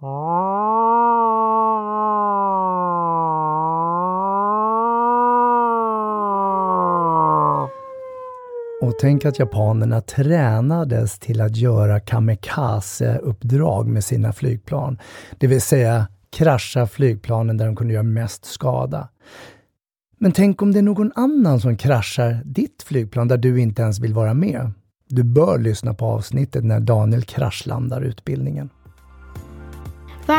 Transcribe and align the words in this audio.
Och 0.00 0.08
tänk 9.00 9.24
att 9.24 9.38
japanerna 9.38 10.00
tränades 10.00 11.18
till 11.18 11.40
att 11.40 11.56
göra 11.56 12.00
kamikaze-uppdrag 12.00 13.86
med 13.86 14.04
sina 14.04 14.32
flygplan. 14.32 14.98
Det 15.38 15.46
vill 15.46 15.60
säga 15.60 16.08
krascha 16.30 16.86
flygplanen 16.86 17.56
där 17.56 17.66
de 17.66 17.76
kunde 17.76 17.94
göra 17.94 18.02
mest 18.02 18.44
skada. 18.44 19.08
Men 20.18 20.32
tänk 20.32 20.62
om 20.62 20.72
det 20.72 20.78
är 20.78 20.82
någon 20.82 21.12
annan 21.14 21.60
som 21.60 21.76
kraschar 21.76 22.42
ditt 22.44 22.82
flygplan 22.82 23.28
där 23.28 23.36
du 23.36 23.60
inte 23.60 23.82
ens 23.82 24.00
vill 24.00 24.14
vara 24.14 24.34
med. 24.34 24.72
Du 25.08 25.22
bör 25.22 25.58
lyssna 25.58 25.94
på 25.94 26.06
avsnittet 26.06 26.64
när 26.64 26.80
Daniel 26.80 27.22
kraschlandar 27.22 28.02
utbildningen. 28.02 28.70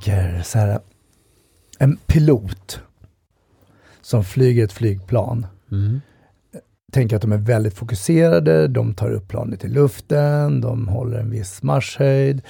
Tänker 0.00 0.42
så 0.42 0.58
här, 0.58 0.80
en 1.78 1.96
pilot 1.96 2.80
som 4.00 4.24
flyger 4.24 4.64
ett 4.64 4.72
flygplan. 4.72 5.46
Mm. 5.72 6.00
Tänker 6.92 7.16
att 7.16 7.22
de 7.22 7.32
är 7.32 7.36
väldigt 7.36 7.74
fokuserade, 7.74 8.68
de 8.68 8.94
tar 8.94 9.10
upp 9.10 9.28
planet 9.28 9.64
i 9.64 9.68
luften, 9.68 10.60
de 10.60 10.88
håller 10.88 11.18
en 11.18 11.30
viss 11.30 11.62
marschhöjd. 11.62 12.42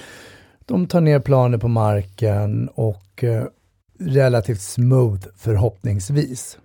De 0.65 0.87
tar 0.87 1.01
ner 1.01 1.19
planet 1.19 1.61
på 1.61 1.67
marken 1.67 2.67
och 2.67 3.23
eh, 3.23 3.45
relativt 3.99 4.61
smooth 4.61 5.27
förhoppningsvis. 5.35 6.57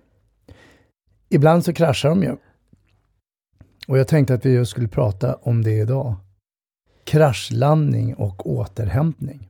Ibland 1.29 1.65
så 1.65 1.73
kraschar 1.73 2.09
de 2.09 2.23
ju. 2.23 2.35
Och 3.87 3.97
jag 3.97 4.07
tänkte 4.07 4.33
att 4.33 4.45
vi 4.45 4.53
just 4.53 4.71
skulle 4.71 4.87
prata 4.87 5.35
om 5.35 5.63
det 5.63 5.77
idag. 5.77 6.15
Kraschlandning 7.03 8.15
och 8.15 8.49
återhämtning. 8.49 9.46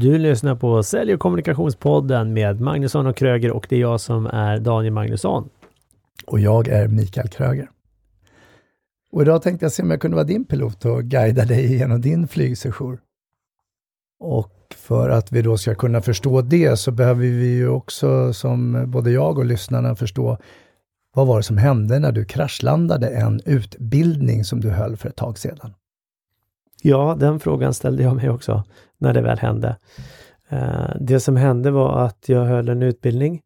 Du 0.00 0.18
lyssnar 0.18 0.54
på 0.54 0.82
Sälj 0.82 1.14
och 1.14 1.20
kommunikationspodden 1.20 2.32
med 2.32 2.60
Magnusson 2.60 3.06
och 3.06 3.16
Kröger 3.16 3.50
och 3.50 3.66
det 3.68 3.76
är 3.76 3.80
jag 3.80 4.00
som 4.00 4.26
är 4.26 4.58
Daniel 4.58 4.92
Magnusson. 4.92 5.48
Och 6.26 6.40
jag 6.40 6.68
är 6.68 6.88
Mikael 6.88 7.28
Kröger. 7.28 7.70
Och 9.12 9.22
idag 9.22 9.42
tänkte 9.42 9.64
jag 9.64 9.72
se 9.72 9.82
om 9.82 9.90
jag 9.90 10.00
kunde 10.00 10.14
vara 10.14 10.26
din 10.26 10.44
pilot 10.44 10.84
och 10.84 11.04
guida 11.04 11.44
dig 11.44 11.76
genom 11.76 12.00
din 12.00 12.28
flygsession. 12.28 12.98
Och 14.20 14.74
för 14.74 15.10
att 15.10 15.32
vi 15.32 15.42
då 15.42 15.58
ska 15.58 15.74
kunna 15.74 16.00
förstå 16.00 16.42
det 16.42 16.76
så 16.76 16.90
behöver 16.90 17.20
vi 17.20 17.54
ju 17.54 17.68
också, 17.68 18.32
som 18.32 18.84
både 18.90 19.10
jag 19.10 19.38
och 19.38 19.44
lyssnarna 19.44 19.94
förstå, 19.94 20.38
vad 21.14 21.26
var 21.26 21.36
det 21.36 21.42
som 21.42 21.58
hände 21.58 21.98
när 21.98 22.12
du 22.12 22.24
kraschlandade 22.24 23.08
en 23.08 23.40
utbildning 23.44 24.44
som 24.44 24.60
du 24.60 24.70
höll 24.70 24.96
för 24.96 25.08
ett 25.08 25.16
tag 25.16 25.38
sedan? 25.38 25.74
Ja, 26.82 27.16
den 27.20 27.40
frågan 27.40 27.74
ställde 27.74 28.02
jag 28.02 28.16
mig 28.16 28.30
också 28.30 28.64
när 28.98 29.12
det 29.12 29.20
väl 29.20 29.38
hände. 29.38 29.76
Eh, 30.48 30.90
det 31.00 31.20
som 31.20 31.36
hände 31.36 31.70
var 31.70 32.04
att 32.04 32.28
jag 32.28 32.44
höll 32.44 32.68
en 32.68 32.82
utbildning 32.82 33.42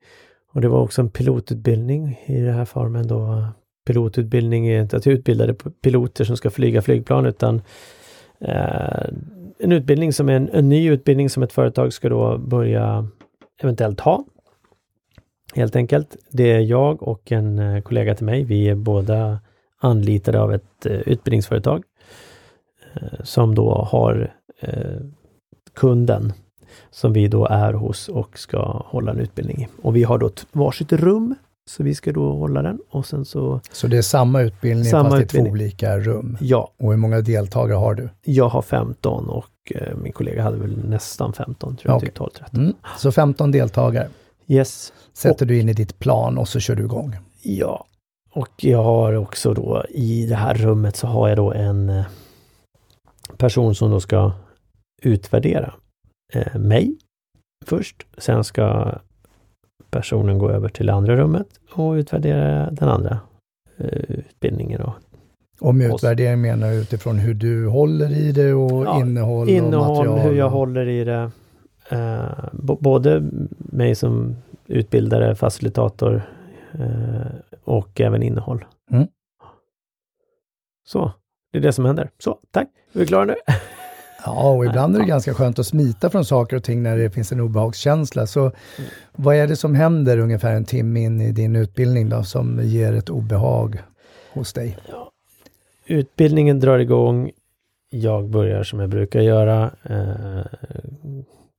och 0.52 0.60
det 0.60 0.68
var 0.68 0.80
också 0.80 1.00
en 1.00 1.10
pilotutbildning 1.10 2.20
i 2.26 2.40
den 2.40 2.54
här 2.54 2.64
formen 2.64 3.06
då. 3.06 3.48
Pilotutbildning 3.86 4.66
är 4.68 4.82
inte 4.82 4.96
att 4.96 5.06
utbilda 5.06 5.54
piloter 5.82 6.24
som 6.24 6.36
ska 6.36 6.50
flyga 6.50 6.82
flygplan 6.82 7.26
utan 7.26 7.62
eh, 8.40 9.06
en 9.58 9.72
utbildning 9.72 10.12
som 10.12 10.28
är 10.28 10.32
en, 10.32 10.48
en, 10.52 10.68
ny 10.68 10.90
utbildning 10.90 11.30
som 11.30 11.42
ett 11.42 11.52
företag 11.52 11.92
ska 11.92 12.08
då 12.08 12.38
börja 12.38 13.08
eventuellt 13.62 14.00
ha. 14.00 14.24
Helt 15.54 15.76
enkelt. 15.76 16.16
Det 16.30 16.52
är 16.52 16.60
jag 16.60 17.02
och 17.02 17.32
en 17.32 17.58
eh, 17.58 17.82
kollega 17.82 18.14
till 18.14 18.26
mig. 18.26 18.44
Vi 18.44 18.68
är 18.68 18.74
båda 18.74 19.38
anlitade 19.80 20.40
av 20.40 20.52
ett 20.52 20.86
utbildningsföretag 20.86 21.82
som 23.22 23.54
då 23.54 23.74
har 23.74 24.34
kunden 25.74 26.32
som 26.90 27.12
vi 27.12 27.28
då 27.28 27.46
är 27.46 27.72
hos 27.72 28.08
och 28.08 28.38
ska 28.38 28.82
hålla 28.86 29.12
en 29.12 29.18
utbildning 29.18 29.62
i. 29.62 29.68
Och 29.82 29.96
vi 29.96 30.04
har 30.04 30.18
då 30.18 30.30
varsitt 30.52 30.92
rum 30.92 31.34
så 31.70 31.82
vi 31.82 31.94
ska 31.94 32.12
då 32.12 32.32
hålla 32.32 32.62
den 32.62 32.78
och 32.90 33.06
sen 33.06 33.24
så... 33.24 33.60
Så 33.72 33.86
det 33.86 33.98
är 33.98 34.02
samma 34.02 34.42
utbildning 34.42 34.84
samma 34.84 35.10
fast 35.10 35.22
utbildning. 35.22 35.46
i 35.46 35.58
två 35.58 35.62
olika 35.62 35.98
rum? 35.98 36.38
Ja. 36.40 36.72
Och 36.78 36.90
hur 36.90 36.96
många 36.96 37.20
deltagare 37.20 37.76
har 37.76 37.94
du? 37.94 38.08
Jag 38.24 38.48
har 38.48 38.62
15 38.62 39.28
och 39.28 39.72
eh, 39.74 39.96
min 39.96 40.12
kollega 40.12 40.42
hade 40.42 40.56
väl 40.56 40.88
nästan 40.88 41.32
15, 41.32 41.76
tror 41.76 41.90
jag, 41.90 41.96
okay. 41.96 42.08
typ 42.08 42.16
12 42.16 42.30
13. 42.30 42.60
Mm. 42.60 42.74
Så 42.98 43.12
15 43.12 43.50
deltagare? 43.50 44.08
Yes. 44.46 44.92
Sätter 45.12 45.44
och, 45.44 45.48
du 45.48 45.60
in 45.60 45.68
i 45.68 45.72
ditt 45.72 45.98
plan 45.98 46.38
och 46.38 46.48
så 46.48 46.60
kör 46.60 46.76
du 46.76 46.82
igång? 46.84 47.16
Ja. 47.42 47.86
Och 48.34 48.50
jag 48.56 48.82
har 48.82 49.12
också 49.12 49.54
då 49.54 49.84
i 49.88 50.26
det 50.26 50.36
här 50.36 50.54
rummet 50.54 50.96
så 50.96 51.06
har 51.06 51.28
jag 51.28 51.36
då 51.36 51.52
en 51.52 51.88
eh, 51.88 52.04
person 53.36 53.74
som 53.74 53.90
då 53.90 54.00
ska 54.00 54.32
utvärdera 55.02 55.74
eh, 56.32 56.58
mig 56.58 56.96
först. 57.64 58.06
Sen 58.18 58.44
ska 58.44 58.94
personen 59.90 60.38
gå 60.38 60.50
över 60.50 60.68
till 60.68 60.90
andra 60.90 61.16
rummet 61.16 61.46
och 61.72 61.92
utvärdera 61.92 62.70
den 62.70 62.88
andra 62.88 63.20
eh, 63.76 64.02
utbildningen. 64.08 64.80
Och, 64.80 64.94
och 65.60 65.74
med 65.74 65.94
utvärdering 65.94 66.40
menar 66.40 66.70
du 66.70 66.76
utifrån 66.76 67.18
hur 67.18 67.34
du 67.34 67.66
håller 67.66 68.12
i 68.12 68.32
det 68.32 68.54
och 68.54 68.86
ja, 68.86 69.00
innehåll, 69.00 69.48
innehåll 69.48 70.06
och 70.08 70.14
material? 70.14 70.30
hur 70.30 70.38
jag 70.38 70.50
håller 70.50 70.88
i 70.88 71.04
det. 71.04 71.30
Eh, 71.88 72.48
både 72.52 73.30
mig 73.58 73.94
som 73.94 74.36
utbildare, 74.66 75.34
facilitator 75.34 76.22
eh, 76.72 77.56
och 77.64 78.00
även 78.00 78.22
innehåll. 78.22 78.64
Mm. 78.90 79.06
Så, 80.84 81.12
det 81.52 81.58
är 81.58 81.62
det 81.62 81.72
som 81.72 81.84
händer. 81.84 82.10
Så, 82.18 82.38
tack! 82.50 82.68
Är 82.92 82.98
vi 82.98 83.06
klara 83.06 83.24
nu? 83.24 83.34
Ja, 84.24 84.50
och 84.50 84.66
ibland 84.66 84.96
är 84.96 85.00
det 85.00 85.06
ganska 85.06 85.34
skönt 85.34 85.58
att 85.58 85.66
smita 85.66 86.10
från 86.10 86.24
saker 86.24 86.56
och 86.56 86.64
ting 86.64 86.82
när 86.82 86.96
det 86.96 87.10
finns 87.10 87.32
en 87.32 87.40
obehagskänsla. 87.40 88.26
Så 88.26 88.40
mm. 88.40 88.52
vad 89.12 89.36
är 89.36 89.46
det 89.46 89.56
som 89.56 89.74
händer 89.74 90.18
ungefär 90.18 90.52
en 90.54 90.64
timme 90.64 91.00
in 91.00 91.20
i 91.20 91.32
din 91.32 91.56
utbildning 91.56 92.08
då, 92.08 92.22
som 92.22 92.60
ger 92.62 92.92
ett 92.92 93.10
obehag 93.10 93.82
hos 94.32 94.52
dig? 94.52 94.78
Ja. 94.88 95.10
Utbildningen 95.86 96.60
drar 96.60 96.78
igång. 96.78 97.30
Jag 97.90 98.30
börjar 98.30 98.62
som 98.62 98.80
jag 98.80 98.90
brukar 98.90 99.20
göra. 99.20 99.70
Eh, 99.82 100.46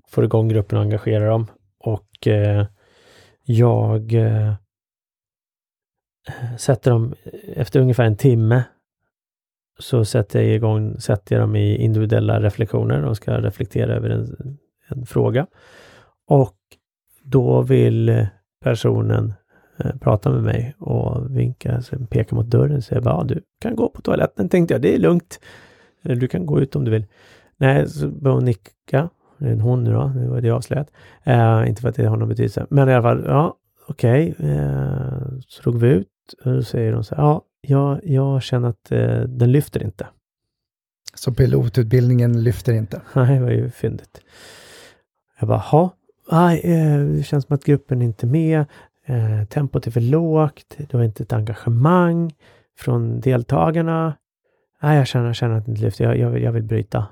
får 0.08 0.24
igång 0.24 0.50
gruppen 0.50 0.78
och 0.78 0.84
engagerar 0.84 1.28
dem. 1.28 1.48
Och 1.80 2.28
eh, 2.28 2.66
jag 3.44 4.14
eh, 4.14 4.54
sätter 6.58 6.92
dem 6.92 7.16
efter 7.56 7.80
ungefär 7.80 8.04
en 8.04 8.18
timme 8.18 8.64
så 9.84 10.06
sätter 10.06 10.42
jag 10.42 10.56
igång, 10.56 11.00
sätter 11.00 11.36
jag 11.36 11.44
dem 11.44 11.56
i 11.56 11.76
individuella 11.76 12.42
reflektioner. 12.42 13.02
De 13.02 13.16
ska 13.16 13.42
reflektera 13.42 13.96
över 13.96 14.10
en, 14.10 14.58
en 14.90 15.06
fråga. 15.06 15.48
Och 16.28 16.58
då 17.24 17.62
vill 17.62 18.28
personen 18.64 19.34
eh, 19.78 19.96
prata 20.02 20.32
med 20.32 20.44
mig 20.44 20.76
och 20.80 21.38
vinka, 21.38 21.82
peka 22.10 22.36
mot 22.36 22.46
dörren 22.46 22.78
och 22.78 22.84
säga 22.84 23.02
ja, 23.06 23.24
du 23.28 23.42
kan 23.62 23.76
gå 23.76 23.90
på 23.90 24.02
toaletten, 24.02 24.50
tänkte 24.50 24.74
jag. 24.74 24.82
Det 24.82 24.96
är 24.96 25.00
lugnt. 25.00 25.40
Eh, 26.04 26.18
du 26.18 26.28
kan 26.28 26.46
gå 26.46 26.62
ut 26.62 26.76
om 26.76 26.86
du 26.86 26.92
vill. 26.92 27.06
Nej, 27.58 27.90
så 27.90 28.08
börjar 28.08 28.36
hon 28.36 28.46
nicka. 28.46 29.10
Det 29.38 29.48
är 29.48 29.52
en 29.52 29.62
hon 29.62 29.84
nu 29.84 29.94
då, 29.94 30.08
nu 30.16 30.28
var 30.28 30.42
det 30.42 30.50
avslöjat. 30.50 30.92
Eh, 31.24 31.68
inte 31.68 31.82
för 31.82 31.90
att 31.90 31.96
det 31.96 32.06
har 32.06 32.18
någon 32.18 32.30
betydelse, 32.30 32.66
men 32.70 32.90
i 32.90 32.94
alla 32.94 33.04
fall, 33.04 33.24
ja, 33.28 33.58
okej. 33.88 34.32
Okay. 34.32 34.52
Eh, 34.52 35.22
så 35.48 35.62
drog 35.62 35.80
vi 35.80 35.90
ut 35.90 36.08
och 36.46 36.54
då 36.54 36.64
säger 36.64 36.94
hon 36.94 37.04
så 37.04 37.16
här, 37.16 37.24
ja, 37.24 37.42
jag, 37.68 38.00
jag 38.04 38.44
känner 38.44 38.70
att 38.70 38.92
eh, 38.92 39.20
den 39.22 39.52
lyfter 39.52 39.84
inte. 39.84 40.08
Så 41.14 41.34
pilotutbildningen 41.34 42.44
lyfter 42.44 42.74
inte? 42.74 43.02
Nej, 43.14 43.36
det 43.36 43.44
var 43.44 43.52
ju 43.52 43.70
fyndigt. 43.70 44.22
Jag 45.40 45.50
bara, 45.50 45.58
ha, 45.58 45.90
nej, 46.32 46.62
eh, 46.64 47.00
det 47.00 47.24
känns 47.24 47.46
som 47.46 47.56
att 47.56 47.64
gruppen 47.64 48.02
inte 48.02 48.26
är 48.26 48.30
med. 48.30 48.66
Eh, 49.06 49.46
tempot 49.48 49.88
är 49.88 49.92
för 49.92 50.02
lågt. 50.02 50.76
Det 50.78 50.94
var 50.94 51.04
inte 51.04 51.24
ett 51.24 51.34
engagemang 51.34 52.34
från 52.80 53.20
deltagarna. 53.20 54.14
Nej, 54.82 54.98
jag 54.98 55.08
känner, 55.08 55.26
jag 55.26 55.36
känner 55.36 55.58
att 55.58 55.66
det 55.66 55.72
inte 55.72 55.84
lyfter. 55.84 56.04
Jag, 56.04 56.18
jag, 56.18 56.30
vill, 56.30 56.44
jag 56.44 56.52
vill 56.52 56.64
bryta. 56.64 57.06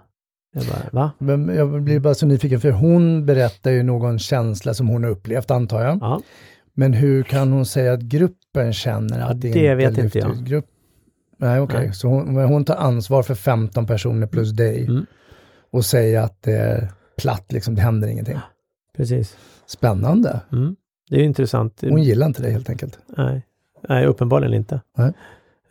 Jag 0.53 0.65
bara, 0.65 0.89
va? 0.91 1.11
Men 1.17 1.55
jag 1.55 1.81
blir 1.81 1.99
bara 1.99 2.13
så 2.13 2.25
nyfiken, 2.25 2.61
för 2.61 2.71
hon 2.71 3.25
berättar 3.25 3.71
ju 3.71 3.83
någon 3.83 4.19
känsla 4.19 4.73
som 4.73 4.87
hon 4.87 5.03
har 5.03 5.11
upplevt, 5.11 5.51
antar 5.51 5.81
jag. 5.81 5.97
Ja. 6.01 6.21
Men 6.73 6.93
hur 6.93 7.23
kan 7.23 7.51
hon 7.51 7.65
säga 7.65 7.93
att 7.93 8.01
gruppen 8.01 8.73
känner 8.73 9.19
att 9.19 9.41
det, 9.41 9.51
det 9.51 9.59
inte 9.59 9.75
vet 9.75 9.97
inte 9.97 10.19
jag. 10.19 10.43
Grupp, 10.45 10.65
Nej, 11.37 11.59
okej. 11.59 11.79
Nej. 11.79 11.93
Så 11.93 12.07
hon, 12.07 12.35
hon 12.35 12.65
tar 12.65 12.75
ansvar 12.75 13.23
för 13.23 13.35
15 13.35 13.85
personer 13.87 14.27
plus 14.27 14.51
dig 14.51 14.85
Mm. 14.85 15.05
och 15.71 15.85
säger 15.85 16.21
att 16.21 16.41
det 16.41 16.53
är 16.53 16.87
platt, 17.17 17.51
liksom, 17.51 17.75
det 17.75 17.81
händer 17.81 18.07
ingenting. 18.07 18.37
Precis. 18.97 19.37
Spännande. 19.65 20.39
Mm. 20.51 20.75
Det 21.09 21.15
är 21.15 21.23
intressant. 21.23 21.81
Hon 21.81 22.03
gillar 22.03 22.27
inte 22.27 22.41
det 22.41 22.49
helt 22.49 22.69
enkelt. 22.69 22.99
Nej, 23.17 23.45
Nej 23.89 24.05
uppenbarligen 24.05 24.53
inte. 24.53 24.81
Nej. 24.97 25.13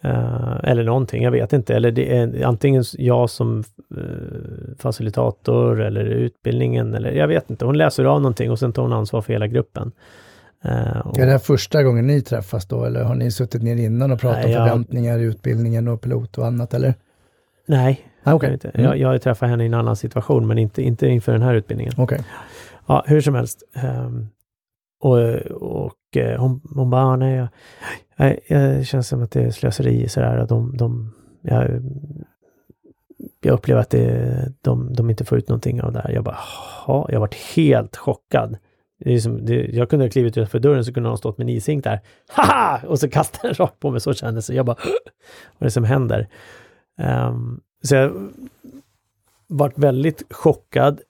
Eh, 0.02 0.60
eller 0.64 0.84
någonting, 0.84 1.22
jag 1.22 1.30
vet 1.30 1.52
inte. 1.52 1.74
Eller 1.74 1.90
det 1.90 2.16
är 2.16 2.44
antingen 2.44 2.84
jag 2.98 3.30
som 3.30 3.64
uh, 3.96 4.76
facilitator 4.78 5.80
eller 5.80 6.04
utbildningen 6.04 6.94
eller 6.94 7.12
jag 7.12 7.28
vet 7.28 7.50
inte. 7.50 7.64
Hon 7.64 7.78
läser 7.78 8.04
av 8.04 8.20
någonting 8.20 8.50
och 8.50 8.58
sen 8.58 8.72
tar 8.72 8.82
hon 8.82 8.92
ansvar 8.92 9.22
för 9.22 9.32
hela 9.32 9.46
gruppen. 9.46 9.92
Eh, 10.64 10.98
och, 11.06 11.18
Är 11.18 11.26
det 11.26 11.32
här 11.32 11.38
första 11.38 11.82
gången 11.82 12.06
ni 12.06 12.22
träffas 12.22 12.66
då, 12.66 12.84
eller 12.84 13.02
har 13.04 13.14
ni 13.14 13.30
suttit 13.30 13.62
ner 13.62 13.76
innan 13.76 14.10
och 14.12 14.20
pratat 14.20 14.44
Nej, 14.44 14.46
om 14.56 14.60
jag- 14.62 14.68
förväntningar 14.68 15.18
i 15.18 15.22
utbildningen 15.22 15.88
och 15.88 16.00
pilot 16.00 16.38
och 16.38 16.46
annat, 16.46 16.74
eller? 16.74 16.94
Nej, 17.66 18.00
Ah, 18.24 18.30
jag, 18.30 18.40
vet 18.40 18.52
inte. 18.52 18.68
Mm. 18.68 18.84
jag, 18.86 19.14
jag 19.14 19.22
träffat 19.22 19.48
henne 19.48 19.62
i 19.62 19.66
en 19.66 19.74
annan 19.74 19.96
situation 19.96 20.46
men 20.46 20.58
inte, 20.58 20.82
inte 20.82 21.06
inför 21.08 21.32
den 21.32 21.42
här 21.42 21.54
utbildningen. 21.54 21.92
Okej. 21.96 22.20
Ja, 22.86 23.04
hur 23.06 23.20
som 23.20 23.34
helst. 23.34 23.62
Ehm, 23.74 24.28
och 25.00 25.18
och 25.62 26.16
eh, 26.16 26.40
hon, 26.40 26.60
hon 26.74 26.90
bara, 26.90 27.02
ah, 27.04 27.16
nej, 27.16 27.34
jag, 27.36 27.48
nej, 28.16 28.40
det 28.48 28.84
känns 28.86 29.08
som 29.08 29.22
att 29.22 29.30
det 29.30 29.42
är 29.42 29.50
slöseri 29.50 30.08
sådär. 30.08 30.46
De, 30.48 30.76
de, 30.76 31.14
jag, 31.42 31.70
jag 33.40 33.52
upplever 33.54 33.80
att 33.80 33.90
det, 33.90 34.52
de, 34.62 34.92
de 34.94 35.10
inte 35.10 35.24
får 35.24 35.38
ut 35.38 35.48
någonting 35.48 35.82
av 35.82 35.92
det 35.92 36.00
här. 36.00 36.10
Jag 36.10 36.24
bara, 36.24 36.38
ja, 36.86 37.08
jag 37.12 37.20
varit 37.20 37.34
helt 37.56 37.96
chockad. 37.96 38.56
Det 39.00 39.14
är 39.14 39.18
som, 39.18 39.44
det, 39.46 39.54
jag 39.54 39.90
kunde 39.90 40.04
ha 40.04 40.10
klivit 40.10 40.36
utanför 40.36 40.58
dörren 40.58 40.84
så 40.84 40.94
kunde 40.94 41.08
någon 41.08 41.18
stått 41.18 41.38
med 41.38 41.44
en 41.44 41.48
ishink 41.48 41.84
där. 41.84 42.00
Haha! 42.28 42.80
Och 42.86 42.98
så 42.98 43.10
kastade 43.10 43.48
den 43.48 43.54
rakt 43.54 43.80
på 43.80 43.90
mig, 43.90 44.00
så 44.00 44.14
kändes 44.14 44.46
det. 44.46 44.54
Jag 44.54 44.66
bara, 44.66 44.76
vad 45.58 45.60
är 45.60 45.64
det 45.64 45.70
som 45.70 45.84
händer? 45.84 46.28
Um, 46.98 47.60
så 47.82 47.94
jag 47.94 48.30
varit 49.46 49.78
väldigt 49.78 50.22
chockad, 50.30 51.00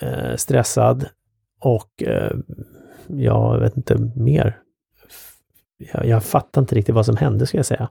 eh, 0.00 0.36
stressad 0.36 1.08
och 1.60 2.02
eh, 2.02 2.32
jag 3.06 3.60
vet 3.60 3.76
inte 3.76 4.10
mer. 4.16 4.58
Jag, 5.92 6.06
jag 6.06 6.24
fattar 6.24 6.60
inte 6.60 6.74
riktigt 6.74 6.94
vad 6.94 7.06
som 7.06 7.16
hände, 7.16 7.46
ska 7.46 7.58
jag 7.58 7.66
säga. 7.66 7.88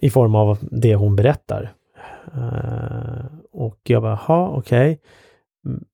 I 0.00 0.10
form 0.10 0.34
av 0.34 0.58
det 0.60 0.94
hon 0.94 1.16
berättar. 1.16 1.72
Uh, 2.36 3.24
och 3.52 3.78
jag 3.82 4.02
bara, 4.02 4.14
ha 4.14 4.48
okej. 4.48 4.92
Okay. 4.92 4.98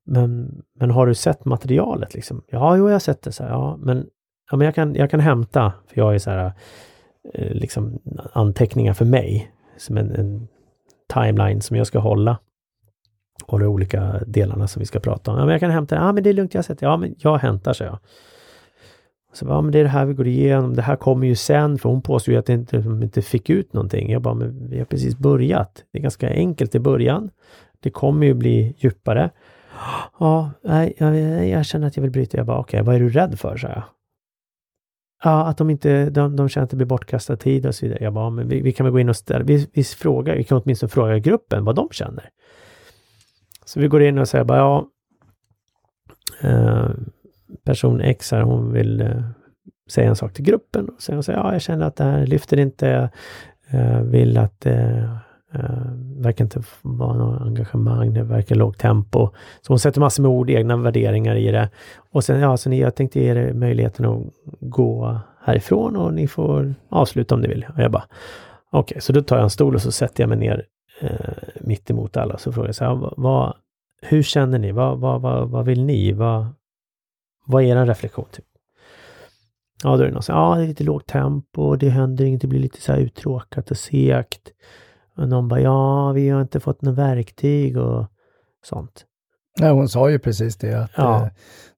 Men, 0.06 0.62
men 0.78 0.90
har 0.90 1.06
du 1.06 1.14
sett 1.14 1.44
materialet 1.44 2.14
liksom? 2.14 2.42
Ja, 2.46 2.76
jo, 2.76 2.88
jag 2.88 2.94
har 2.94 2.98
sett 2.98 3.22
det. 3.22 3.32
Så 3.32 3.42
här, 3.42 3.50
ja, 3.50 3.76
men, 3.76 4.06
ja, 4.50 4.56
men 4.56 4.64
jag, 4.64 4.74
kan, 4.74 4.94
jag 4.94 5.10
kan 5.10 5.20
hämta, 5.20 5.72
för 5.86 6.00
jag 6.00 6.14
är 6.14 6.18
så 6.18 6.30
här, 6.30 6.52
eh, 7.34 7.54
liksom 7.54 7.98
anteckningar 8.32 8.92
för 8.92 9.04
mig, 9.04 9.52
som 9.76 9.96
en, 9.96 10.10
en 10.10 10.48
timeline 11.14 11.60
som 11.60 11.76
jag 11.76 11.86
ska 11.86 11.98
hålla. 11.98 12.38
Och 13.46 13.58
de 13.58 13.66
olika 13.66 14.20
delarna 14.26 14.68
som 14.68 14.80
vi 14.80 14.86
ska 14.86 15.00
prata 15.00 15.30
om. 15.30 15.38
Ja, 15.38 15.44
men 15.44 15.52
jag 15.52 15.60
kan 15.60 15.70
hämta 15.70 15.94
det. 15.94 16.00
Ja, 16.00 16.12
men 16.12 16.22
det 16.22 16.30
är 16.30 16.34
lugnt, 16.34 16.54
jag 16.54 16.58
har 16.58 16.64
sett 16.64 16.78
det. 16.78 16.86
Ja, 16.86 16.96
men 16.96 17.14
jag 17.18 17.38
hämtar, 17.38 17.72
så 17.72 17.84
jag. 17.84 17.98
Så 19.32 19.46
ja, 19.48 19.60
men 19.60 19.72
det 19.72 19.78
är 19.78 19.82
det 19.82 19.88
här 19.88 20.06
vi 20.06 20.14
går 20.14 20.26
igenom. 20.26 20.74
Det 20.74 20.82
här 20.82 20.96
kommer 20.96 21.26
ju 21.26 21.36
sen, 21.36 21.78
för 21.78 21.88
hon 21.88 22.02
påstår 22.02 22.32
ju 22.32 22.38
att 22.38 22.48
jag 22.48 22.58
inte, 22.58 22.78
de 22.78 23.02
inte 23.02 23.22
fick 23.22 23.50
ut 23.50 23.72
någonting. 23.72 24.12
Jag 24.12 24.22
bara, 24.22 24.34
men 24.34 24.70
vi 24.70 24.78
har 24.78 24.84
precis 24.84 25.18
börjat. 25.18 25.84
Det 25.92 25.98
är 25.98 26.02
ganska 26.02 26.30
enkelt 26.30 26.74
i 26.74 26.78
början. 26.78 27.30
Det 27.84 27.90
kommer 27.90 28.26
ju 28.26 28.34
bli 28.34 28.74
djupare. 28.78 29.30
Ja, 30.20 30.50
nej, 30.62 30.94
jag, 30.98 31.48
jag 31.48 31.66
känner 31.66 31.86
att 31.86 31.96
jag 31.96 32.02
vill 32.02 32.10
bryta. 32.10 32.36
Jag 32.36 32.46
bara, 32.46 32.58
okej, 32.58 32.82
vad 32.82 32.94
är 32.94 33.00
du 33.00 33.08
rädd 33.08 33.38
för, 33.38 33.56
så 33.56 33.66
jag. 33.66 33.82
Ja, 35.24 35.46
att 35.46 35.58
de 35.58 35.70
inte, 35.70 36.10
de, 36.10 36.36
de 36.36 36.48
känner 36.48 36.64
att 36.64 36.70
det 36.70 36.76
blir 36.76 36.86
bortkastad 36.86 37.36
tid 37.36 37.66
och 37.66 37.74
så 37.74 37.86
vidare. 37.86 38.04
Jag 38.04 38.12
bara, 38.12 38.30
men 38.30 38.48
vi, 38.48 38.60
vi 38.60 38.72
kan 38.72 38.84
väl 38.84 38.92
gå 38.92 39.00
in 39.00 39.08
och 39.08 39.16
ställa, 39.16 39.44
vi, 39.44 39.68
vi 39.72 39.84
frågar, 39.84 40.36
vi 40.36 40.44
kan 40.44 40.60
åtminstone 40.64 40.90
fråga 40.90 41.18
gruppen 41.18 41.64
vad 41.64 41.74
de 41.74 41.88
känner. 41.90 42.30
Så 43.64 43.80
vi 43.80 43.88
går 43.88 44.02
in 44.02 44.18
och 44.18 44.28
säger 44.28 44.44
bara, 44.44 44.58
ja, 44.58 44.88
eh, 46.42 46.90
person 47.64 48.00
X 48.00 48.32
här, 48.32 48.42
hon 48.42 48.72
vill 48.72 49.00
eh, 49.00 49.22
säga 49.90 50.08
en 50.08 50.16
sak 50.16 50.32
till 50.32 50.44
gruppen. 50.44 50.88
Och 50.88 51.02
sen 51.02 51.22
säger 51.22 51.38
ja, 51.38 51.52
jag 51.52 51.62
känner 51.62 51.86
att 51.86 51.96
det 51.96 52.04
här 52.04 52.26
lyfter 52.26 52.58
inte, 52.58 53.10
eh, 53.70 54.00
vill 54.00 54.38
att 54.38 54.66
eh, 54.66 55.16
eh, 55.54 56.22
verkar 56.22 56.44
inte 56.44 56.62
vara 56.82 57.16
något 57.16 57.42
engagemang, 57.42 58.14
det 58.14 58.22
verkar 58.22 58.54
lågt 58.54 58.78
tempo. 58.78 59.30
Så 59.62 59.72
hon 59.72 59.78
sätter 59.78 60.00
massor 60.00 60.22
med 60.22 60.30
ord, 60.30 60.50
egna 60.50 60.76
värderingar 60.76 61.36
i 61.36 61.50
det. 61.50 61.70
Och 62.10 62.24
sen, 62.24 62.40
ja, 62.40 62.56
så 62.56 62.70
ni, 62.70 62.80
jag 62.80 62.94
tänkte 62.94 63.20
ge 63.20 63.30
er 63.30 63.52
möjligheten 63.52 64.06
att 64.06 64.22
gå 64.60 65.20
härifrån 65.44 65.96
och 65.96 66.14
ni 66.14 66.28
får 66.28 66.74
avsluta 66.88 67.34
om 67.34 67.40
ni 67.40 67.48
vill. 67.48 67.66
Och 67.74 67.82
jag 67.82 67.90
bara, 67.90 68.04
okej, 68.70 69.00
så 69.00 69.12
då 69.12 69.22
tar 69.22 69.36
jag 69.36 69.42
en 69.42 69.50
stol 69.50 69.74
och 69.74 69.82
så 69.82 69.92
sätter 69.92 70.22
jag 70.22 70.28
mig 70.28 70.38
ner 70.38 70.66
eh, 71.00 71.10
mitt 71.60 71.90
emot 71.90 72.16
alla. 72.16 72.38
Så 72.38 72.52
frågar 72.52 72.68
jag 72.68 72.74
så 72.74 72.84
här, 72.84 73.12
vad, 73.16 73.54
hur 74.02 74.22
känner 74.22 74.58
ni? 74.58 74.72
Vad, 74.72 74.98
vad, 74.98 75.20
vad, 75.20 75.50
vad 75.50 75.64
vill 75.64 75.84
ni? 75.84 76.12
Vad, 76.12 76.46
vad 77.46 77.62
är 77.62 77.76
er 77.76 77.86
reflektion? 77.86 78.26
Typ? 78.32 78.44
Ja, 79.82 79.96
då 79.96 80.02
är 80.02 80.06
det 80.06 80.12
någon 80.12 80.22
som 80.22 80.32
säger, 80.32 80.40
ja, 80.40 80.54
det 80.56 80.62
är 80.62 80.66
lite 80.66 80.84
lågt 80.84 81.06
tempo, 81.06 81.76
det 81.76 81.88
händer 81.88 82.24
inget, 82.24 82.40
det 82.40 82.46
blir 82.46 82.60
lite 82.60 82.80
så 82.80 82.92
här 82.92 83.00
uttråkat 83.00 83.70
och 83.70 83.76
segt. 83.76 84.52
Och 85.16 85.28
någon 85.28 85.48
bara, 85.48 85.60
ja, 85.60 86.12
vi 86.12 86.28
har 86.28 86.40
inte 86.40 86.60
fått 86.60 86.82
några 86.82 86.96
verktyg 87.08 87.76
och 87.78 88.06
sånt. 88.64 89.04
Nej, 89.60 89.70
hon 89.70 89.88
sa 89.88 90.10
ju 90.10 90.18
precis 90.18 90.56
det, 90.56 90.74
att 90.74 90.90
Ja. 90.96 91.16
eh, 91.22 91.26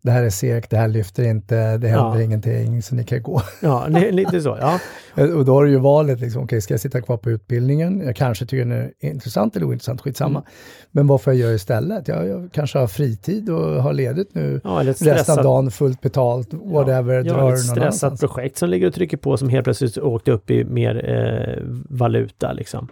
det 0.03 0.11
här 0.11 0.23
är 0.23 0.31
segt, 0.31 0.71
det 0.71 0.77
här 0.77 0.88
lyfter 0.88 1.25
inte, 1.25 1.55
det 1.77 1.88
händer 1.88 2.17
Ja. 2.17 2.23
ingenting, 2.23 2.83
så 2.83 2.94
ni 2.94 3.05
kan 3.05 3.23
gå. 3.23 3.43
Ja, 3.62 3.87
li- 3.88 4.12
lite 4.12 4.41
så, 4.41 4.59
ja. 4.61 4.79
Och 5.37 5.44
då 5.44 5.55
har 5.55 5.65
du 5.65 5.71
ju 5.71 5.79
valet, 5.79 6.21
liksom, 6.21 6.43
okej, 6.44 6.61
ska 6.61 6.75
jag 6.75 6.81
sitta 6.81 7.00
kvar 7.00 7.17
på 7.17 7.31
utbildningen? 7.31 8.00
Jag 8.06 8.17
kanske 8.17 8.47
tycker 8.47 8.65
den 8.65 8.73
är 8.73 8.91
intressant 9.00 9.56
eller 9.56 9.67
ointressant, 9.67 10.00
skitsamma. 10.00 10.38
Mm. 10.38 10.50
Men 10.91 11.06
vad 11.06 11.21
får 11.23 11.33
jag 11.33 11.41
göra 11.41 11.53
istället? 11.55 12.09
Jag, 12.09 12.29
jag 12.29 12.49
kanske 12.53 12.79
har 12.79 12.87
fritid 12.87 13.50
och 13.50 13.83
har 13.83 13.93
ledigt 13.93 14.35
nu 14.35 14.61
ja 14.65 14.83
resten 14.85 15.38
av 15.38 15.44
dagen, 15.44 15.71
fullt 15.71 16.00
betalt, 16.00 16.49
whatever, 16.55 17.15
ja, 17.25 17.33
drar 17.35 17.53
ett 17.53 17.59
stressat 17.61 17.79
annanstans. 17.83 18.21
projekt 18.21 18.59
som 18.59 18.69
ligger 18.69 18.87
och 18.87 18.94
trycker 18.94 19.17
på 19.17 19.37
som 19.37 19.49
helt 19.49 19.65
plötsligt 19.65 19.99
åkte 19.99 20.33
upp 20.33 20.50
i 20.50 20.65
mer 20.65 21.11
eh, 21.11 21.62
valuta 21.88 22.53
liksom. 22.53 22.88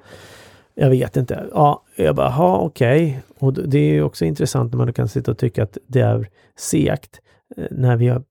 Jag 0.75 0.91
vet 0.91 1.17
inte. 1.17 1.47
Ja, 1.53 1.82
jag 1.97 2.17
bara, 2.17 2.29
ha 2.29 2.59
okej. 2.59 3.23
Och 3.38 3.53
det 3.53 3.79
är 3.79 3.93
ju 3.93 4.03
också 4.03 4.25
intressant 4.25 4.73
när 4.73 4.79
man 4.79 4.93
kan 4.93 5.09
sitta 5.09 5.31
och 5.31 5.38
tycka 5.38 5.62
att 5.62 5.79
det 5.87 6.00
är 6.00 6.29
segt. 6.59 7.21
Eh, 7.56 7.67
när 7.71 7.97
vi 7.97 8.09
har 8.09 8.23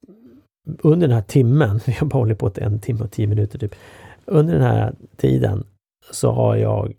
under 0.82 1.08
den 1.08 1.16
här 1.16 1.24
timmen, 1.24 1.80
vi 1.86 1.94
har 1.94 2.08
bara 2.08 2.20
hållit 2.20 2.40
på 2.40 2.50
till 2.50 2.64
en 2.64 2.80
timme 2.80 3.04
och 3.04 3.12
tio 3.12 3.28
minuter 3.28 3.60
typ. 3.60 3.76
Under 4.26 4.54
den 4.54 4.64
här 4.64 4.94
tiden 5.18 5.64
så 6.12 6.32
har 6.32 6.56
jag 6.56 6.94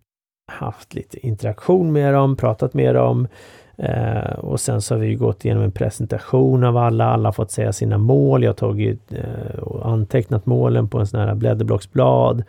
haft 0.52 0.94
lite 0.94 1.26
interaktion 1.26 1.92
med 1.92 2.14
dem, 2.14 2.36
pratat 2.36 2.74
med 2.74 2.94
dem. 2.94 3.28
Eh, 3.76 4.38
och 4.38 4.60
sen 4.60 4.82
så 4.82 4.94
har 4.94 5.00
vi 5.00 5.14
gått 5.14 5.44
igenom 5.44 5.62
en 5.62 5.72
presentation 5.72 6.64
av 6.64 6.76
alla. 6.76 7.04
Alla 7.04 7.28
har 7.28 7.32
fått 7.32 7.50
säga 7.50 7.72
sina 7.72 7.98
mål. 7.98 8.42
Jag 8.42 8.50
har 8.50 8.54
tagit 8.54 9.12
eh, 9.12 9.58
och 9.58 9.88
antecknat 9.88 10.46
målen 10.46 10.88
på 10.88 10.98
en 10.98 11.06
sån 11.06 11.20
här 11.20 11.34
blädderblocksblad. 11.34 12.44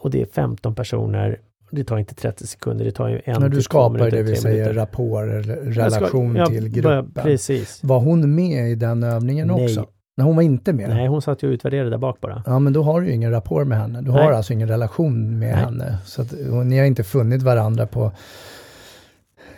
Och 0.00 0.10
det 0.10 0.22
är 0.22 0.26
15 0.26 0.74
personer. 0.74 1.38
Det 1.72 1.84
tar 1.84 1.98
inte 1.98 2.14
30 2.14 2.46
sekunder, 2.46 2.84
det 2.84 2.92
tar 2.92 3.08
ju 3.08 3.20
en 3.24 3.40
När 3.42 3.48
du 3.48 3.62
skapar 3.62 3.98
minuter, 3.98 4.16
det 4.16 4.22
vi 4.22 4.36
säger 4.36 4.74
rapport 4.74 5.24
Jag 5.26 5.44
ska- 5.44 5.54
relation 5.54 6.36
ja, 6.36 6.46
till 6.46 6.68
gruppen. 6.68 7.12
Precis. 7.22 7.80
Var 7.84 8.00
hon 8.00 8.34
med 8.34 8.70
i 8.70 8.74
den 8.74 9.02
övningen 9.02 9.48
Nej. 9.48 9.64
också? 9.64 9.86
Nej, 10.16 10.24
hon 10.24 10.36
var 10.36 10.42
inte 10.42 10.72
med. 10.72 10.88
Nej, 10.88 11.06
hon 11.06 11.22
satt 11.22 11.42
ju 11.42 11.48
och 11.48 11.52
utvärderade 11.52 11.90
där 11.90 11.98
bak 11.98 12.20
bara. 12.20 12.42
Ja, 12.46 12.58
men 12.58 12.72
då 12.72 12.82
har 12.82 13.00
du 13.00 13.06
ju 13.06 13.12
ingen 13.12 13.30
rapport 13.30 13.66
med 13.66 13.78
henne. 13.78 14.02
Du 14.02 14.10
har 14.10 14.18
Nej. 14.24 14.34
alltså 14.36 14.52
ingen 14.52 14.68
relation 14.68 15.38
med 15.38 15.48
Nej. 15.54 15.64
henne. 15.64 15.98
Så 16.04 16.22
att, 16.22 16.34
ni 16.64 16.78
har 16.78 16.84
inte 16.86 17.04
funnit 17.04 17.42
varandra 17.42 17.86
på 17.86 18.12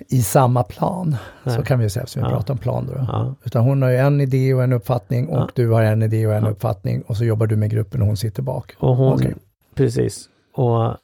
i 0.08 0.22
samma 0.22 0.62
plan. 0.62 1.16
Så 1.44 1.50
Nej. 1.50 1.64
kan 1.64 1.78
vi 1.78 1.90
säga, 1.90 2.06
som 2.06 2.22
vi 2.22 2.28
Ja. 2.28 2.34
pratar 2.36 2.54
om 2.54 2.58
plan 2.58 2.86
då. 2.86 2.92
då. 2.94 3.04
Ja, 3.08 3.34
Utan 3.44 3.64
hon 3.64 3.82
har 3.82 3.90
ju 3.90 3.96
en 3.96 4.20
idé 4.20 4.54
och 4.54 4.62
en 4.64 4.72
uppfattning 4.72 5.28
och 5.28 5.36
Ja. 5.38 5.48
du 5.54 5.68
har 5.70 5.82
en 5.82 6.02
idé 6.02 6.26
och 6.26 6.34
en 6.34 6.46
uppfattning 6.46 7.02
och 7.02 7.16
så 7.16 7.24
jobbar 7.24 7.46
du 7.46 7.56
med 7.56 7.70
gruppen 7.70 8.00
och 8.00 8.06
hon 8.06 8.16
sitter 8.16 8.42
bak. 8.42 8.72
och 8.78 8.96
hon, 8.96 9.12
Okej. 9.12 9.34
precis. 9.74 10.28
Och, 10.52 10.96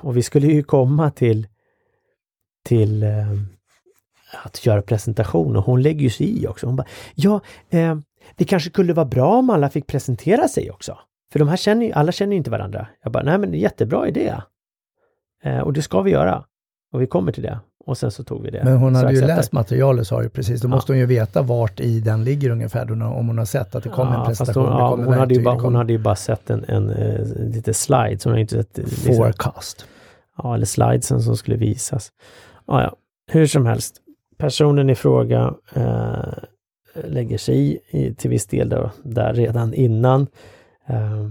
och 0.00 0.16
vi 0.16 0.22
skulle 0.22 0.46
ju 0.46 0.62
komma 0.62 1.10
till, 1.10 1.46
till 2.64 3.02
eh, 3.02 3.32
att 4.44 4.66
göra 4.66 4.82
presentation 4.82 5.56
och 5.56 5.64
hon 5.64 5.82
lägger 5.82 6.00
ju 6.00 6.10
sig 6.10 6.42
i 6.42 6.46
också. 6.46 6.66
Hon 6.66 6.76
bara, 6.76 6.86
ja, 7.14 7.40
eh, 7.70 7.98
det 8.36 8.44
kanske 8.44 8.70
skulle 8.70 8.92
vara 8.92 9.06
bra 9.06 9.36
om 9.36 9.50
alla 9.50 9.70
fick 9.70 9.86
presentera 9.86 10.48
sig 10.48 10.70
också. 10.70 10.98
För 11.32 11.38
de 11.38 11.48
här 11.48 11.56
känner 11.56 11.86
ju, 11.86 11.92
alla 11.92 12.12
känner 12.12 12.32
ju 12.32 12.38
inte 12.38 12.50
varandra. 12.50 12.86
Jag 13.02 13.12
bara, 13.12 13.24
nej 13.24 13.38
men 13.38 13.50
det 13.50 13.56
är 13.56 13.60
jättebra 13.60 14.08
idé. 14.08 14.34
Eh, 15.42 15.60
och 15.60 15.72
det 15.72 15.82
ska 15.82 16.02
vi 16.02 16.10
göra. 16.10 16.44
Och 16.92 17.02
vi 17.02 17.06
kommer 17.06 17.32
till 17.32 17.42
det. 17.42 17.60
Och 17.86 17.98
sen 17.98 18.10
så 18.10 18.24
tog 18.24 18.42
vi 18.42 18.50
det. 18.50 18.64
Men 18.64 18.76
hon 18.76 18.94
hade 18.94 19.12
ju 19.12 19.18
efter. 19.18 19.36
läst 19.36 19.52
materialet 19.52 20.06
sa 20.06 20.22
du 20.22 20.28
precis. 20.28 20.60
Då 20.60 20.66
Ja. 20.68 20.70
måste 20.70 20.92
hon 20.92 20.98
ju 20.98 21.06
veta 21.06 21.42
vart 21.42 21.80
i 21.80 22.00
den 22.00 22.24
ligger 22.24 22.50
ungefär 22.50 22.92
om 22.92 23.26
hon 23.28 23.38
har 23.38 23.44
sett 23.44 23.74
att 23.74 23.82
det 23.82 23.88
kommer 23.88 24.12
en 24.12 24.18
Ja, 24.18 24.24
fast 24.24 24.38
presentation. 24.38 24.72
Hon, 24.72 24.78
ja, 24.80 24.88
hon, 25.04 25.14
hade 25.14 25.34
ju 25.34 25.42
bara, 25.42 25.54
hon 25.60 25.74
hade 25.74 25.92
ju 25.92 25.98
bara 25.98 26.16
sett 26.16 26.50
en, 26.50 26.64
en, 26.68 26.90
eh, 26.90 27.26
lite 27.38 27.74
slide, 27.74 28.18
så 28.18 28.30
hon 28.30 28.38
inte 28.38 28.54
sett... 28.54 28.78
liksom- 28.78 29.14
forecast. 29.14 29.86
Ja, 30.42 30.54
eller 30.54 30.66
slidesen 30.66 31.22
som 31.22 31.36
skulle 31.36 31.56
visas. 31.56 32.12
Ja, 32.66 32.82
ja. 32.82 32.96
Hur 33.32 33.46
som 33.46 33.66
helst. 33.66 33.96
Personen 34.38 34.90
i 34.90 34.94
fråga 34.94 35.54
eh, 35.74 36.32
lägger 37.04 37.38
sig 37.38 37.56
i, 37.58 37.78
i 37.90 38.14
till 38.14 38.30
viss 38.30 38.46
del 38.46 38.68
då, 38.68 38.90
där 39.02 39.34
redan 39.34 39.74
innan. 39.74 40.26
Eh, 40.88 41.26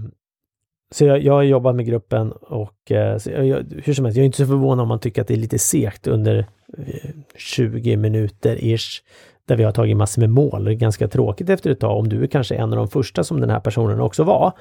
så 0.90 1.04
jag, 1.04 1.22
jag 1.22 1.32
har 1.32 1.42
jobbat 1.42 1.76
med 1.76 1.86
gruppen 1.86 2.32
och 2.32 2.90
eh, 2.90 3.18
så 3.18 3.30
jag, 3.30 3.64
hur 3.84 3.94
som 3.94 4.04
helst, 4.04 4.16
jag 4.16 4.22
är 4.22 4.26
inte 4.26 4.38
så 4.38 4.46
förvånad 4.46 4.82
om 4.82 4.88
man 4.88 5.00
tycker 5.00 5.22
att 5.22 5.28
det 5.28 5.34
är 5.34 5.38
lite 5.38 5.58
segt 5.58 6.06
under 6.06 6.46
eh, 6.78 7.10
20 7.36 7.96
minuter 7.96 8.64
ish 8.64 9.02
där 9.44 9.56
vi 9.56 9.64
har 9.64 9.72
tagit 9.72 9.96
massor 9.96 10.20
med 10.20 10.30
mål. 10.30 10.64
Det 10.64 10.72
är 10.72 10.74
ganska 10.74 11.08
tråkigt 11.08 11.50
efter 11.50 11.70
ett 11.70 11.80
tag 11.80 11.98
om 11.98 12.08
du 12.08 12.22
är 12.22 12.26
kanske 12.26 12.54
en 12.54 12.72
av 12.72 12.76
de 12.76 12.88
första 12.88 13.24
som 13.24 13.40
den 13.40 13.50
här 13.50 13.60
personen 13.60 14.00
också 14.00 14.24
var. 14.24 14.52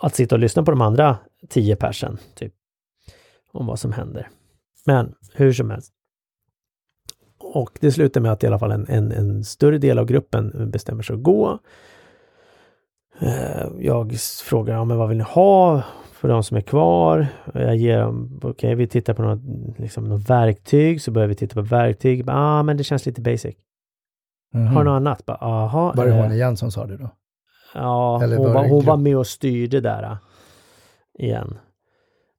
Att 0.00 0.14
sitta 0.14 0.34
och 0.34 0.38
lyssna 0.38 0.62
på 0.62 0.70
de 0.70 0.80
andra 0.80 1.16
10 1.48 1.76
persen, 1.76 2.18
typ. 2.34 2.52
Om 3.52 3.66
vad 3.66 3.78
som 3.78 3.92
händer. 3.92 4.28
Men 4.86 5.14
hur 5.34 5.52
som 5.52 5.70
helst. 5.70 5.92
Och 7.38 7.78
det 7.80 7.92
slutar 7.92 8.20
med 8.20 8.32
att 8.32 8.44
i 8.44 8.46
alla 8.46 8.58
fall 8.58 8.72
en, 8.72 8.86
en, 8.88 9.12
en 9.12 9.44
större 9.44 9.78
del 9.78 9.98
av 9.98 10.06
gruppen 10.06 10.70
bestämmer 10.70 11.02
sig 11.02 11.14
att 11.14 11.22
gå. 11.22 11.58
Eh, 13.20 13.66
Jag 13.78 14.12
frågar, 14.44 14.74
ja, 14.74 14.84
men 14.84 14.96
vad 14.96 15.08
vill 15.08 15.18
ni 15.18 15.24
ha 15.24 15.82
för 16.12 16.28
de 16.28 16.42
som 16.42 16.56
är 16.56 16.60
kvar? 16.60 17.26
Jag 17.54 17.76
ger 17.76 17.98
dem, 17.98 18.36
okej, 18.36 18.50
okay, 18.50 18.74
vi 18.74 18.86
tittar 18.86 19.14
på 19.14 19.22
något, 19.22 19.40
liksom, 19.78 20.04
något 20.04 20.30
verktyg, 20.30 21.02
så 21.02 21.10
börjar 21.10 21.28
vi 21.28 21.34
titta 21.34 21.54
på 21.54 21.62
verktyg. 21.62 22.24
Ja, 22.26 22.32
ah, 22.34 22.62
men 22.62 22.76
det 22.76 22.84
känns 22.84 23.06
lite 23.06 23.20
basic. 23.20 23.56
Mhm. 24.54 24.66
Har 24.66 24.84
du 24.84 24.90
något 24.90 24.96
annat? 24.96 25.26
Bara, 25.26 25.36
Aha, 25.36 25.92
Var 25.96 26.06
det 26.06 26.12
eh, 26.12 26.32
igen 26.32 26.56
som 26.56 26.70
sa 26.70 26.86
det 26.86 26.96
då? 26.96 27.10
Ja, 27.74 28.22
Eller 28.22 28.36
hon, 28.36 28.52
var 28.52 28.68
hon 28.68 28.84
var 28.84 28.96
med 28.96 29.16
och 29.16 29.26
styrde 29.26 29.80
där 29.80 30.02
äh, 30.02 30.16
igen. 31.26 31.58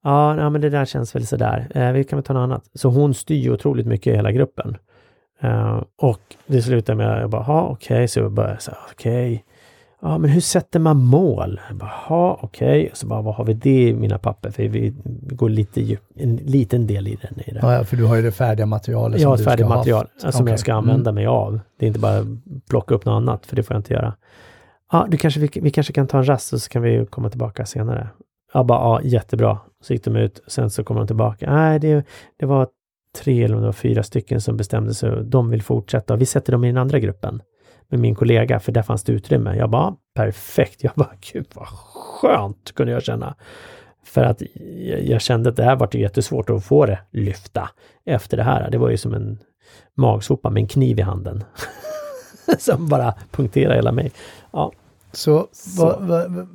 Ja, 0.04 0.36
nej, 0.36 0.50
men 0.50 0.62
det 0.62 0.70
där 0.70 0.86
känns 0.86 1.16
väl 1.16 1.28
sådär. 1.28 1.68
Eh, 1.76 1.92
vi 1.92 2.04
kan 2.04 2.18
väl 2.18 2.24
ta 2.24 2.34
något 2.34 2.42
annat. 2.42 2.70
Så 2.74 2.90
hon 2.90 3.14
styr 3.14 3.36
ju 3.36 3.54
otroligt 3.54 3.88
mycket 3.88 4.14
i 4.14 4.16
hela 4.16 4.32
gruppen. 4.32 4.78
Eh, 5.42 5.84
och 6.02 6.22
det 6.48 6.62
slutar 6.62 6.96
med 6.96 7.14
att 7.14 7.22
jag 7.22 7.30
bara, 7.30 7.64
okej, 7.64 8.08
så 8.08 8.20
jag 8.20 8.32
börjar 8.32 8.58
så 8.58 8.72
okej. 8.92 9.46
Ja, 10.02 10.18
men 10.18 10.30
hur 10.30 10.42
sätter 10.42 10.80
man 10.80 11.04
mål? 11.04 11.60
Jag 11.68 11.78
bara, 11.78 11.92
ja 12.10 12.40
okej. 12.42 12.90
Så 12.94 13.08
bara, 13.08 13.22
vad 13.22 13.36
har 13.36 13.46
vi 13.46 13.54
det 13.54 13.88
i 13.90 13.94
mina 13.94 14.18
papper? 14.18 14.52
För 14.52 14.64
vi, 14.64 14.94
går 15.32 15.50
lite 15.50 15.82
djup, 15.82 16.02
en 16.16 16.36
liten 16.36 16.88
del 16.88 17.08
i 17.08 17.18
den. 17.22 17.40
I 17.46 17.52
det. 17.52 17.60
Ja, 17.62 17.74
ja, 17.74 17.84
för 17.84 17.98
du 17.98 18.06
har 18.06 18.16
ju 18.16 18.22
det 18.22 18.32
färdiga 18.32 18.66
materialet 18.66 19.22
Jag 19.22 19.30
har 19.30 19.36
ett 19.36 19.44
färdigt 19.44 19.68
material 19.68 20.08
haft. 20.24 20.36
som 20.38 20.48
jag 20.48 20.54
Okej. 20.54 20.58
ska 20.58 20.74
använda 20.74 21.10
Mm. 21.10 21.16
mig 21.16 21.26
av. 21.28 21.60
Det 21.80 21.86
är 21.86 21.88
inte 21.88 22.00
bara 22.00 22.26
plocka 22.70 22.96
upp 22.96 23.06
något 23.06 23.14
annat, 23.22 23.46
för 23.46 23.56
det 23.56 23.64
får 23.64 23.74
jag 23.76 23.80
inte 23.80 23.94
göra. 23.94 24.14
Ja, 24.92 25.08
du 25.10 25.18
kanske, 25.18 25.40
vi, 25.40 25.50
vi 25.62 25.72
kanske 25.72 25.94
kan 25.94 26.08
ta 26.08 26.18
en 26.18 26.28
rast 26.28 26.54
och 26.54 26.62
så 26.62 26.70
kan 26.70 26.82
vi 26.82 27.06
komma 27.10 27.30
tillbaka 27.30 27.66
senare. 27.66 28.08
Jag 28.54 28.66
bara, 28.66 28.80
ja, 28.80 29.02
jättebra. 29.04 29.58
Så 29.84 29.94
gick 29.94 30.04
de 30.04 30.16
ut, 30.16 30.42
sen 30.48 30.70
så 30.70 30.84
kom 30.84 30.98
de 30.98 31.08
tillbaka. 31.08 31.52
Nej, 31.54 31.80
det, 31.80 32.06
det 32.40 32.46
var 32.46 32.68
tre 33.24 33.44
eller 33.44 33.56
om 33.56 33.62
det 33.62 33.68
var 33.68 33.74
fyra 33.74 34.04
stycken 34.04 34.42
som 34.42 34.58
bestämde 34.58 34.94
sig 34.94 35.24
de 35.24 35.50
vill 35.50 35.62
fortsätta. 35.62 36.16
Vi 36.16 36.26
sätter 36.26 36.52
dem 36.52 36.64
i 36.64 36.68
den 36.68 36.78
andra 36.78 37.00
gruppen 37.00 37.42
med 37.90 38.00
min 38.00 38.16
kollega, 38.16 38.60
för 38.60 38.72
där 38.72 38.82
fanns 38.82 39.04
det 39.04 39.12
utrymme. 39.12 39.56
Jag 39.58 39.70
bara, 39.70 39.96
perfekt. 40.16 40.84
Jag 40.84 40.94
bara, 40.96 41.12
gud 41.34 41.48
vad 41.54 41.68
skönt, 41.68 42.72
kunde 42.76 42.92
jag 42.94 43.04
känna. 43.04 43.36
För 44.06 44.24
att 44.24 44.42
jag, 45.04 45.22
kände 45.22 45.50
att 45.50 45.56
det 45.56 45.64
här 45.64 45.76
var 45.76 45.90
ju 45.92 46.00
jättesvårt 46.02 46.50
att 46.50 46.66
få 46.66 46.86
det 46.86 47.00
lyfta 47.12 47.70
efter 48.06 48.38
det 48.38 48.44
här. 48.44 48.72
Det 48.72 48.78
var 48.78 48.90
ju 48.90 48.98
som 48.98 49.14
en 49.14 49.38
magsopa 49.96 50.50
med 50.50 50.62
en 50.62 50.68
kniv 50.68 51.00
i 51.00 51.02
handen. 51.02 51.44
som 52.60 52.88
bara 52.88 53.14
punkterade 53.32 53.76
hela 53.76 53.92
mig. 53.92 54.12
Ja, 54.54 54.72
Så, 55.12 55.48
Så. 55.52 55.86
Vad, 55.86 56.08
vad, 56.08 56.48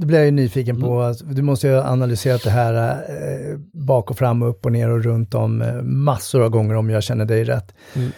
då 0.00 0.06
blir 0.06 0.16
jag 0.18 0.24
ju 0.24 0.30
nyfiken 0.30 0.80
på, 0.80 1.00
Mm. 1.02 1.34
du 1.34 1.42
måste 1.42 1.68
ju 1.68 1.74
ha 1.74 1.84
analyserat 1.84 2.42
det 2.44 2.50
här 2.50 2.92
eh, 2.92 3.58
bak 3.72 4.10
och 4.10 4.18
fram, 4.18 4.42
upp 4.42 4.64
och 4.66 4.72
ner 4.72 4.88
och 4.90 5.04
runt 5.04 5.34
om 5.34 5.62
eh, 5.62 5.74
massor 5.82 6.42
av 6.42 6.50
gånger 6.50 6.74
om 6.74 6.90
jag 6.90 7.02
känner 7.02 7.24
dig 7.24 7.44
rätt. 7.44 7.74
Mm. 7.94 8.10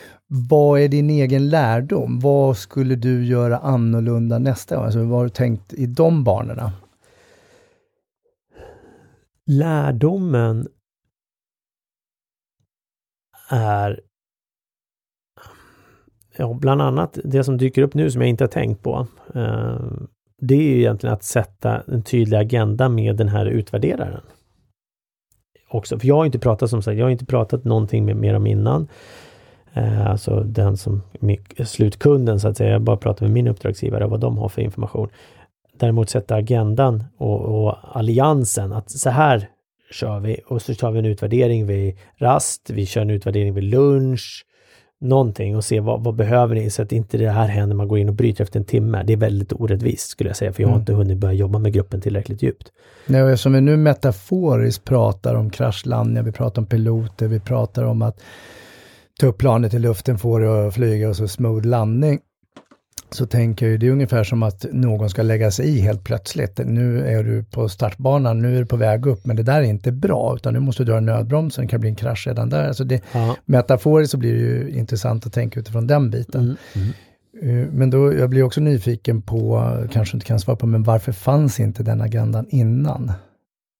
Vad 0.48 0.80
är 0.80 0.88
din 0.88 1.10
egen 1.10 1.48
lärdom? 1.48 2.20
Vad 2.20 2.56
skulle 2.56 2.94
du 2.94 3.26
göra 3.26 3.58
annorlunda 3.58 4.38
nästa 4.38 4.76
gång? 4.76 4.84
Alltså, 4.84 4.98
vad 4.98 5.18
har 5.18 5.24
du 5.24 5.30
tänkt 5.30 5.72
i 5.72 5.86
de 5.86 6.24
banorna? 6.24 6.72
lärdomen 9.46 10.68
är 13.50 14.00
ja, 16.36 16.52
bland 16.60 16.82
annat 16.82 17.18
det 17.24 17.44
som 17.44 17.58
dyker 17.58 17.82
upp 17.82 17.94
nu 17.94 18.10
som 18.10 18.20
jag 18.20 18.30
inte 18.30 18.44
har 18.44 18.48
tänkt 18.48 18.82
på. 18.82 19.06
Eh, 19.34 19.78
det 20.38 20.54
är 20.54 20.62
ju 20.62 20.78
egentligen 20.78 21.14
att 21.14 21.22
sätta 21.22 21.80
en 21.80 22.02
tydlig 22.02 22.36
agenda 22.36 22.88
med 22.88 23.16
den 23.16 23.28
här 23.28 23.46
utvärderaren. 23.46 24.24
Också, 25.68 25.98
för 25.98 26.06
jag 26.06 26.16
har 26.16 26.26
inte 26.26 26.38
pratat 26.38 26.70
som 26.70 26.82
sagt, 26.82 26.98
jag 26.98 27.06
har 27.06 27.10
inte 27.10 27.26
pratat 27.26 27.64
någonting 27.64 28.04
med, 28.04 28.16
med 28.16 28.34
dem 28.34 28.46
innan. 28.46 28.88
Eh, 29.74 30.10
alltså 30.10 30.40
den 30.40 30.76
som, 30.76 31.02
slutkunden 31.64 32.40
så 32.40 32.48
att 32.48 32.56
säga, 32.56 32.70
jag 32.70 32.82
bara 32.82 32.96
pratar 32.96 33.26
med 33.26 33.32
min 33.32 33.48
uppdragsgivare 33.48 34.04
och 34.04 34.10
vad 34.10 34.20
de 34.20 34.38
har 34.38 34.48
för 34.48 34.62
information. 34.62 35.08
Däremot 35.78 36.10
sätta 36.10 36.34
agendan 36.34 37.04
och, 37.18 37.40
och 37.40 37.76
alliansen 37.98 38.72
att 38.72 38.90
så 38.90 39.10
här 39.10 39.48
kör 39.90 40.20
vi 40.20 40.40
och 40.46 40.62
så 40.62 40.74
tar 40.74 40.90
vi 40.90 40.98
en 40.98 41.04
utvärdering 41.04 41.66
vid 41.66 41.96
rast, 42.16 42.70
vi 42.70 42.86
kör 42.86 43.00
en 43.00 43.10
utvärdering 43.10 43.54
vid 43.54 43.64
lunch, 43.64 44.46
någonting 45.00 45.56
och 45.56 45.64
se 45.64 45.80
vad, 45.80 46.04
vad 46.04 46.14
behöver 46.14 46.54
ni 46.54 46.70
så 46.70 46.82
att 46.82 46.92
inte 46.92 47.18
det 47.18 47.30
här 47.30 47.46
händer, 47.48 47.76
man 47.76 47.88
går 47.88 47.98
in 47.98 48.08
och 48.08 48.14
bryter 48.14 48.44
efter 48.44 48.58
en 48.60 48.64
timme. 48.64 49.02
Det 49.06 49.12
är 49.12 49.16
väldigt 49.16 49.52
orättvist 49.52 50.08
skulle 50.08 50.30
jag 50.30 50.36
säga, 50.36 50.52
för 50.52 50.62
jag 50.62 50.68
har 50.68 50.74
Mm. 50.74 50.82
inte 50.82 50.92
hunnit 50.92 51.18
börja 51.18 51.34
jobba 51.34 51.58
med 51.58 51.72
gruppen 51.72 52.00
tillräckligt 52.00 52.42
djupt. 52.42 52.72
Nej, 53.06 53.22
och 53.22 53.30
eftersom 53.30 53.52
vi 53.52 53.60
nu 53.60 53.76
metaforiskt 53.76 54.84
pratar 54.84 55.34
om 55.34 55.50
kraschlandningar, 55.50 56.22
vi 56.22 56.32
pratar 56.32 56.62
om 56.62 56.66
piloter, 56.66 57.28
vi 57.28 57.40
pratar 57.40 57.82
om 57.84 58.02
att 58.02 58.20
ta 59.20 59.26
upp 59.26 59.38
planet 59.38 59.74
i 59.74 59.78
luften, 59.78 60.18
få 60.18 60.38
det 60.38 60.66
att 60.66 60.74
flyga 60.74 61.08
och 61.08 61.16
så 61.16 61.28
smooth 61.28 61.66
landning. 61.66 62.20
Så 63.10 63.26
tänker 63.26 63.66
jag 63.66 63.70
ju, 63.70 63.78
det 63.78 63.86
är 63.86 63.90
ungefär 63.90 64.24
som 64.24 64.42
att 64.42 64.66
någon 64.72 65.10
ska 65.10 65.22
lägga 65.22 65.50
sig 65.50 65.68
i 65.68 65.80
helt 65.80 66.04
plötsligt. 66.04 66.60
Nu 66.64 67.06
är 67.06 67.24
du 67.24 67.44
på 67.44 67.68
startbanan, 67.68 68.42
nu 68.42 68.56
är 68.56 68.60
du 68.60 68.66
på 68.66 68.76
väg 68.76 69.06
upp, 69.06 69.26
men 69.26 69.36
det 69.36 69.42
där 69.42 69.58
är 69.58 69.62
inte 69.62 69.92
bra, 69.92 70.34
utan 70.36 70.54
nu 70.54 70.60
måste 70.60 70.84
du 70.84 70.92
dra 70.92 71.00
nödbromsen, 71.00 71.64
det 71.64 71.68
kan 71.68 71.80
bli 71.80 71.88
en 71.88 71.96
krasch 71.96 72.26
redan 72.26 72.48
där. 72.48 72.68
Alltså 72.68 72.84
det, 72.84 73.02
metaforiskt 73.44 74.10
så 74.10 74.16
blir 74.16 74.32
det 74.32 74.40
ju 74.40 74.70
intressant 74.70 75.26
att 75.26 75.32
tänka 75.32 75.60
utifrån 75.60 75.86
den 75.86 76.10
biten. 76.10 76.56
Mm. 76.74 76.92
Mm. 77.42 77.60
Eh, 77.60 77.68
Men 77.72 77.90
då, 77.90 78.14
jag 78.14 78.30
blir 78.30 78.42
också 78.42 78.60
nyfiken 78.60 79.22
på, 79.22 79.70
kanske 79.92 80.16
inte 80.16 80.26
kan 80.26 80.40
svara 80.40 80.56
på, 80.56 80.66
men 80.66 80.82
varför 80.82 81.12
fanns 81.12 81.60
inte 81.60 81.82
den 81.82 82.00
agendan 82.00 82.46
innan? 82.48 83.12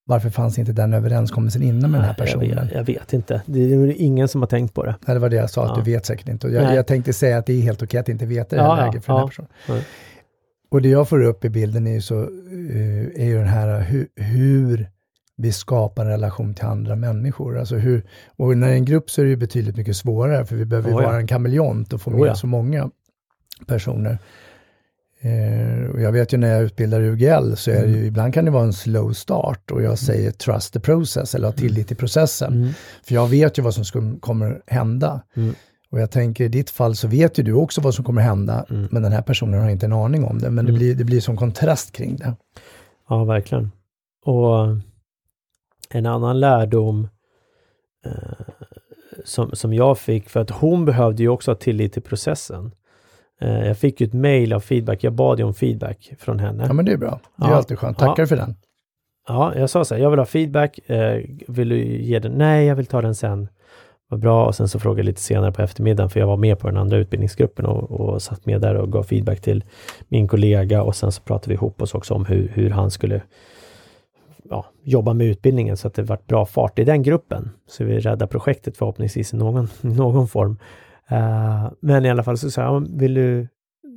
Varför 0.07 0.31
fanns 0.31 0.59
inte 0.59 0.73
den 0.73 0.93
överenskommelsen 0.95 1.63
innan 1.63 1.91
med 1.91 2.01
den 2.01 2.07
här 2.07 2.17
Nej, 2.19 2.29
jag, 2.31 2.41
personen? 2.41 2.67
vet, 2.67 2.75
jag 2.75 2.85
vet 2.85 3.13
inte. 3.13 3.43
Det 3.47 3.61
är 3.75 4.01
ingen 4.01 4.29
som 4.29 4.43
har 4.43 4.47
tänkt 4.47 4.75
på 4.75 4.85
det. 4.85 4.95
Nej, 5.07 5.15
det 5.15 5.21
var 5.21 5.29
det 5.29 5.37
jag 5.37 5.51
sa, 5.51 5.65
att 5.65 5.71
Ja. 5.79 5.83
du 5.85 5.91
vet 5.93 6.07
säkert 6.07 6.29
inte. 6.29 6.47
Och 6.47 6.53
jag, 6.53 6.75
jag 6.75 6.87
tänkte 6.87 7.13
säga 7.13 7.39
att 7.39 7.47
det 7.47 7.53
är 7.53 7.61
helt 7.63 7.83
okej 7.83 8.01
att 8.01 8.09
inte 8.09 8.27
veta 8.27 8.57
det 8.57 8.63
här 8.63 8.69
Ja, 8.69 8.79
ja, 8.81 8.87
läget 8.87 9.05
för 9.05 9.13
den 9.13 9.17
här 9.19 9.25
ja. 9.25 9.29
personen. 9.29 9.51
Ja. 9.69 9.75
Och 10.71 10.83
det 10.83 10.89
jag 10.89 11.09
får 11.09 11.23
upp 11.25 11.45
i 11.45 11.49
bilden 11.49 11.87
är 11.87 11.93
ju, 11.95 12.01
så, 12.01 12.21
eh, 12.23 13.23
är 13.23 13.25
ju 13.25 13.39
den 13.39 13.49
här 13.49 13.81
hur, 13.81 14.07
hur 14.17 14.89
vi 15.37 15.53
skapar 15.53 16.05
en 16.05 16.11
relation 16.11 16.55
till 16.55 16.65
andra 16.65 16.97
människor. 16.97 17.59
Alltså 17.59 17.77
hur, 17.77 18.03
och 18.37 18.57
när 18.57 18.67
det 18.67 18.73
är 18.73 18.77
en 18.77 18.85
grupp 18.85 19.11
så 19.11 19.21
är 19.21 19.25
det 19.27 19.37
betydligt 19.37 19.77
mycket 19.77 19.97
svårare, 19.97 20.47
för 20.47 20.57
vi 20.57 20.65
behöver 20.65 20.89
ju 20.91 20.97
Oh 20.97 21.03
ja. 21.03 21.09
vara 21.09 21.19
en 21.21 21.27
kameleont 21.27 21.93
och 21.93 22.01
få 22.03 22.11
med 22.11 22.21
Oh 22.21 22.27
ja. 22.27 22.35
så 22.35 22.47
många 22.47 22.91
personer. 23.67 24.19
Eh, 25.25 25.91
och 25.91 26.01
jag 26.01 26.13
vet 26.13 26.33
ju 26.33 26.37
när 26.39 26.49
jag 26.49 26.63
utbildar 26.63 27.01
UGL 27.03 27.55
så 27.57 27.71
är 27.71 27.75
det 27.75 27.81
Mm. 27.89 27.95
ju, 28.01 28.07
ibland 28.07 28.35
kan 28.35 28.45
det 28.45 28.51
vara 28.51 28.65
en 28.65 28.73
slow 28.73 29.13
start 29.13 29.71
och 29.71 29.83
jag 29.83 29.99
säger 29.99 30.31
trust 30.31 30.73
the 30.73 30.81
process 30.81 31.35
eller 31.35 31.49
ha 31.49 31.53
tillit 31.53 31.89
till 31.89 31.97
processen. 31.97 32.53
Mm. 32.53 32.69
För 33.03 33.15
jag 33.15 33.29
vet 33.29 33.59
ju 33.59 33.63
vad 33.63 33.75
som 33.75 34.19
kommer 34.21 34.63
hända. 34.67 35.21
Mm. 35.37 35.55
Och 35.91 36.01
jag 36.01 36.11
tänker 36.11 36.45
i 36.45 36.49
ditt 36.49 36.71
fall 36.71 36.97
så 36.97 37.09
vet 37.09 37.39
ju 37.39 37.43
du 37.43 37.53
också 37.53 37.81
vad 37.81 37.95
som 37.95 38.05
kommer 38.05 38.23
hända, 38.23 38.65
Mm. 38.71 38.89
men 38.91 39.03
den 39.03 39.13
här 39.13 39.23
personen 39.23 39.61
har 39.63 39.71
inte 39.71 39.87
en 39.87 39.93
aning 39.93 40.25
om 40.25 40.39
det. 40.39 40.51
Men 40.51 40.65
det, 40.65 40.71
Mm. 40.71 40.79
blir, 40.79 40.95
det 40.95 41.05
blir 41.05 41.21
som 41.21 41.37
kontrast 41.37 41.93
kring 41.93 42.17
det. 42.17 42.37
Ja, 43.09 43.25
verkligen. 43.25 43.71
Och 44.25 44.67
en 45.91 46.07
annan 46.07 46.41
lärdom 46.41 47.09
eh, 48.07 48.13
som, 49.25 49.51
som 49.53 49.73
jag 49.75 49.99
fick, 49.99 50.29
för 50.29 50.41
att 50.41 50.51
hon 50.51 50.85
behövde 50.85 51.23
ju 51.23 51.29
också 51.29 51.51
ha 51.51 51.57
tillit 51.57 51.93
till 51.93 52.03
processen. 52.03 52.73
Eh, 53.41 53.67
jag 53.67 53.79
fick 53.79 54.01
ju 54.01 54.07
ett 54.07 54.13
mail 54.13 54.53
av 54.53 54.61
feedback, 54.61 55.05
jag 55.05 55.13
bad 55.13 55.39
ju 55.39 55.45
om 55.45 55.55
feedback 55.55 56.13
från 56.19 56.39
henne. 56.39 56.65
Ja 56.67 56.73
men 56.73 56.85
det 56.85 56.93
är 56.93 56.97
bra, 56.97 57.21
det 57.37 57.45
är 57.45 57.49
Ja. 57.51 57.55
alltid 57.57 57.79
skönt. 57.79 57.99
Tackar 57.99 58.23
Ja. 58.23 58.27
för 58.27 58.37
den. 58.37 58.55
Ja, 59.29 59.55
jag 59.57 59.71
sa 59.71 59.85
så 59.85 59.95
här, 59.95 60.03
jag 60.03 60.11
vill 60.11 60.19
ha 60.19 60.27
feedback, 60.27 60.79
eh, 60.91 61.23
vill 61.49 61.69
du 61.69 61.77
ge 61.85 62.19
den? 62.19 62.33
Nej, 62.33 62.67
jag 62.67 62.77
vill 62.77 62.87
ta 62.87 63.03
den 63.03 63.15
sen. 63.15 63.49
Vad 64.09 64.21
bra, 64.21 64.47
och 64.47 64.55
sen 64.55 64.69
så 64.69 64.79
frågade 64.79 65.01
jag 65.01 65.07
lite 65.07 65.21
senare 65.21 65.53
på 65.53 65.63
eftermiddagen, 65.63 66.11
för 66.11 66.21
jag 66.21 66.27
var 66.27 66.37
med 66.37 66.59
på 66.59 66.67
den 66.69 66.77
andra 66.77 66.97
utbildningsgruppen 66.97 67.67
och, 67.67 67.91
och 67.91 68.23
satt 68.23 68.47
med 68.47 68.61
där 68.61 68.75
och 68.75 68.93
gav 68.93 69.03
feedback 69.03 69.41
till 69.41 69.65
min 70.09 70.29
kollega 70.29 70.83
och 70.83 70.97
sen 70.97 71.13
så 71.13 71.23
pratade 71.23 71.49
vi 71.49 71.55
ihop 71.55 71.83
oss 71.83 71.95
också 71.95 72.15
om 72.15 72.25
hur, 72.25 72.49
hur 72.55 72.71
han 72.71 72.91
skulle 72.91 73.23
ja, 74.51 74.65
jobba 74.83 75.13
med 75.15 75.27
utbildningen 75.27 75.77
så 75.77 75.89
att 75.89 75.95
det 75.95 76.03
vart 76.03 76.27
bra 76.27 76.47
fart 76.47 76.79
i 76.79 76.85
den 76.85 77.03
gruppen. 77.03 77.51
Så 77.69 77.85
vi 77.85 78.01
räddar 78.01 78.27
projektet 78.27 78.77
förhoppningsvis 78.77 79.35
i 79.35 79.37
någon, 79.37 79.65
i 79.83 79.87
någon 79.87 80.29
form. 80.29 80.59
Eh, 81.11 81.71
men 81.81 82.05
i 82.05 82.11
alla 82.11 82.23
fall 82.23 82.39
så 82.39 82.51
sa 82.51 82.63
jag, 82.63 82.83
"Ja, 82.83 82.87
vill 82.91 83.15
du 83.15 83.49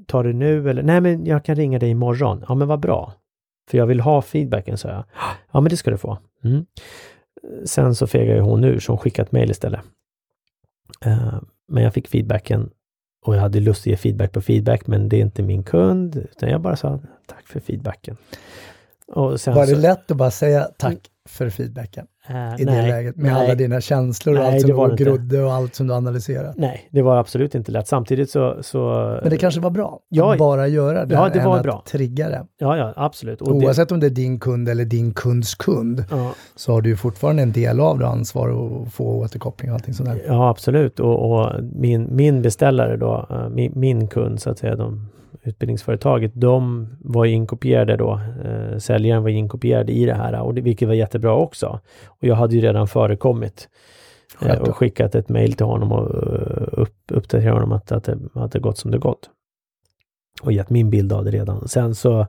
ta 0.08 0.24
det 0.24 0.34
nu 0.34 0.70
eller? 0.70 0.84
Nej, 0.84 1.02
men 1.02 1.26
jag 1.26 1.46
kan 1.46 1.56
ringa 1.56 1.80
dig 1.80 1.90
imorgon. 1.90 2.46
Ja, 2.48 2.56
men 2.56 2.68
vad 2.68 2.80
bra. 2.80 3.14
För 3.70 3.78
jag 3.78 3.86
vill 3.88 4.00
ha 4.00 4.22
feedbacken, 4.22 4.78
sa 4.78 4.90
jag. 4.90 5.04
Ja, 5.52 5.62
men 5.62 5.70
det 5.70 5.78
ska 5.78 5.92
du 5.92 5.98
få. 5.98 6.18
Mm. 6.44 6.66
Sen 7.66 7.96
så 7.96 8.08
fegade 8.08 8.42
hon 8.42 8.64
ur, 8.64 8.80
så 8.80 8.92
hon 8.92 8.98
skickade 9.00 9.26
ett 9.26 9.32
mejl 9.32 9.52
istället. 9.52 9.82
Eh, 11.06 11.40
men 11.68 11.84
jag 11.84 11.94
fick 11.94 12.08
feedbacken 12.08 12.70
och 13.26 13.36
jag 13.36 13.42
hade 13.42 13.60
lust 13.60 13.82
att 13.82 13.86
ge 13.88 13.98
feedback 13.98 14.32
på 14.32 14.42
feedback, 14.42 14.88
men 14.88 15.10
det 15.10 15.18
är 15.18 15.22
inte 15.22 15.44
min 15.44 15.64
kund, 15.64 16.16
utan 16.16 16.50
jag 16.50 16.62
bara 16.62 16.76
sa 16.76 17.00
tack 17.26 17.48
för 17.48 17.60
feedbacken. 17.60 18.18
Var 19.08 19.32
det 19.32 19.38
så- 19.38 19.76
lätt 19.82 20.12
att 20.12 20.18
bara 20.18 20.32
säga 20.32 20.64
tack 20.78 20.98
för 21.30 21.50
feedbacken 21.50 22.08
Eh, 22.30 22.62
i 22.62 22.66
det 22.66 22.88
läget? 22.88 23.16
Med 23.16 23.36
alla 23.38 23.56
dina 23.56 23.82
känslor 23.82 24.36
och 24.36 24.42
Nej, 24.42 24.54
allt 24.54 24.62
som 24.62 24.70
det 24.70 24.76
det 24.88 24.92
inte. 24.92 25.04
grodde 25.04 25.44
och 25.44 25.54
allt 25.54 25.76
som 25.76 25.88
du 25.88 25.94
analyserat. 25.94 26.58
Nej, 26.58 26.88
det 26.92 27.02
var 27.02 27.18
absolut 27.18 27.56
inte 27.56 27.72
lätt. 27.72 27.88
Samtidigt 27.88 28.30
så... 28.30 28.58
så 28.62 28.80
Men 29.22 29.30
det 29.30 29.38
kanske 29.38 29.62
var 29.62 29.70
bra 29.70 30.00
Ja, 30.10 30.32
att 30.34 30.40
bara 30.40 30.68
göra 30.68 31.06
det, 31.06 31.16
ja, 31.16 31.30
det 31.34 31.40
än 31.40 31.46
var 31.46 31.58
att 31.58 31.64
bra. 31.64 31.84
trigga 31.88 32.30
det. 32.30 32.46
Ja, 32.60 32.78
ja, 32.78 32.94
absolut. 32.96 33.42
Och 33.42 33.60
det, 33.60 33.66
Oavsett 33.66 33.92
om 33.92 34.00
det 34.00 34.06
är 34.06 34.10
din 34.10 34.40
kund 34.40 34.70
eller 34.70 34.86
din 34.86 35.14
kunds 35.14 35.56
kund 35.56 36.04
ja, 36.12 36.32
så 36.56 36.72
har 36.74 36.82
du 36.82 36.98
fortfarande 36.98 37.42
en 37.44 37.52
del 37.52 37.80
av 37.80 38.00
det 38.00 38.08
ansvar 38.08 38.50
att 38.50 38.94
få 38.94 39.06
återkoppling 39.06 39.72
och 39.72 39.76
allting 39.76 39.94
sånt 39.94 40.10
där. 40.10 40.22
ja, 40.28 40.50
absolut. 40.50 41.00
Och, 41.00 41.32
och 41.32 41.52
min, 41.76 42.08
min 42.16 42.42
beställare 42.42 42.98
då, 42.98 43.28
eh, 43.30 43.50
min, 43.50 43.72
min 43.76 44.08
kund 44.08 44.42
så 44.42 44.50
att 44.50 44.58
säga, 44.60 44.76
de, 44.76 45.10
utbildningsföretaget, 45.44 46.32
de 46.36 46.88
var 47.00 47.26
ju 47.26 47.32
inkopierade 47.32 47.98
då. 47.98 48.22
Eh, 48.46 48.78
säljaren 48.78 49.24
var 49.24 49.30
inkopierad 49.30 49.90
i 49.90 50.06
det 50.06 50.14
här, 50.14 50.42
och 50.42 50.54
det, 50.54 50.62
vilket 50.62 50.88
var 50.88 50.96
jättebra 50.96 51.36
också. 51.36 51.80
Och 52.06 52.24
jag 52.24 52.36
hade 52.36 52.56
ju 52.56 52.62
redan 52.62 52.88
förekommit 52.88 53.70
eh, 54.42 54.60
och 54.60 54.76
skickat 54.76 55.16
ett 55.16 55.30
mejl 55.30 55.54
till 55.54 55.66
honom 55.66 55.92
och 55.92 56.16
eh, 56.16 56.68
upp, 56.72 56.96
uppdaterat 57.12 57.54
honom 57.54 57.72
att, 57.72 57.92
att, 57.92 58.04
det, 58.04 58.18
att 58.34 58.52
det 58.52 58.60
gått 58.60 58.78
som 58.78 58.92
det 58.92 58.98
gått. 58.98 59.30
Och 60.42 60.52
gett 60.52 60.70
min 60.70 60.90
bild 60.90 61.14
av 61.14 61.26
det 61.26 61.32
redan. 61.32 61.68
Sen 61.68 61.96
så, 61.96 62.28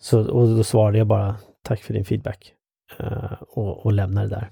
så 0.00 0.30
och 0.30 0.56
då 0.56 0.64
svarade 0.64 0.98
jag 0.98 1.06
bara 1.06 1.36
tack 1.62 1.82
för 1.82 1.94
din 1.94 2.04
feedback 2.04 2.52
eh, 2.98 3.32
och, 3.40 3.86
och 3.86 3.92
lämnade 3.92 4.28
det 4.28 4.34
där. 4.34 4.50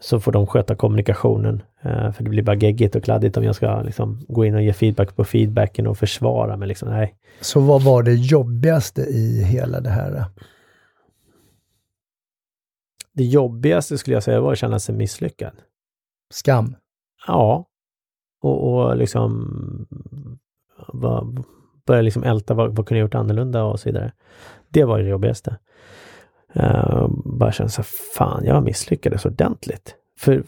Så 0.00 0.20
får 0.20 0.32
de 0.32 0.46
sköta 0.46 0.74
kommunikationen. 0.76 1.62
eh, 1.82 2.12
för 2.12 2.24
det 2.24 2.30
blir 2.30 2.42
bara 2.42 2.56
geggigt 2.56 2.94
och 2.96 3.04
kladdigt 3.04 3.36
om 3.36 3.44
jag 3.44 3.54
ska 3.54 3.82
liksom, 3.82 4.20
gå 4.28 4.44
in 4.44 4.54
och 4.54 4.62
ge 4.62 4.72
feedback 4.72 5.16
på 5.16 5.24
feedbacken 5.24 5.86
och 5.86 5.98
försvara 5.98 6.56
mig. 6.56 6.68
Liksom. 6.68 6.88
Nej, 6.88 7.14
Så 7.40 7.60
vad 7.60 7.82
var 7.82 8.02
det 8.02 8.14
jobbigaste 8.14 9.02
i 9.02 9.42
hela 9.44 9.80
det 9.80 9.90
här? 9.90 10.24
det 13.12 13.24
jobbigaste 13.24 13.98
skulle 13.98 14.16
jag 14.16 14.22
säga 14.22 14.40
var 14.40 14.52
att 14.52 14.58
känna 14.58 14.78
sig 14.78 14.94
misslyckad. 14.94 15.52
Skam? 16.30 16.74
Ja. 17.26 17.66
Och, 18.42 18.72
och 18.74 18.96
liksom 18.96 19.86
börja 21.86 22.02
liksom 22.02 22.22
älta 22.24 22.54
vad, 22.54 22.76
vad 22.76 22.86
kunde 22.86 22.98
jag 22.98 23.04
gjort 23.04 23.14
annorlunda 23.14 23.64
och 23.64 23.80
så 23.80 23.88
vidare. 23.88 24.12
Det 24.68 24.84
var 24.84 24.98
det 24.98 25.08
jobbigaste. 25.08 25.56
Uh, 26.56 27.08
bara 27.24 27.52
känna 27.52 27.68
så 27.68 27.82
här, 27.82 27.88
fan, 28.14 28.44
jag 28.44 28.64
misslyckades 28.64 29.24
ordentligt. 29.24 29.94
För 30.18 30.42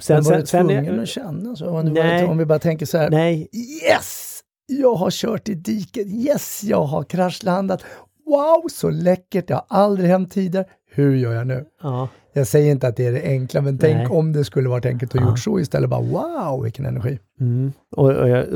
sen, 0.00 0.16
Men 0.16 0.24
var 0.24 0.32
du 0.32 0.38
sen, 0.38 0.46
sen, 0.46 0.68
tvungen 0.68 1.00
att 1.00 1.08
känna 1.08 1.56
så? 1.56 1.68
Om, 1.68 1.84
du 1.86 1.92
Nej. 1.92 2.22
bara, 2.22 2.30
om 2.30 2.38
vi 2.38 2.44
bara 2.44 2.58
tänker 2.58 2.86
så 2.86 2.98
här, 2.98 3.10
nej, 3.10 3.48
yes! 3.84 4.40
Jag 4.66 4.94
har 4.94 5.10
kört 5.10 5.48
i 5.48 5.54
diket, 5.54 6.06
yes! 6.06 6.64
Jag 6.64 6.84
har 6.84 7.02
kraschlandat. 7.04 7.84
Wow, 8.26 8.68
så 8.70 8.90
läckert! 8.90 9.48
Det 9.48 9.54
har 9.54 9.64
aldrig 9.68 10.10
hänt 10.10 10.32
tidigare. 10.32 10.66
Hur 10.90 11.16
gör 11.16 11.32
jag 11.32 11.46
nu? 11.46 11.64
ja, 11.82 12.08
Jag 12.32 12.46
säger 12.46 12.70
inte 12.72 12.88
att 12.88 12.96
det 12.96 13.06
är 13.06 13.12
det 13.12 13.22
enkla, 13.22 13.60
men 13.60 13.78
tänk 13.78 13.96
Nej. 13.96 14.06
om 14.06 14.32
det 14.32 14.44
skulle 14.44 14.68
varit 14.68 14.86
enkelt 14.86 15.14
att 15.14 15.20
Ja. 15.20 15.28
gjort 15.30 15.38
så 15.38 15.60
istället. 15.60 15.90
Bara 15.90 16.00
wow, 16.02 16.62
vilken 16.62 16.86
energi! 16.86 17.18
Mm. 17.40 17.72
Och, 17.96 18.10
och 18.10 18.28
jag, 18.28 18.46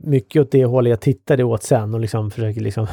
mycket 0.00 0.42
åt 0.42 0.50
det 0.50 0.64
hållet 0.64 0.90
jag 0.90 1.00
tittade 1.00 1.44
åt 1.44 1.62
sen 1.62 1.94
och 1.94 2.00
liksom 2.00 2.30
försöker 2.30 2.60
liksom 2.60 2.86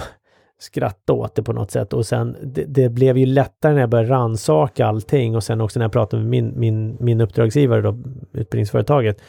skratta 0.60 1.14
åt 1.14 1.36
det 1.36 1.44
på 1.44 1.54
något 1.54 1.72
sätt. 1.72 1.94
Och 1.94 2.06
sen, 2.06 2.38
det, 2.44 2.66
det 2.66 2.90
blev 2.90 3.18
ju 3.18 3.26
lättare 3.26 3.74
när 3.74 3.80
jag 3.80 3.90
började 3.90 4.10
ransaka 4.10 4.86
allting 4.86 5.36
och 5.36 5.44
sen 5.44 5.62
också 5.62 5.80
när 5.80 5.84
jag 5.84 5.92
pratade 5.92 6.24
med 6.24 6.30
min, 6.30 6.60
min, 6.60 6.98
min 7.00 7.22
uppdragsgivare 7.22 7.82
då, 7.82 7.98
utbildningsföretaget. 8.34 9.22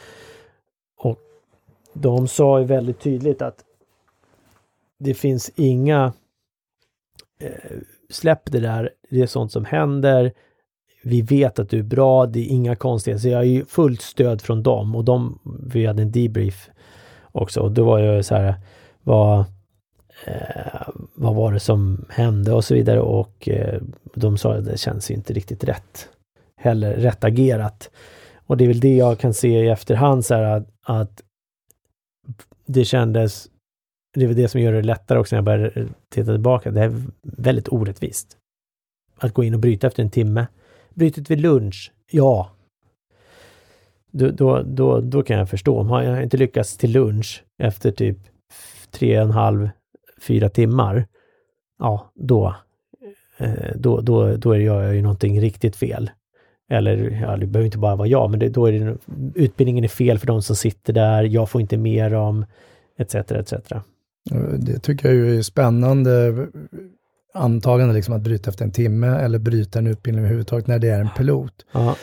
Och 0.97 1.19
de 1.93 2.27
sa 2.27 2.59
ju 2.59 2.65
väldigt 2.65 2.99
tydligt 2.99 3.41
att 3.41 3.55
det 4.99 5.13
finns 5.13 5.51
inga 5.55 6.13
eh, 7.39 7.51
släpp 8.09 8.51
det 8.51 8.59
där, 8.59 8.89
det 9.09 9.21
är 9.21 9.27
sånt 9.27 9.51
som 9.51 9.65
händer. 9.65 10.31
Vi 11.03 11.21
vet 11.21 11.59
att 11.59 11.69
du 11.69 11.79
är 11.79 11.83
bra, 11.83 12.25
det 12.25 12.39
är 12.39 12.47
inga 12.47 12.75
konstigheter. 12.75 13.21
Så 13.21 13.27
jag 13.27 13.37
har 13.37 13.43
ju 13.43 13.65
fullt 13.65 14.01
stöd 14.01 14.41
från 14.41 14.63
dem 14.63 14.95
och 14.95 15.05
de, 15.05 15.39
vi 15.65 15.85
hade 15.85 16.01
en 16.01 16.11
debrief 16.11 16.69
också 17.31 17.61
och 17.61 17.71
då 17.71 17.85
var 17.85 17.99
jag 17.99 18.25
så 18.25 18.35
här, 18.35 18.55
vad, 19.03 19.45
eh, 20.25 20.89
vad 21.15 21.35
var 21.35 21.53
det 21.53 21.59
som 21.59 22.05
hände 22.09 22.53
och 22.53 22.65
så 22.65 22.73
vidare 22.73 23.01
och 23.01 23.49
eh, 23.49 23.81
de 24.13 24.37
sa 24.37 24.53
att 24.53 24.65
det 24.65 24.77
känns 24.77 25.11
inte 25.11 25.33
riktigt 25.33 25.63
rätt. 25.63 26.09
Heller 26.57 26.93
rätt 26.93 27.23
agerat. 27.23 27.89
Och 28.35 28.57
det 28.57 28.63
är 28.63 28.67
väl 28.67 28.79
det 28.79 28.95
jag 28.95 29.19
kan 29.19 29.33
se 29.33 29.63
i 29.63 29.69
efterhand 29.69 30.25
så 30.25 30.35
här 30.35 30.43
att, 30.43 30.67
att 30.85 31.21
det 32.65 32.85
kändes, 32.85 33.49
det 34.13 34.23
är 34.23 34.27
väl 34.27 34.35
det 34.35 34.47
som 34.47 34.61
gör 34.61 34.73
det 34.73 34.81
lättare 34.81 35.19
också 35.19 35.35
när 35.35 35.37
jag 35.37 35.45
börjar 35.45 35.87
titta 36.09 36.31
tillbaka. 36.31 36.71
Det 36.71 36.81
är 36.81 37.01
väldigt 37.21 37.69
orättvist. 37.69 38.37
Att 39.17 39.33
gå 39.33 39.43
in 39.43 39.53
och 39.53 39.59
bryta 39.59 39.87
efter 39.87 40.03
en 40.03 40.09
timme. 40.09 40.47
Brytet 40.93 41.31
vid 41.31 41.39
lunch, 41.39 41.91
ja. 42.11 42.51
Då, 44.11 44.31
då, 44.31 44.61
då, 44.61 45.01
då 45.01 45.23
kan 45.23 45.37
jag 45.37 45.49
förstå. 45.49 45.79
Om 45.79 46.03
jag 46.03 46.23
inte 46.23 46.37
lyckats 46.37 46.77
till 46.77 46.91
lunch 46.91 47.43
efter 47.63 47.91
typ 47.91 48.17
tre 48.91 49.17
och 49.17 49.25
en 49.25 49.31
halv, 49.31 49.69
fyra 50.21 50.49
timmar, 50.49 51.07
ja, 51.79 52.11
då, 52.15 52.55
eh, 53.37 53.71
då, 53.75 54.01
då, 54.01 54.35
då 54.35 54.57
gör 54.57 54.83
jag 54.83 54.95
ju 54.95 55.01
någonting 55.01 55.41
riktigt 55.41 55.75
fel. 55.75 56.11
Eller, 56.69 57.21
ja, 57.21 57.37
det 57.37 57.45
behöver 57.45 57.65
inte 57.65 57.77
bara 57.77 57.95
vara 57.95 58.07
jag, 58.07 58.29
men 58.29 58.39
det, 58.39 58.49
då 58.49 58.65
är 58.65 58.71
det, 58.71 58.97
utbildningen 59.35 59.83
är 59.83 59.87
fel 59.87 60.19
för 60.19 60.27
de 60.27 60.41
som 60.41 60.55
sitter 60.55 60.93
där, 60.93 61.23
jag 61.23 61.49
får 61.49 61.61
inte 61.61 61.77
mer 61.77 62.13
om, 62.13 62.45
etc. 62.97 63.15
etc. 63.15 63.53
Det 64.57 64.79
tycker 64.79 65.07
jag 65.07 65.15
ju 65.15 65.37
är 65.37 65.41
spännande 65.41 66.47
antagande 67.33 67.93
liksom 67.93 68.13
att 68.13 68.21
bryta 68.21 68.49
efter 68.49 68.65
en 68.65 68.71
timme 68.71 69.07
eller 69.07 69.39
bryta 69.39 69.79
en 69.79 69.87
utbildning 69.87 70.25
överhuvudtaget 70.25 70.67
när 70.67 70.79
det 70.79 70.89
är 70.89 71.01
en 71.01 71.09
pilot. 71.17 71.65
Ja, 71.71 71.95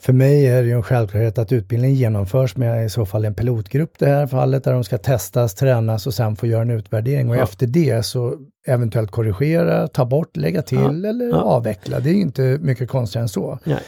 För 0.00 0.12
mig 0.12 0.46
är 0.46 0.62
det 0.62 0.68
ju 0.68 0.74
en 0.74 0.82
självklarhet 0.82 1.38
att 1.38 1.52
utbildningen 1.52 1.96
genomförs 1.96 2.56
med 2.56 2.86
i 2.86 2.88
så 2.88 3.06
fall 3.06 3.24
en 3.24 3.34
pilotgrupp 3.34 3.92
det 3.98 4.06
här 4.06 4.26
fallet 4.26 4.64
där 4.64 4.72
de 4.72 4.84
ska 4.84 4.98
testas, 4.98 5.54
tränas 5.54 6.06
och 6.06 6.14
sen 6.14 6.36
få 6.36 6.46
göra 6.46 6.62
en 6.62 6.70
utvärdering 6.70 7.30
och 7.30 7.36
Ja. 7.36 7.42
efter 7.42 7.66
det 7.66 8.02
så 8.06 8.34
eventuellt 8.66 9.10
korrigera, 9.10 9.88
ta 9.88 10.04
bort, 10.04 10.36
lägga 10.36 10.62
till 10.62 10.78
Ja. 11.02 11.08
eller 11.08 11.28
Ja. 11.28 11.36
avveckla. 11.42 12.00
Det 12.00 12.10
är 12.10 12.14
ju 12.14 12.20
inte 12.20 12.58
mycket 12.60 12.88
konstigare 12.88 13.22
än 13.24 13.28
så. 13.28 13.58
Nej. 13.64 13.78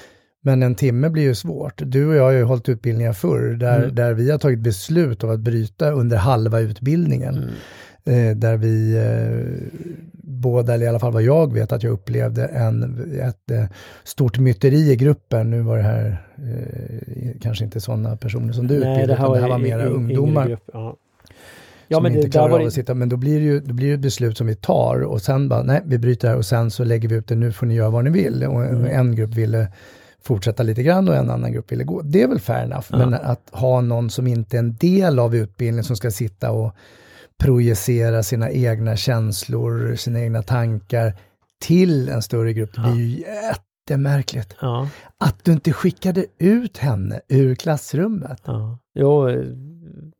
Men 0.43 0.63
en 0.63 0.75
timme 0.75 1.09
blir 1.11 1.23
ju 1.23 1.35
svårt. 1.35 1.83
Du 1.87 2.07
och 2.09 2.15
jag 2.15 2.23
har 2.23 2.31
ju 2.31 2.43
hållit 2.43 2.69
utbildningar 2.69 3.13
förr 3.13 3.57
där, 3.61 3.79
Mm. 3.83 3.95
där 3.95 4.13
vi 4.15 4.31
har 4.31 4.39
tagit 4.39 4.59
beslut 4.59 5.25
om 5.25 5.31
att 5.31 5.41
bryta 5.41 5.91
under 5.91 6.17
halva 6.17 6.61
utbildningen. 6.61 7.35
Mm. 8.05 8.31
Eh, 8.31 8.37
där 8.37 8.57
vi 8.57 8.97
eh, 8.97 9.69
båda, 10.39 10.75
eller 10.75 10.87
i 10.87 10.89
alla 10.89 10.99
fall 10.99 11.13
vad 11.13 11.23
jag 11.23 11.53
vet, 11.53 11.73
att 11.73 11.83
jag 11.83 11.93
upplevde 11.93 12.45
en, 12.47 12.83
ett 13.23 13.51
eh, 13.51 13.65
stort 14.05 14.39
myteri 14.39 14.91
i 14.93 14.97
gruppen. 14.97 15.51
Nu 15.51 15.61
var 15.61 15.77
det 15.77 15.83
här 15.83 16.23
eh, 16.37 17.31
kanske 17.41 17.65
inte 17.65 17.81
sådana 17.81 18.17
personer 18.17 18.53
som 18.53 18.67
du 18.67 18.75
utbildade, 18.75 19.13
utan 19.13 19.33
det 19.33 19.41
här 19.41 19.49
var 19.49 19.59
mera 19.59 19.85
ungdomar 19.87 20.49
grupp, 20.49 20.71
Ja, 20.73 20.97
ja 21.89 22.01
men 22.01 22.13
inte 22.15 22.27
det, 22.27 22.31
klarar 22.33 22.53
av 22.53 22.59
det, 22.61 22.67
att 22.67 22.73
sitta. 22.73 22.95
Men 22.95 23.09
då 23.09 23.17
blir 23.17 23.39
det 23.41 23.45
ju 23.47 23.61
då 23.61 23.75
blir 23.75 23.89
det 23.89 23.95
ett 23.95 24.01
beslut 24.01 24.39
som 24.39 24.47
vi 24.47 24.55
tar 24.55 25.01
och 25.01 25.23
sen 25.23 25.49
bara, 25.49 25.63
nej, 25.63 25.83
vi 25.85 25.99
bryter 25.99 26.29
här 26.29 26.37
och 26.37 26.47
sen 26.47 26.71
så 26.71 26.85
lägger 26.85 27.09
vi 27.09 27.15
ut 27.15 27.27
det, 27.27 27.35
nu 27.35 27.53
får 27.53 27.67
ni 27.67 27.75
göra 27.75 27.91
vad 27.91 28.05
ni 28.05 28.11
vill. 28.11 28.45
Och 28.45 28.65
Mm. 28.65 28.85
en 28.85 29.17
grupp 29.17 29.35
ville 29.35 29.69
fortsätta 30.23 30.63
lite 30.63 30.83
grann 30.83 31.09
och 31.09 31.15
en 31.17 31.31
annan 31.31 31.53
grupp 31.53 31.73
ville 31.73 31.85
gå. 31.85 32.03
Det 32.03 32.23
är 32.23 32.29
väl 32.29 32.41
fair 32.41 32.65
enough, 32.65 32.87
Ja. 32.91 32.97
men 32.99 33.15
att 33.15 33.43
ha 33.53 33.81
någon 33.81 34.11
som 34.11 34.27
inte 34.27 34.57
är 34.57 34.59
en 34.59 34.77
del 34.77 35.19
av 35.19 35.37
utbildningen 35.37 35.85
som 35.85 35.97
ska 35.97 36.11
sitta 36.11 36.51
och 36.51 36.75
projicera 37.39 38.23
sina 38.23 38.51
egna 38.51 38.97
känslor, 38.97 39.95
sina 39.97 40.21
egna 40.21 40.43
tankar 40.43 41.13
till 41.61 42.09
en 42.09 42.23
större 42.23 42.53
grupp, 42.53 42.71
det 42.75 42.81
blir 42.81 42.95
ju 43.05 43.25
jättemärkligt. 43.89 44.55
ja, 44.61 44.89
Att 45.19 45.45
du 45.45 45.53
inte 45.53 45.73
skickade 45.73 46.25
ut 46.39 46.79
henne 46.79 47.21
ur 47.29 47.55
klassrummet, 47.55 48.43
ja. 48.45 48.79
Jo, 48.95 49.29
eh, 49.29 49.43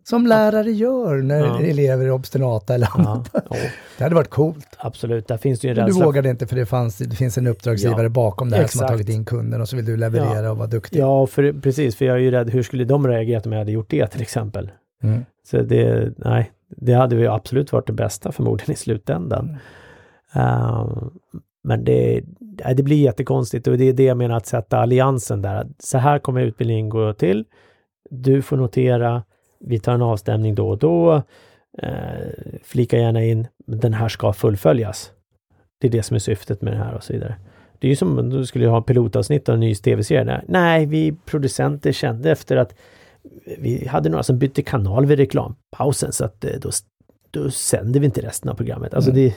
som 0.09 0.27
lärare 0.27 0.71
gör 0.73 1.17
när 1.23 1.39
Ja. 1.41 1.61
elever 1.61 2.05
är 2.05 2.11
obstinata 2.11 2.75
eller 2.75 2.89
annat. 2.99 3.31
ja, 3.33 3.57
Det 3.99 4.05
hade 4.05 4.15
varit 4.15 4.31
coolt. 4.31 4.67
absolut. 4.79 5.29
Där 5.29 5.37
finns 5.37 5.61
det 5.61 5.67
ju 5.69 5.71
en 5.71 5.77
Men 5.77 5.87
du 5.87 5.91
rädsla. 5.93 6.05
vågade 6.05 6.31
inte 6.31 6.47
för 6.47 6.57
det, 6.57 6.67
fanns, 6.67 6.99
det 6.99 7.17
finns 7.17 7.39
en 7.39 7.47
uppdragsgivare 7.47 8.03
Ja, 8.03 8.09
bakom 8.09 8.51
det 8.51 8.57
här 8.57 8.67
som 8.67 8.79
har 8.81 8.85
exakt. 8.87 8.93
tagit 8.99 9.09
in 9.17 9.25
kunden 9.25 9.61
och 9.61 9.69
så 9.69 9.77
vill 9.77 9.85
du 9.85 9.97
leverera 9.97 10.51
och 10.51 10.57
vara 10.57 10.67
duktig. 10.69 10.99
Ja, 11.01 11.27
för, 11.27 11.61
precis. 11.61 11.97
För 11.97 12.05
jag 12.05 12.15
är 12.17 12.21
ju 12.21 12.31
rädd, 12.31 12.51
hur 12.51 12.63
skulle 12.63 12.85
de 12.85 13.07
reagera 13.09 13.41
om 13.45 13.53
jag 13.53 13.59
hade 13.59 13.73
gjort 13.73 13.91
det 13.91 14.07
till 14.07 14.23
exempel? 14.23 14.71
Mm. 15.03 15.25
Så 15.51 15.63
det, 15.63 16.13
nej, 16.17 16.51
det 16.69 16.93
hade 16.93 17.17
ju 17.17 17.27
absolut 17.27 17.73
varit 17.73 17.87
det 17.87 17.93
bästa 17.93 18.33
förmodligen 18.33 18.73
i 18.73 18.77
slutändan. 18.77 19.57
Ehm, 20.33 21.11
men 21.63 21.85
det, 21.85 22.23
det 22.77 22.83
blir 22.83 23.03
jättekonstigt 23.03 23.67
och 23.67 23.79
det 23.79 23.85
är 23.85 23.93
det 23.93 24.05
jag 24.05 24.17
menar 24.17 24.37
att 24.37 24.47
sätta 24.47 24.79
alliansen 24.79 25.43
där. 25.43 25.67
Så 25.79 25.99
här 25.99 26.19
kommer 26.19 26.41
utbildningen 26.41 26.89
gå 26.89 27.13
till. 27.13 27.45
Du 28.11 28.43
får 28.43 28.57
notera, 28.57 29.23
vi 29.61 29.79
tar 29.79 29.95
en 29.95 30.03
avstämning 30.03 30.55
då 30.55 30.69
och 30.69 30.79
då. 30.79 31.23
Eh, 31.79 32.61
flika 32.63 32.99
gärna 32.99 33.25
in, 33.25 33.47
den 33.67 33.95
här 33.95 34.09
ska 34.09 34.33
fullföljas. 34.33 35.13
Det 35.81 35.87
är 35.87 35.91
det 35.91 36.03
som 36.03 36.15
är 36.15 36.19
syftet 36.19 36.63
med 36.63 36.73
det 36.73 36.79
här 36.79 36.95
och 36.95 37.03
så 37.03 37.13
vidare. 37.13 37.35
Det 37.79 37.87
är 37.87 37.89
ju 37.89 37.97
som 37.97 38.19
om 38.19 38.31
du 38.31 38.47
skulle 38.47 38.69
ha 38.69 38.83
pilotavsnitt 38.83 39.49
av 39.49 39.55
en 39.55 39.61
ny 39.61 39.75
tv-serie. 39.75 40.43
Nej, 40.47 40.87
vi 40.87 41.17
producenter 41.25 41.93
kände 41.93 42.31
efter 42.31 42.57
att 42.57 42.75
vi 43.59 43.87
hade 43.87 44.09
några 44.09 44.23
som 44.23 44.39
bytte 44.39 44.63
kanal 44.63 45.07
vid 45.07 45.19
reklampausen 45.19 46.13
så 46.13 46.25
att 46.25 46.45
eh, 46.45 46.51
då, 46.61 46.71
då 47.31 47.51
sänder 47.51 48.01
vi 48.01 48.07
inte 48.07 48.21
resten 48.21 48.51
av 48.51 48.55
programmet. 48.55 48.95
Alltså 48.95 49.11
Mm. 49.11 49.23
det, 49.23 49.35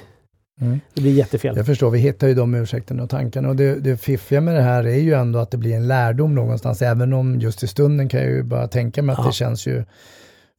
Mm. 0.61 0.79
Det 0.93 1.01
blir 1.01 1.11
jättefel. 1.13 1.57
Jag 1.57 1.65
förstår, 1.65 1.91
vi 1.91 1.99
hittar 1.99 2.27
ju 2.27 2.33
de 2.33 2.55
ursäkterna 2.55 3.03
och 3.03 3.09
tankarna. 3.09 3.49
Och 3.49 3.55
det, 3.55 3.75
det 3.75 3.97
fiffiga 3.97 4.41
med 4.41 4.55
det 4.55 4.61
här 4.61 4.83
är 4.83 4.97
ju 4.97 5.13
ändå 5.13 5.39
att 5.39 5.51
det 5.51 5.57
blir 5.57 5.75
en 5.75 5.87
lärdom 5.87 6.35
någonstans. 6.35 6.81
Även 6.81 7.13
om 7.13 7.39
just 7.39 7.63
i 7.63 7.67
stunden 7.67 8.09
kan 8.09 8.19
jag 8.19 8.29
ju 8.29 8.43
bara 8.43 8.67
tänka 8.67 9.03
mig 9.03 9.13
att 9.13 9.19
ja. 9.19 9.25
det 9.25 9.33
känns 9.33 9.67
ju 9.67 9.83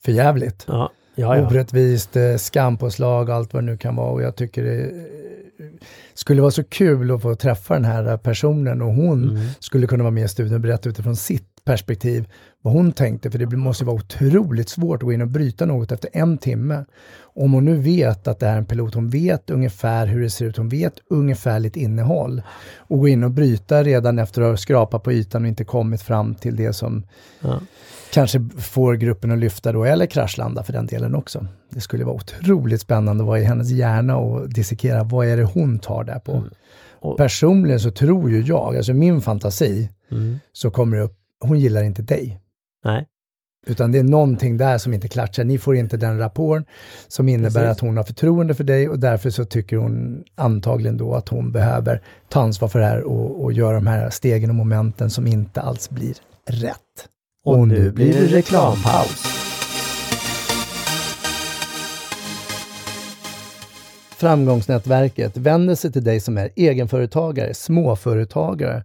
för 0.05 0.13
jävligt. 0.13 0.65
Ja. 0.69 0.91
Ja, 1.15 1.37
ja. 1.37 1.47
Orättvist, 1.47 2.17
eh, 2.17 2.37
skampåslag 2.37 3.31
allt 3.31 3.55
vad 3.55 3.63
det 3.63 3.67
nu 3.67 3.77
kan 3.77 3.97
vara. 3.97 4.11
Och 4.11 4.23
jag 4.23 4.37
tycker 4.37 4.65
det 4.65 4.91
skulle 6.15 6.41
vara 6.41 6.51
så 6.51 6.65
kul 6.65 7.11
att 7.11 7.23
få 7.23 7.35
träffa 7.35 7.75
den 7.75 7.85
här 7.85 8.17
personen 8.17 8.83
och 8.83 8.95
hon 8.95 9.31
mm. 9.31 9.47
skulle 9.61 9.87
kunna 9.87 10.05
vara 10.05 10.11
med 10.11 10.25
i 10.25 10.29
studion 10.29 10.55
och 10.55 10.61
berätta 10.61 10.89
utifrån 10.89 11.17
sitt 11.17 11.52
perspektiv 11.65 12.29
vad 12.63 12.75
hon 12.75 12.93
tänkte, 12.93 13.31
för 13.31 13.39
det 13.39 13.57
måste 13.57 13.85
vara 13.85 13.97
otroligt 13.97 14.69
svårt 14.69 15.03
att 15.03 15.07
gå 15.07 15.13
in 15.13 15.23
och 15.23 15.29
bryta 15.29 15.67
något 15.67 15.93
efter 15.93 16.11
en 16.13 16.39
timme. 16.39 16.85
Om 17.21 17.53
hon 17.53 17.65
nu 17.65 17.77
vet 17.77 18.29
att 18.29 18.39
det 18.39 18.47
är 18.47 18.57
en 18.57 18.65
pilot, 18.65 18.95
hon 18.95 19.11
vet 19.11 19.51
ungefär 19.51 20.07
hur 20.07 20.23
det 20.23 20.31
ser 20.31 20.45
ut, 20.45 20.57
hon 20.57 20.69
vet 20.69 20.95
ungefärligt 21.11 21.77
innehåll. 21.77 22.43
Och 22.77 22.99
gå 22.99 23.09
in 23.09 23.25
och 23.25 23.31
bryta 23.31 23.83
redan 23.83 24.19
efter 24.19 24.43
att 24.43 24.49
ha 24.49 24.57
skrapat 24.57 25.03
på 25.03 25.13
ytan 25.13 25.43
och 25.43 25.49
inte 25.49 25.65
kommit 25.65 26.03
fram 26.03 26.35
till 26.35 26.57
det 26.57 26.73
som 26.73 27.03
ja. 27.41 27.61
kanske 28.13 28.49
får 28.59 28.95
gruppen 28.95 29.31
att 29.31 29.39
lyfta 29.39 29.73
då, 29.73 29.85
eller 29.85 30.07
kraschlanda 30.07 30.63
för 30.63 30.73
den 30.73 30.87
delen 30.87 31.15
också. 31.15 31.47
Det 31.71 31.81
skulle 31.81 32.05
vara 32.05 32.17
otroligt 32.17 32.81
spännande 32.81 33.23
att 33.23 33.29
vara 33.29 33.41
i 33.41 33.45
hennes 33.45 33.71
hjärna 33.71 34.17
och 34.17 34.49
dissekera, 34.49 35.05
vad 35.05 35.27
är 35.27 35.37
det 35.37 35.45
hon 35.45 35.79
tar 35.79 36.05
där 36.05 36.19
på? 36.19 36.33
Mm. 36.33 36.51
Och, 37.01 37.17
Personligen 37.17 37.81
så 37.81 37.91
tror 37.91 38.31
ju 38.31 38.41
jag, 38.41 38.77
alltså 38.77 38.93
min 38.93 39.21
fantasi, 39.21 39.91
mm. 40.11 40.39
så 40.53 40.71
kommer 40.71 40.97
det 40.97 41.03
upp 41.03 41.22
hon 41.43 41.61
gillar 41.61 41.83
inte 41.83 42.03
dig. 42.03 42.41
Nej. 42.85 43.07
Utan 43.67 43.93
det 43.93 43.99
är 43.99 44.03
någonting 44.03 44.57
där 44.57 44.79
som 44.79 44.95
inte 44.95 45.09
klatschar. 45.09 45.45
Ni 45.45 45.59
får 45.59 45.77
inte 45.77 45.97
den 45.97 46.19
rapporten 46.19 46.65
som 47.09 47.29
innebär 47.29 47.61
Precis. 47.61 47.71
att 47.71 47.81
hon 47.81 47.97
har 47.97 48.05
förtroende 48.05 48.55
för 48.55 48.65
dig 48.65 48.89
och 48.89 48.99
därför 48.99 49.31
så 49.31 49.45
tycker 49.45 49.77
hon 49.77 50.25
antagligen 50.35 50.97
då 50.97 51.15
att 51.15 51.29
hon 51.29 51.53
behöver 51.53 52.03
ta 52.29 52.41
ansvar 52.41 52.69
för 52.69 52.79
det 52.79 52.87
här 52.87 53.03
och, 53.03 53.45
och 53.45 53.53
göra 53.53 53.75
de 53.75 53.87
här 53.87 54.11
stegen 54.11 54.51
och 54.51 54.57
momenten 54.57 55.11
som 55.11 55.27
inte 55.27 55.61
alls 55.61 55.91
blir 55.91 56.15
rätt. 56.47 57.09
Och, 57.45 57.59
och 57.59 57.69
nu 57.69 57.91
blir 57.93 58.13
det 58.13 58.27
reklampaus. 58.27 59.43
Framgångsnätverket 64.17 65.37
vänder 65.37 65.75
sig 65.75 65.93
till 65.93 66.05
dig 66.05 66.21
som 66.21 66.39
är 66.39 66.51
egenföretagare, 66.57 67.55
småföretagare 67.55 68.85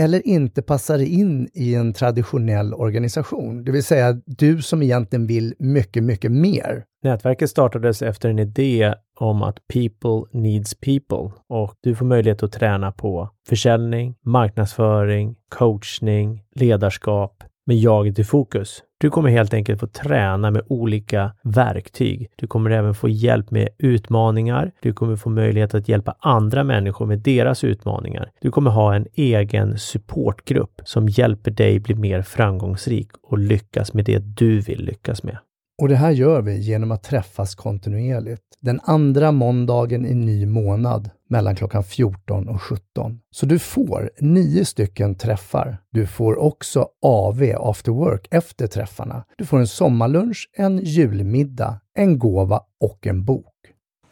eller 0.00 0.26
inte 0.26 0.62
passar 0.62 0.98
in 0.98 1.48
i 1.54 1.74
en 1.74 1.92
traditionell 1.92 2.74
organisation. 2.74 3.64
Det 3.64 3.72
vill 3.72 3.84
säga 3.84 4.12
du 4.26 4.62
som 4.62 4.82
egentligen 4.82 5.26
vill 5.26 5.54
mycket, 5.58 6.02
mycket 6.02 6.32
mer. 6.32 6.84
Nätverket 7.02 7.50
startades 7.50 8.02
efter 8.02 8.28
en 8.28 8.38
idé 8.38 8.94
om 9.18 9.42
att 9.42 9.58
people 9.68 10.40
needs 10.40 10.74
people 10.74 11.30
och 11.48 11.74
du 11.80 11.94
får 11.94 12.04
möjlighet 12.04 12.42
att 12.42 12.52
träna 12.52 12.92
på 12.92 13.30
försäljning, 13.48 14.14
marknadsföring, 14.24 15.36
coachning, 15.48 16.42
ledarskap 16.54 17.44
med 17.66 17.76
jaget 17.76 18.18
i 18.18 18.24
fokus. 18.24 18.82
Du 19.00 19.10
kommer 19.10 19.30
helt 19.30 19.54
enkelt 19.54 19.80
få 19.80 19.86
träna 19.86 20.50
med 20.50 20.62
olika 20.68 21.32
verktyg. 21.42 22.30
Du 22.36 22.46
kommer 22.46 22.70
även 22.70 22.94
få 22.94 23.08
hjälp 23.08 23.50
med 23.50 23.68
utmaningar. 23.78 24.72
Du 24.82 24.92
kommer 24.92 25.16
få 25.16 25.30
möjlighet 25.30 25.74
att 25.74 25.88
hjälpa 25.88 26.14
andra 26.18 26.64
människor 26.64 27.06
med 27.06 27.18
deras 27.18 27.64
utmaningar. 27.64 28.30
Du 28.40 28.50
kommer 28.50 28.70
ha 28.70 28.94
en 28.94 29.06
egen 29.14 29.78
supportgrupp 29.78 30.80
som 30.84 31.08
hjälper 31.08 31.50
dig 31.50 31.80
bli 31.80 31.94
mer 31.94 32.22
framgångsrik 32.22 33.08
och 33.22 33.38
lyckas 33.38 33.94
med 33.94 34.04
det 34.04 34.18
du 34.18 34.60
vill 34.60 34.84
lyckas 34.84 35.22
med. 35.22 35.38
Och 35.82 35.88
det 35.88 35.96
här 35.96 36.10
gör 36.10 36.42
vi 36.42 36.58
genom 36.58 36.90
att 36.90 37.02
träffas 37.02 37.54
kontinuerligt. 37.54 38.42
Den 38.60 38.80
andra 38.82 39.32
måndagen 39.32 40.06
i 40.06 40.14
ny 40.14 40.46
månad 40.46 41.10
mellan 41.30 41.56
klockan 41.56 41.84
14 41.84 42.48
och 42.48 42.62
17. 42.62 43.20
Så 43.30 43.46
du 43.46 43.58
får 43.58 44.10
nio 44.18 44.64
stycken 44.64 45.14
träffar. 45.14 45.78
Du 45.90 46.06
får 46.06 46.38
också 46.38 46.88
AV, 47.02 47.42
after 47.58 47.92
work, 47.92 48.28
efter 48.30 48.66
träffarna. 48.66 49.24
Du 49.36 49.46
får 49.46 49.58
en 49.58 49.66
sommarlunch, 49.66 50.50
en 50.52 50.78
julmiddag, 50.78 51.80
en 51.94 52.18
gåva 52.18 52.60
och 52.80 53.06
en 53.06 53.24
bok. 53.24 53.46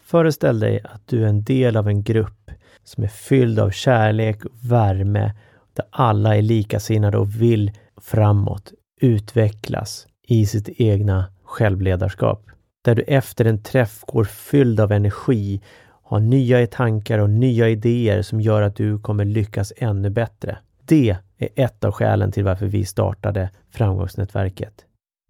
Föreställ 0.04 0.60
dig 0.60 0.80
att 0.84 1.02
du 1.06 1.24
är 1.24 1.28
en 1.28 1.44
del 1.44 1.76
av 1.76 1.88
en 1.88 2.02
grupp 2.02 2.50
som 2.84 3.04
är 3.04 3.08
fylld 3.08 3.58
av 3.58 3.70
kärlek 3.70 4.44
och 4.44 4.52
värme, 4.70 5.34
där 5.76 5.86
alla 5.90 6.36
är 6.36 6.42
likasinnade 6.42 7.18
och 7.18 7.40
vill 7.42 7.72
framåt, 8.00 8.72
utvecklas 9.00 10.06
i 10.28 10.46
sitt 10.46 10.68
egna 10.68 11.32
självledarskap. 11.44 12.44
Där 12.84 12.94
du 12.94 13.02
efter 13.02 13.44
en 13.44 13.62
träff 13.62 14.00
går 14.06 14.24
fylld 14.24 14.80
av 14.80 14.92
energi, 14.92 15.60
ha 16.08 16.18
nya 16.18 16.66
tankar 16.66 17.18
och 17.18 17.30
nya 17.30 17.68
idéer 17.68 18.22
som 18.22 18.40
gör 18.40 18.62
att 18.62 18.76
du 18.76 18.98
kommer 18.98 19.24
lyckas 19.24 19.72
ännu 19.76 20.10
bättre. 20.10 20.58
Det 20.84 21.16
är 21.38 21.48
ett 21.54 21.84
av 21.84 21.92
skälen 21.92 22.32
till 22.32 22.44
varför 22.44 22.66
vi 22.66 22.84
startade 22.84 23.50
Framgångsnätverket. 23.70 24.84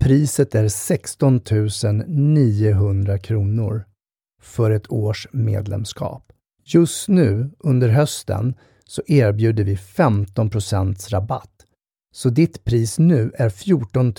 Priset 0.04 0.54
är 0.54 0.68
16 0.68 1.40
900 2.06 3.18
kronor 3.18 3.84
för 4.42 4.70
ett 4.70 4.92
års 4.92 5.26
medlemskap. 5.32 6.32
Just 6.64 7.08
nu 7.08 7.50
under 7.58 7.88
hösten 7.88 8.54
så 8.84 9.02
erbjuder 9.06 9.64
vi 9.64 9.74
15% 9.74 11.10
rabatt. 11.10 11.64
Så 12.14 12.30
ditt 12.30 12.64
pris 12.64 12.98
nu 12.98 13.32
är 13.34 13.48
14 13.48 14.12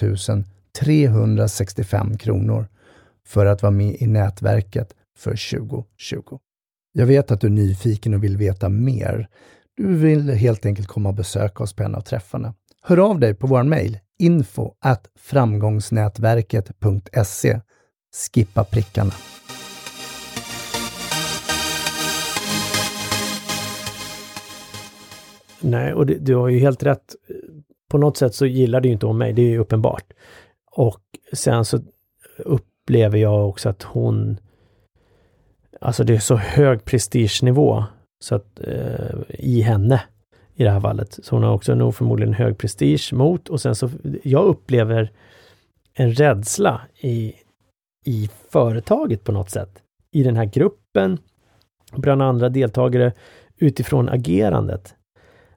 365 0.80 2.17
kronor 2.17 2.67
för 3.26 3.45
att 3.45 3.62
vara 3.62 3.72
med 3.72 3.95
i 4.00 4.08
nätverket 4.08 4.93
för 5.17 5.60
2020. 5.60 6.39
Jag 6.91 7.06
vet 7.06 7.32
att 7.32 7.41
du 7.41 7.47
är 7.47 7.52
nyfiken 7.52 8.13
och 8.13 8.23
vill 8.23 8.38
veta 8.38 8.69
mer. 8.69 9.28
Du 9.78 9.95
vill 9.95 10.30
helt 10.30 10.65
enkelt 10.65 10.88
komma 10.88 11.10
och 11.10 11.15
besöka 11.15 11.63
oss 11.63 11.73
på 11.73 11.84
en 11.84 11.95
av 11.95 12.02
träffarna. 12.02 12.54
Hör 12.82 12.97
av 12.97 13.19
dig 13.19 13.34
på 13.34 13.47
vår 13.47 13.63
mejl 13.63 13.99
info 14.19 14.73
at 14.80 15.10
framgångsnätverket.se. 15.19 17.60
Skippa 18.34 18.63
prickarna. 18.63 19.12
Nej, 25.62 25.93
och 25.93 26.06
du 26.06 26.36
har 26.36 26.49
ju 26.49 26.60
helt 26.60 26.84
rätt. 26.84 27.15
På 27.89 27.97
något 27.97 28.17
sätt 28.17 28.36
så 28.36 28.45
gillar 28.45 28.82
du 28.82 28.89
inte 28.89 29.06
om 29.06 29.17
mig, 29.17 29.34
det 29.34 29.41
är 29.41 29.49
ju 29.49 29.58
uppenbart. 29.58 30.13
Och 30.71 31.02
sen 31.34 31.65
så 31.65 31.80
upplever 32.38 33.17
jag 33.17 33.49
också 33.49 33.69
att 33.69 33.84
hon 33.84 34.39
Alltså 35.79 36.03
det 36.03 36.15
är 36.15 36.19
så 36.19 36.35
hög 36.35 36.85
prestigenivå 36.85 37.83
så 38.23 38.35
att, 38.35 38.59
eh, 38.59 39.15
i 39.29 39.61
henne 39.61 40.01
i 40.55 40.63
det 40.63 40.71
här 40.71 40.79
fallet. 40.81 41.19
Så 41.23 41.35
hon 41.35 41.43
har 41.43 41.53
också 41.53 41.75
nog 41.75 41.95
förmodligen 41.95 42.33
hög 42.33 42.57
prestige 42.57 43.13
mot 43.13 43.49
och 43.49 43.61
sen 43.61 43.75
så, 43.75 43.89
jag 44.23 44.45
upplever 44.45 45.11
en 45.93 46.13
rädsla 46.13 46.81
i, 46.99 47.33
i 48.05 48.29
företaget 48.49 49.23
på 49.23 49.31
något 49.31 49.49
sätt. 49.49 49.83
I 50.11 50.23
den 50.23 50.35
här 50.35 50.45
gruppen, 50.45 51.17
bland 51.91 52.21
andra 52.21 52.49
deltagare 52.49 53.13
utifrån 53.57 54.09
agerandet. 54.09 54.95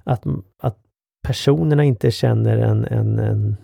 Att, 0.05 0.25
att 0.63 0.79
personerna 1.27 1.85
inte 1.85 2.11
känner 2.11 2.59
en, 2.59 2.85
en, 2.85 3.19
en 3.19 3.57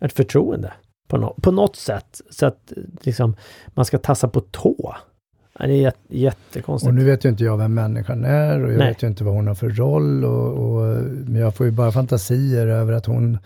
ett 0.00 0.12
förtroende 0.12 0.72
på, 1.08 1.16
no 1.16 1.34
på 1.42 1.50
något 1.50 1.76
sätt. 1.76 2.20
Så 2.30 2.46
att 2.46 2.72
liksom, 3.02 3.36
man 3.68 3.84
ska 3.84 3.98
tassa 3.98 4.28
på 4.28 4.40
tå. 4.40 4.96
Det 5.58 5.64
är 5.64 5.68
jätte, 5.68 5.98
jättekonstigt. 6.08 6.88
Och 6.88 6.94
nu 6.94 7.04
vet 7.04 7.24
ju 7.24 7.28
inte 7.28 7.44
jag 7.44 7.56
vem 7.56 7.74
människan 7.74 8.24
är 8.24 8.64
och 8.64 8.72
jag 8.72 8.78
Nej. 8.78 8.88
vet 8.88 9.02
ju 9.02 9.06
inte 9.06 9.24
vad 9.24 9.34
hon 9.34 9.46
har 9.46 9.54
för 9.54 9.68
roll. 9.68 10.24
Och, 10.24 10.52
och, 10.52 11.02
men 11.04 11.36
jag 11.36 11.54
får 11.54 11.66
ju 11.66 11.72
bara 11.72 11.92
fantasier 11.92 12.66
över 12.66 12.92
att 12.92 13.06
hon 13.06 13.38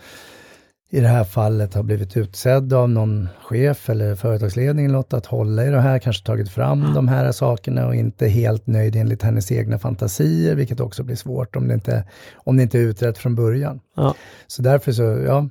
i 0.93 0.99
det 0.99 1.07
här 1.07 1.23
fallet 1.23 1.73
har 1.73 1.83
blivit 1.83 2.17
utsedd 2.17 2.73
av 2.73 2.89
någon 2.89 3.29
chef 3.41 3.89
eller 3.89 4.15
företagsledning 4.15 4.85
eller 4.85 5.17
att 5.17 5.25
hålla 5.25 5.65
i 5.65 5.69
det 5.69 5.81
här, 5.81 5.99
kanske 5.99 6.25
tagit 6.25 6.49
fram 6.49 6.81
mm. 6.81 6.93
de 6.93 7.07
här 7.07 7.31
sakerna 7.31 7.87
och 7.87 7.95
inte 7.95 8.27
helt 8.27 8.67
nöjd 8.67 8.95
enligt 8.95 9.23
hennes 9.23 9.51
egna 9.51 9.79
fantasier, 9.79 10.55
vilket 10.55 10.79
också 10.79 11.03
blir 11.03 11.15
svårt 11.15 11.55
om 11.55 11.67
det 11.67 11.73
inte, 11.73 12.03
om 12.33 12.57
det 12.57 12.63
inte 12.63 12.77
är 12.77 12.81
utrett 12.81 13.17
från 13.17 13.35
början. 13.35 13.79
Ja. 13.95 14.15
Så 14.47 14.61
därför 14.61 14.91
så, 14.91 15.03
ja, 15.03 15.47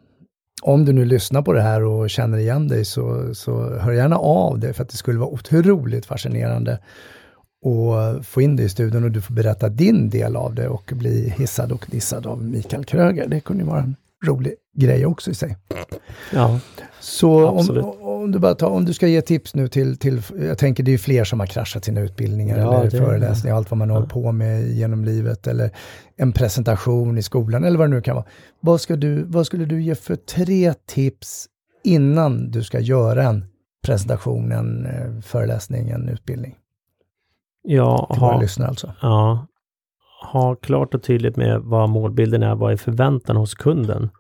om 0.63 0.85
du 0.85 0.93
nu 0.93 1.05
lyssnar 1.05 1.43
på 1.43 1.53
det 1.53 1.63
här 1.63 1.85
och 1.85 2.11
känner 2.11 2.39
igen 2.39 2.69
dig 2.69 2.85
så, 2.85 3.35
så 3.35 3.79
hör 3.79 3.93
gärna 3.93 4.17
av 4.17 4.59
dig 4.59 4.73
för 4.73 4.83
att 4.83 4.89
det 4.89 4.97
skulle 4.97 5.19
vara 5.19 5.31
otroligt 5.31 6.07
fascinerande 6.07 6.79
att 7.67 8.27
få 8.27 8.41
in 8.43 8.57
dig 8.57 8.67
i 8.67 8.69
studion 8.69 9.05
och 9.05 9.11
du 9.11 9.21
får 9.21 9.35
berätta 9.35 9.69
din 9.69 10.11
del 10.11 10.37
av 10.37 10.55
det 10.55 10.69
och 10.69 10.93
bli 10.95 11.35
hissad 11.39 11.73
och 11.73 11.87
dissad 11.91 12.27
av 12.27 12.45
Mikael 12.45 12.85
Kröger. 12.85 13.29
Det 13.29 13.41
kunde 13.41 13.65
vara 13.65 13.79
en 13.79 13.97
rolig 14.27 14.55
grej 14.77 15.07
också 15.07 15.31
i 15.31 15.35
sig. 15.35 15.57
Ja, 16.33 16.61
Så 17.01 17.47
om, 17.47 17.67
om, 18.23 18.33
du 18.33 18.39
bara 18.39 18.55
tar, 18.55 18.71
om 18.71 18.85
du 18.85 18.95
ska 18.95 19.07
ge 19.07 19.23
tips 19.23 19.55
nu 19.55 19.69
till, 19.69 19.97
till, 19.97 20.23
jag 20.39 20.59
tänker 20.59 20.83
det 20.83 20.95
är 20.95 20.99
fler 20.99 21.25
som 21.25 21.41
har 21.41 21.47
kraschat 21.47 21.85
sina 21.85 22.01
utbildningar 22.01 22.59
ja, 22.59 22.81
eller 22.81 22.91
föreläsningar, 22.91 23.57
allt 23.57 23.71
vad 23.71 23.79
man 23.79 23.89
ja. 23.89 23.95
håller 23.95 24.07
på 24.07 24.33
med 24.33 24.69
genom 24.69 25.05
livet 25.05 25.47
eller 25.47 25.71
en 26.17 26.33
presentation 26.33 27.19
i 27.19 27.23
skolan 27.23 27.65
eller 27.65 27.79
vad 27.79 27.91
det 27.91 27.95
nu 27.95 28.03
kan 28.03 28.15
vara. 28.15 28.27
Vad, 28.61 28.81
ska 28.81 28.97
du, 28.97 29.23
vad 29.23 29.47
skulle 29.47 29.65
du 29.65 29.83
ge 29.83 29.95
för 29.95 30.17
tre 30.17 30.75
tips 30.87 31.47
innan 31.85 32.51
du 32.51 32.63
ska 32.63 32.81
göra 32.81 33.23
en 33.23 33.45
presentation, 33.85 34.53
en 34.53 34.87
eh, 34.87 35.21
föreläsning, 35.21 35.91
en 35.91 36.09
utbildning? 36.09 36.57
Ja, 37.63 38.09
till 38.13 38.21
ha, 38.21 38.41
lyssnare 38.41 38.69
alltså. 38.69 38.93
ja, 39.03 39.47
ha 40.33 40.55
klart 40.55 40.95
och 40.95 41.03
tydligt 41.03 41.37
med 41.37 41.61
vad 41.61 41.89
målbilden 41.89 42.43
är, 42.43 42.55
vad 42.55 42.73
är 42.73 42.77
förväntan 42.77 43.37
hos 43.37 43.55
kunden 43.55 44.11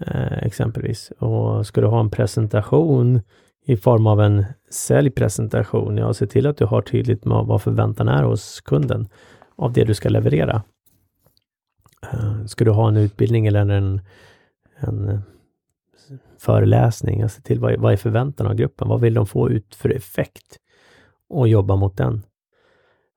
Eh, 0.00 0.38
exempelvis. 0.38 1.12
Och 1.18 1.66
ska 1.66 1.80
du 1.80 1.86
ha 1.86 2.00
en 2.00 2.10
presentation 2.10 3.20
i 3.66 3.76
form 3.76 4.06
av 4.06 4.20
en 4.20 4.44
säljpresentation, 4.70 5.96
ja, 5.96 6.14
se 6.14 6.26
till 6.26 6.46
att 6.46 6.56
du 6.56 6.64
har 6.64 6.82
tydligt 6.82 7.24
med 7.24 7.44
vad 7.46 7.62
förväntan 7.62 8.08
är 8.08 8.22
hos 8.22 8.60
kunden 8.60 9.08
av 9.56 9.72
det 9.72 9.84
du 9.84 9.94
ska 9.94 10.08
leverera. 10.08 10.62
Eh, 12.12 12.44
ska 12.44 12.64
du 12.64 12.70
ha 12.70 12.88
en 12.88 12.96
utbildning 12.96 13.46
eller 13.46 13.60
en, 13.60 14.00
en 14.76 15.20
föreläsning, 16.38 17.20
ja, 17.20 17.28
se 17.28 17.42
till 17.42 17.60
vad, 17.60 17.80
vad 17.80 17.92
är 17.92 17.96
förväntan 17.96 18.46
av 18.46 18.54
gruppen? 18.54 18.88
Vad 18.88 19.00
vill 19.00 19.14
de 19.14 19.26
få 19.26 19.50
ut 19.50 19.74
för 19.74 19.90
effekt? 19.90 20.58
Och 21.28 21.48
jobba 21.48 21.76
mot 21.76 21.96
den. 21.96 22.22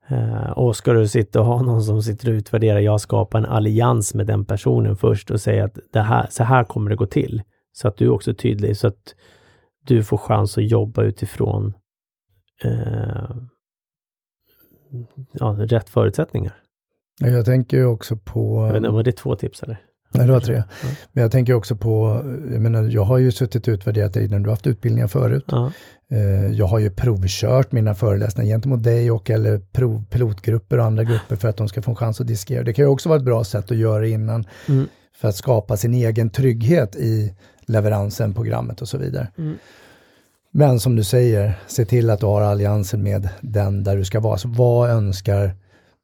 Eh, 0.10 0.52
och 0.52 0.76
ska 0.76 0.94
du 0.94 1.08
sitta 1.08 1.40
och 1.40 1.46
ha 1.46 1.62
någon 1.62 1.84
som 1.84 2.04
sitter 2.04 2.30
och 2.30 2.34
utvärderar, 2.34 2.80
jag 2.80 3.02
skapar 3.02 3.40
en 3.40 3.46
allians 3.46 4.14
med 4.14 4.28
den 4.28 4.46
personen 4.46 4.96
först 4.96 5.32
och 5.32 5.42
säger 5.42 5.64
att 5.64 5.78
det 5.94 6.02
här, 6.02 6.28
så 6.30 6.44
här 6.44 6.64
kommer 6.64 6.90
det 6.90 6.96
gå 6.96 7.06
till. 7.06 7.42
Så 7.72 7.88
att 7.88 7.98
du 7.98 8.10
också 8.10 8.32
är 8.32 8.36
tydlig, 8.36 8.78
så 8.78 8.88
att 8.88 9.16
du 9.86 10.04
får 10.04 10.18
chans 10.18 10.58
att 10.58 10.72
jobba 10.72 11.04
utifrån 11.04 11.74
eh, 12.64 13.36
ja, 15.32 15.56
rätt 15.60 15.90
förutsättningar. 15.90 16.54
Jag 17.20 17.46
tänker 17.46 17.78
ju 17.78 17.86
också 17.86 18.18
på... 18.18 18.66
Jag 18.66 18.68
vet 18.68 18.78
inte, 18.78 18.90
var 18.90 19.04
det 19.04 19.12
två 19.12 19.36
tips 19.36 19.64
eller? 19.64 19.78
Nej, 20.14 20.26
det 20.28 20.34
var 20.34 20.40
tre. 20.40 20.56
Ja. 20.56 20.64
Men 21.12 21.22
jag 21.22 21.32
tänker 21.32 21.54
också 21.54 21.76
på, 21.76 22.22
jag 22.52 22.62
menar, 22.62 22.84
jag 22.84 23.02
har 23.02 23.18
ju 23.18 23.32
suttit 23.32 23.68
och 23.68 23.72
utvärderat 23.72 24.14
dig 24.14 24.28
när 24.28 24.40
du 24.40 24.46
har 24.46 24.52
haft 24.52 24.68
utbildningar 24.68 25.08
förut. 25.08 25.46
Ja, 25.48 25.72
Jag 26.54 26.66
har 26.68 26.80
ju 26.80 26.90
provkört 26.90 27.72
mina 27.72 27.96
föreläsningar 27.96 28.48
gentemot 28.54 28.84
dig 28.84 29.12
och 29.12 29.30
eller 29.30 29.60
prov, 29.60 30.04
pilotgrupper 30.10 30.78
och 30.80 30.86
andra 30.86 31.04
grupper 31.04 31.36
för 31.36 31.48
att 31.50 31.58
de 31.58 31.68
ska 31.70 31.82
få 31.82 31.92
en 31.92 31.96
chans 31.96 32.22
att 32.22 32.28
diskera. 32.28 32.64
Det 32.64 32.74
kan 32.74 32.86
ju 32.86 32.90
också 32.90 33.10
vara 33.10 33.20
ett 33.20 33.26
bra 33.26 33.44
sätt 33.44 33.72
att 33.72 33.78
göra 33.78 34.08
innan 34.08 34.46
Mm. 34.70 34.88
för 35.18 35.28
att 35.28 35.36
skapa 35.36 35.78
sin 35.78 35.94
egen 35.94 36.30
trygghet 36.30 36.96
i 36.96 37.34
leveransen, 37.66 38.34
programmet 38.34 38.82
och 38.82 38.88
så 38.90 38.98
vidare. 38.98 39.28
Mm. 39.38 39.56
Men 40.52 40.80
som 40.80 40.96
du 40.96 41.04
säger, 41.04 41.60
se 41.68 41.86
till 41.86 42.10
att 42.10 42.20
du 42.20 42.26
har 42.26 42.42
alliansen 42.42 43.04
med 43.04 43.30
den 43.42 43.84
där 43.84 43.98
du 43.98 44.06
ska 44.06 44.20
vara. 44.20 44.38
Så 44.38 44.48
vad 44.48 44.90
önskar 44.90 45.52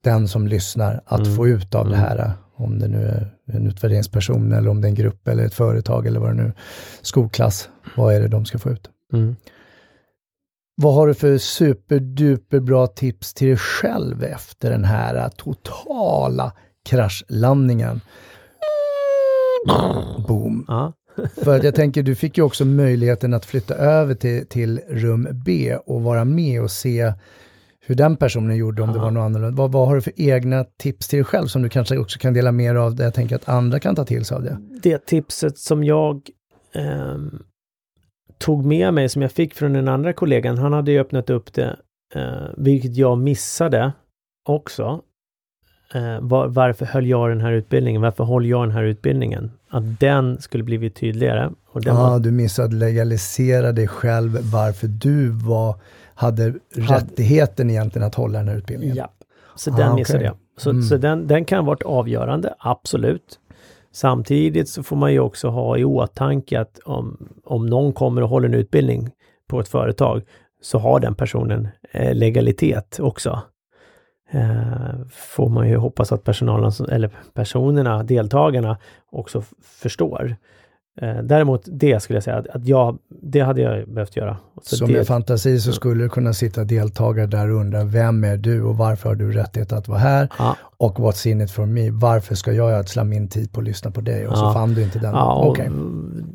den 0.03 0.27
som 0.27 0.47
lyssnar 0.47 1.01
att 1.05 1.19
Mm. 1.19 1.35
få 1.35 1.47
ut 1.47 1.75
av 1.75 1.89
det 1.89 1.95
Mm. 1.95 2.07
här? 2.09 2.31
Om 2.55 2.79
det 2.79 2.87
nu 2.87 3.05
är 3.05 3.33
en 3.45 3.67
utvärderingsperson 3.67 4.51
eller 4.51 4.69
om 4.69 4.81
det 4.81 4.87
är 4.87 4.89
en 4.89 4.95
grupp 4.95 5.27
eller 5.27 5.45
ett 5.45 5.53
företag 5.53 6.07
eller 6.07 6.19
vad 6.19 6.29
det 6.29 6.43
nu 6.43 6.51
skolklass. 7.01 7.69
Vad 7.97 8.15
är 8.15 8.21
det 8.21 8.27
de 8.27 8.45
ska 8.45 8.57
få 8.59 8.69
ut? 8.69 8.89
Vad 10.75 10.93
har 10.93 11.07
du 11.07 11.13
för 11.13 11.37
superduper 11.37 12.59
bra 12.59 12.87
tips 12.87 13.33
till 13.33 13.47
dig 13.47 13.57
själv 13.57 14.23
efter 14.23 14.69
den 14.71 14.83
här 14.83 15.29
totala 15.29 16.51
kraschlandningen? 16.89 18.01
Boom. 20.27 20.65
ja. 20.67 20.93
För 21.43 21.57
att 21.57 21.63
jag 21.63 21.75
tänker, 21.75 22.03
du 22.03 22.15
fick 22.15 22.37
ju 22.37 22.43
också 22.43 22.65
möjligheten 22.65 23.33
att 23.33 23.45
flytta 23.45 23.75
över 23.75 24.15
till, 24.15 24.47
till 24.47 24.79
rum 24.89 25.27
B 25.45 25.75
och 25.85 26.01
vara 26.03 26.25
med 26.25 26.61
och 26.61 26.71
se 26.71 27.13
hur 27.85 27.95
den 27.95 28.17
personen 28.17 28.57
gjorde, 28.57 28.81
om 28.81 28.89
det 28.91 28.97
Ja. 28.97 29.01
var 29.03 29.11
något 29.11 29.21
annorlunda. 29.21 29.57
Vad, 29.61 29.71
vad 29.71 29.87
har 29.87 29.95
du 29.95 30.01
för 30.01 30.13
egna 30.15 30.63
tips 30.79 31.07
till 31.07 31.17
dig 31.17 31.23
själv 31.23 31.47
som 31.47 31.61
du 31.61 31.69
kanske 31.69 31.97
också 31.97 32.19
kan 32.19 32.33
dela 32.33 32.51
med 32.51 32.75
dig 32.75 32.83
av, 32.83 32.95
där 32.95 33.03
jag 33.03 33.13
tänker 33.13 33.35
att 33.35 33.49
andra 33.49 33.79
kan 33.79 33.95
ta 33.95 34.05
till 34.05 34.25
sig 34.25 34.35
av 34.35 34.43
det? 34.43 34.57
det 34.83 35.05
tipset 35.05 35.57
som 35.57 35.83
jag 35.83 36.21
ehm, 36.75 37.39
tog 38.43 38.65
med 38.65 38.93
mig, 38.93 39.09
som 39.09 39.21
jag 39.21 39.31
fick 39.31 39.53
från 39.53 39.73
den 39.73 39.87
andra 39.87 40.13
kollegan, 40.13 40.57
han 40.57 40.73
hade 40.73 40.91
ju 40.91 40.99
öppnat 40.99 41.29
upp 41.29 41.53
det, 41.53 41.75
eh, 42.15 42.21
vilket 42.57 42.95
jag 42.97 43.17
missade 43.17 43.91
också. 44.49 45.01
Eh, 45.93 46.19
var, 46.21 46.47
varför 46.47 46.85
höll 46.85 47.07
jag 47.07 47.29
den 47.29 47.41
här 47.41 47.51
utbildningen? 47.51 48.01
Varför 48.01 48.23
håller 48.23 48.49
jag 48.49 48.61
den 48.63 48.71
här 48.71 48.83
utbildningen? 48.83 49.51
Att 49.69 49.99
den 49.99 50.41
skulle 50.41 50.63
blivit 50.63 50.95
tydligare. 50.95 51.51
Och 51.71 51.81
den 51.81 51.95
Ja, 51.95 52.09
var, 52.09 52.19
du 52.19 52.31
missade 52.31 52.67
att 52.67 52.73
legalisera 52.73 53.71
dig 53.71 53.87
själv 53.87 54.37
varför 54.51 54.87
du 54.87 55.29
var, 55.29 55.75
hade 56.15 56.53
rättigheten 56.75 57.69
egentligen 57.69 58.07
att 58.07 58.15
hålla 58.15 58.39
den 58.39 58.47
här 58.47 58.55
utbildningen. 58.55 58.95
ja. 58.95 59.09
Så 59.55 59.73
Ah, 59.73 59.77
den 59.77 59.95
missade 59.95 60.23
jag. 60.23 60.35
Så, 60.57 60.69
Mm. 60.69 60.81
så 60.83 60.97
den, 60.97 61.27
den 61.27 61.45
kan 61.45 61.59
ha 61.59 61.65
varit 61.65 61.83
avgörande, 61.83 62.53
absolut. 62.59 63.39
Samtidigt 63.93 64.69
så 64.69 64.83
får 64.83 64.95
man 64.95 65.13
ju 65.13 65.19
också 65.19 65.49
ha 65.49 65.77
i 65.77 65.85
åtanke 65.85 66.59
att 66.59 66.79
om, 66.85 67.29
om 67.43 67.65
någon 67.65 67.93
kommer 67.93 68.21
och 68.21 68.29
håller 68.29 68.47
en 68.47 68.53
utbildning 68.53 69.11
på 69.47 69.59
ett 69.59 69.67
företag 69.67 70.21
så 70.61 70.79
har 70.79 70.99
den 70.99 71.15
personen 71.15 71.67
eh, 71.91 72.15
legalitet 72.15 72.99
också. 72.99 73.41
Eh, 74.31 75.07
får 75.11 75.49
man 75.49 75.69
ju 75.69 75.77
hoppas 75.77 76.11
att 76.11 76.23
personalen, 76.23 76.71
eller 76.89 77.09
personerna, 77.33 78.03
deltagarna 78.03 78.77
också 79.11 79.43
förstår. 79.61 80.35
Eh, 81.01 81.17
däremot 81.23 81.61
det 81.65 81.99
skulle 81.99 82.17
jag 82.17 82.23
säga 82.23 82.43
att, 82.53 82.67
jag, 82.67 82.97
det 83.21 83.39
hade 83.39 83.61
jag 83.61 83.89
behövt 83.89 84.15
göra. 84.15 84.37
Så 84.61 84.75
Så 84.75 84.85
det, 84.85 84.93
med 84.93 85.07
fantasi 85.07 85.59
så 85.59 85.71
skulle 85.71 86.03
det 86.03 86.09
kunna 86.09 86.33
sitta 86.33 86.63
deltagare 86.63 87.27
där 87.27 87.49
och 87.51 87.59
undra, 87.59 87.83
vem 87.83 88.23
är 88.23 88.37
du 88.37 88.63
och 88.63 88.77
varför 88.77 89.09
har 89.09 89.15
du 89.15 89.31
rättighet 89.31 89.71
att 89.73 89.87
vara 89.87 89.99
här? 89.99 90.29
ja, 90.39 90.57
Och 90.77 90.97
what's 90.99 91.27
in 91.27 91.41
it 91.41 91.51
for 91.51 91.65
me? 91.65 91.89
Varför 91.91 92.35
ska 92.35 92.51
jag 92.51 92.71
ödsla 92.71 93.03
min 93.03 93.27
tid 93.27 93.51
på 93.51 93.59
att 93.59 93.65
lyssna 93.65 93.91
på 93.91 94.01
dig? 94.01 94.27
Och 94.27 94.37
så 94.37 94.43
Ja. 94.45 94.53
fann 94.53 94.73
du 94.73 94.83
inte 94.83 94.99
den. 94.99 95.11
Ja, 95.13 95.43
Okej. 95.45 95.69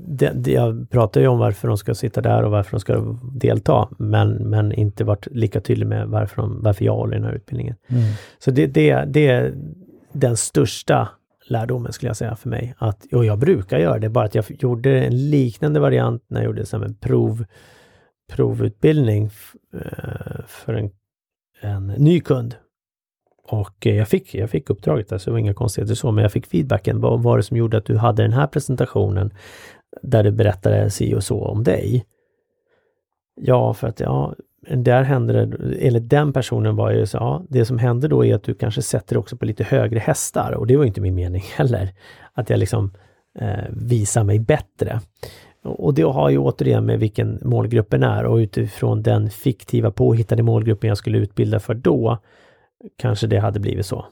det, 0.08 0.32
det, 0.34 0.52
jag 0.52 0.90
pratar 0.90 1.20
ju 1.20 1.26
om 1.26 1.38
varför 1.38 1.68
de 1.68 1.76
ska 1.78 1.94
sitta 1.94 2.20
där 2.20 2.42
och 2.42 2.50
varför 2.50 2.70
de 2.70 2.80
ska 2.80 3.16
delta, 3.32 3.88
men, 3.98 4.30
men 4.32 4.72
inte 4.72 5.04
varit 5.04 5.26
lika 5.30 5.60
tydlig 5.60 5.86
med 5.86 6.08
varför, 6.08 6.42
de, 6.42 6.62
varför 6.62 6.84
jag 6.84 6.94
håller 6.94 7.14
den 7.16 7.24
här 7.24 7.32
utbildningen. 7.32 7.74
Mm. 7.88 8.02
Så 8.38 8.50
det, 8.50 8.66
det, 8.66 9.04
det 9.04 9.26
är 9.28 9.54
den 10.12 10.36
största 10.36 11.08
lärdomen 11.50 11.92
skulle 11.92 12.08
jag 12.08 12.16
säga 12.16 12.36
för 12.36 12.48
mig. 12.48 12.74
Att, 12.78 13.12
och 13.12 13.24
jag 13.24 13.38
brukar 13.38 13.78
göra 13.78 13.98
det, 13.98 14.08
bara 14.08 14.24
att 14.24 14.34
jag 14.34 14.44
gjorde 14.48 15.04
en 15.04 15.30
liknande 15.30 15.80
variant 15.80 16.24
när 16.28 16.40
jag 16.40 16.46
gjorde 16.46 16.66
som 16.66 16.82
en 16.82 16.94
prov, 16.94 17.44
provutbildning 18.32 19.24
eh, 19.74 20.44
för 20.46 20.74
en, 20.74 20.90
en 21.60 21.86
ny 21.86 22.20
kund. 22.20 22.56
Och 23.48 23.86
eh, 23.86 23.96
jag 23.96 24.08
fick, 24.08 24.34
jag 24.34 24.50
fick 24.50 24.70
uppdraget, 24.70 25.12
alltså 25.12 25.30
det 25.30 25.32
var 25.32 25.38
inga 25.38 25.54
konstigheter 25.54 25.94
så, 25.94 26.12
men 26.12 26.22
jag 26.22 26.32
fick 26.32 26.46
feedbacken. 26.46 27.00
Vad 27.00 27.22
var 27.22 27.36
det 27.36 27.42
som 27.42 27.56
gjorde 27.56 27.78
att 27.78 27.86
du 27.86 27.96
hade 27.96 28.22
den 28.22 28.32
här 28.32 28.46
presentationen 28.46 29.30
där 30.02 30.24
du 30.24 30.30
berättade 30.30 30.90
si 30.90 31.14
och 31.14 31.24
så 31.24 31.44
om 31.44 31.64
dig? 31.64 32.04
Ja, 33.40 33.74
för 33.74 33.88
att 33.88 34.00
ja, 34.00 34.34
där 34.60 35.02
hände 35.02 35.32
det, 35.46 35.74
eller 35.86 36.00
den 36.00 36.32
personen 36.32 36.76
var 36.76 36.90
ju 36.90 37.06
så, 37.06 37.16
ja, 37.16 37.42
det 37.48 37.64
som 37.64 37.78
hände 37.78 38.08
då 38.08 38.24
är 38.24 38.34
att 38.34 38.42
du 38.42 38.54
kanske 38.54 38.82
sätter 38.82 39.16
också 39.16 39.36
på 39.36 39.44
lite 39.44 39.64
högre 39.64 39.98
hästar 39.98 40.52
och 40.52 40.66
det 40.66 40.76
var 40.76 40.84
inte 40.84 41.00
min 41.00 41.14
mening 41.14 41.42
heller. 41.56 41.90
Att 42.32 42.50
jag 42.50 42.58
liksom 42.58 42.90
eh, 43.38 43.64
visar 43.70 44.24
mig 44.24 44.38
bättre. 44.38 45.00
Och 45.62 45.94
det 45.94 46.02
har 46.02 46.30
ju 46.30 46.38
återigen 46.38 46.86
med 46.86 47.00
vilken 47.00 47.38
målgruppen 47.42 48.02
är 48.02 48.24
och 48.26 48.36
utifrån 48.36 49.02
den 49.02 49.30
fiktiva 49.30 49.90
påhittade 49.90 50.42
målgruppen 50.42 50.88
jag 50.88 50.98
skulle 50.98 51.18
utbilda 51.18 51.60
för 51.60 51.74
då, 51.74 52.18
kanske 52.96 53.26
det 53.26 53.38
hade 53.38 53.60
blivit 53.60 53.86
så. 53.86 54.06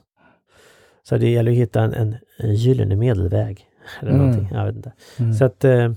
Så 1.02 1.16
det 1.18 1.30
gäller 1.30 1.50
att 1.52 1.56
hitta 1.58 1.82
en, 1.82 1.94
en, 1.94 2.16
en 2.38 2.54
gyllene 2.54 2.96
medelväg. 2.96 3.66
Eller 4.00 4.12
Mm. 4.12 4.26
någonting, 4.26 4.56
jag 4.56 4.66
vet 4.66 4.76
inte. 4.76 4.92
Mm. 5.18 5.34
Så 5.34 5.44
att 5.44 5.64
eh, 5.64 5.92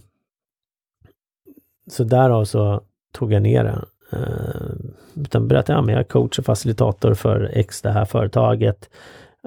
Så 1.88 2.04
därav 2.04 2.46
så 2.46 2.82
tog 3.14 3.34
jag 3.34 3.42
ner 3.42 3.64
den. 3.64 3.86
Eh, 4.13 4.72
utan 5.15 5.48
berättade, 5.48 5.78
ja 5.78 5.82
men 5.82 5.93
jag 5.95 6.00
är 6.00 6.08
coach 6.08 6.39
och 6.39 6.45
facilitator 6.45 7.13
för 7.13 7.52
X 7.54 7.82
det 7.82 7.91
här 7.91 8.06
företaget. 8.06 8.89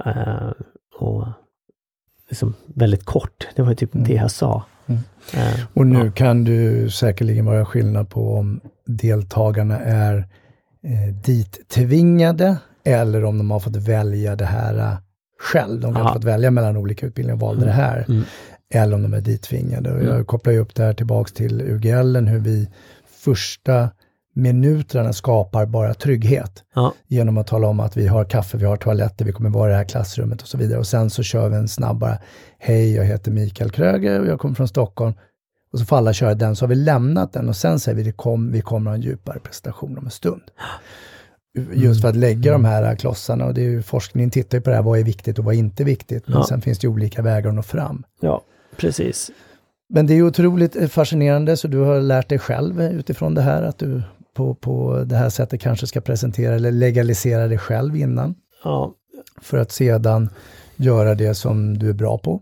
Eh, 0.04 0.50
och 0.98 1.26
liksom 2.28 2.54
väldigt 2.66 3.04
kort, 3.04 3.48
det 3.56 3.62
var 3.62 3.74
typ 3.74 3.94
Mm. 3.94 4.06
det 4.06 4.14
jag 4.14 4.30
sa. 4.30 4.64
Mm. 4.86 5.00
Eh, 5.34 5.60
Och 5.74 5.86
nu 5.86 6.04
ja. 6.04 6.10
kan 6.12 6.44
du 6.44 6.90
säkerligen 6.90 7.44
vara 7.44 7.64
skillnad 7.64 8.10
på 8.10 8.34
om 8.34 8.60
deltagarna 8.86 9.78
är 9.80 10.16
eh, 10.84 11.14
dit 11.24 11.68
tvingade 11.68 12.56
eller 12.84 13.24
om 13.24 13.38
de 13.38 13.50
har 13.50 13.60
fått 13.60 13.76
välja 13.76 14.36
det 14.36 14.44
här 14.44 14.96
själv. 15.38 15.80
De 15.80 15.94
kan 15.94 16.02
ha 16.02 16.10
Ja. 16.10 16.14
fått 16.14 16.24
välja 16.24 16.50
mellan 16.50 16.76
olika 16.76 17.06
utbildningar 17.06 17.34
och 17.34 17.40
valde 17.40 17.64
det 17.64 17.70
här. 17.72 18.04
Mm. 18.08 18.22
Eller 18.74 18.94
om 18.94 19.02
de 19.02 19.14
är 19.14 19.20
dit 19.20 19.42
tvingade. 19.42 19.90
Och 19.92 20.00
Mm. 20.00 20.14
jag 20.16 20.26
kopplar 20.26 20.52
ju 20.52 20.58
upp 20.58 20.74
det 20.74 20.82
här 20.82 20.92
tillbaks 20.94 21.32
till 21.32 21.60
UGL, 21.60 22.16
hur 22.16 22.38
vi 22.38 22.68
första 23.24 23.90
minuterna 24.34 25.12
skapar 25.12 25.66
bara 25.66 25.94
trygghet. 25.94 26.64
Ja. 26.74 26.94
Genom 27.06 27.38
att 27.38 27.46
tala 27.46 27.66
om 27.66 27.80
att 27.80 27.96
vi 27.96 28.06
har 28.06 28.24
kaffe, 28.24 28.58
vi 28.58 28.64
har 28.64 28.76
toaletter, 28.76 29.24
vi 29.24 29.32
kommer 29.32 29.50
vara 29.50 29.68
i 29.68 29.72
det 29.72 29.76
här 29.76 29.84
klassrummet 29.84 30.42
och 30.42 30.48
så 30.48 30.58
vidare. 30.58 30.78
Och 30.78 30.86
sen 30.86 31.10
så 31.10 31.22
kör 31.22 31.48
vi 31.48 31.56
en 31.56 31.68
snabb 31.68 31.98
bara, 31.98 32.18
hej 32.58 32.94
jag 32.94 33.04
heter 33.04 33.30
Mikael 33.30 33.70
Kröger 33.70 34.20
och 34.20 34.26
jag 34.26 34.40
kommer 34.40 34.54
från 34.54 34.68
Stockholm. 34.68 35.14
Och 35.72 35.78
så 35.78 35.84
får 35.84 35.96
alla 35.96 36.12
köra 36.12 36.34
den, 36.34 36.56
så 36.56 36.64
har 36.64 36.68
vi 36.68 36.74
lämnat 36.74 37.32
den 37.32 37.48
och 37.48 37.56
sen 37.56 37.80
säger 37.80 37.96
vi, 37.96 38.02
det 38.02 38.12
kom, 38.12 38.52
vi 38.52 38.60
kommer 38.60 38.90
ha 38.90 38.94
en 38.96 39.02
djupare 39.02 39.38
presentation 39.38 39.98
om 39.98 40.04
en 40.04 40.10
stund. 40.10 40.42
Just 41.72 42.00
för 42.00 42.08
att 42.08 42.16
lägga 42.16 42.52
de 42.52 42.64
här 42.64 42.96
klossarna 42.96 43.44
och 43.46 43.54
det 43.54 43.60
är 43.60 43.68
ju, 43.68 43.82
forskningen 43.82 44.30
tittar 44.30 44.58
ju 44.58 44.62
på 44.62 44.70
det 44.70 44.76
här, 44.76 44.82
vad 44.82 44.98
är 44.98 45.04
viktigt 45.04 45.38
och 45.38 45.44
vad 45.44 45.54
är 45.54 45.58
inte 45.58 45.84
viktigt. 45.84 46.28
Men 46.28 46.36
Ja. 46.38 46.44
sen 46.48 46.60
finns 46.60 46.78
det 46.78 46.88
olika 46.88 47.22
vägar 47.22 47.48
att 47.48 47.54
nå 47.54 47.62
fram. 47.62 48.04
ja, 48.20 48.42
precis. 48.76 49.30
Men 49.94 50.06
det 50.06 50.14
är 50.14 50.22
otroligt 50.22 50.92
fascinerande, 50.92 51.56
så 51.56 51.68
du 51.68 51.78
har 51.78 52.00
lärt 52.00 52.28
dig 52.28 52.38
själv 52.38 52.82
utifrån 52.82 53.34
det 53.34 53.42
här 53.42 53.62
att 53.62 53.78
du 53.78 54.02
på, 54.34 54.54
på 54.54 55.04
det 55.06 55.16
här 55.16 55.28
sättet 55.28 55.60
kanske 55.60 55.86
ska 55.86 56.00
presentera 56.00 56.54
eller 56.54 56.72
legalisera 56.72 57.48
dig 57.48 57.58
själv 57.58 57.96
innan. 57.96 58.34
Ja, 58.64 58.94
För 59.40 59.58
att 59.58 59.72
sedan 59.72 60.28
göra 60.76 61.14
det 61.14 61.34
som 61.34 61.78
du 61.78 61.88
är 61.88 61.92
bra 61.94 62.18
på. 62.18 62.40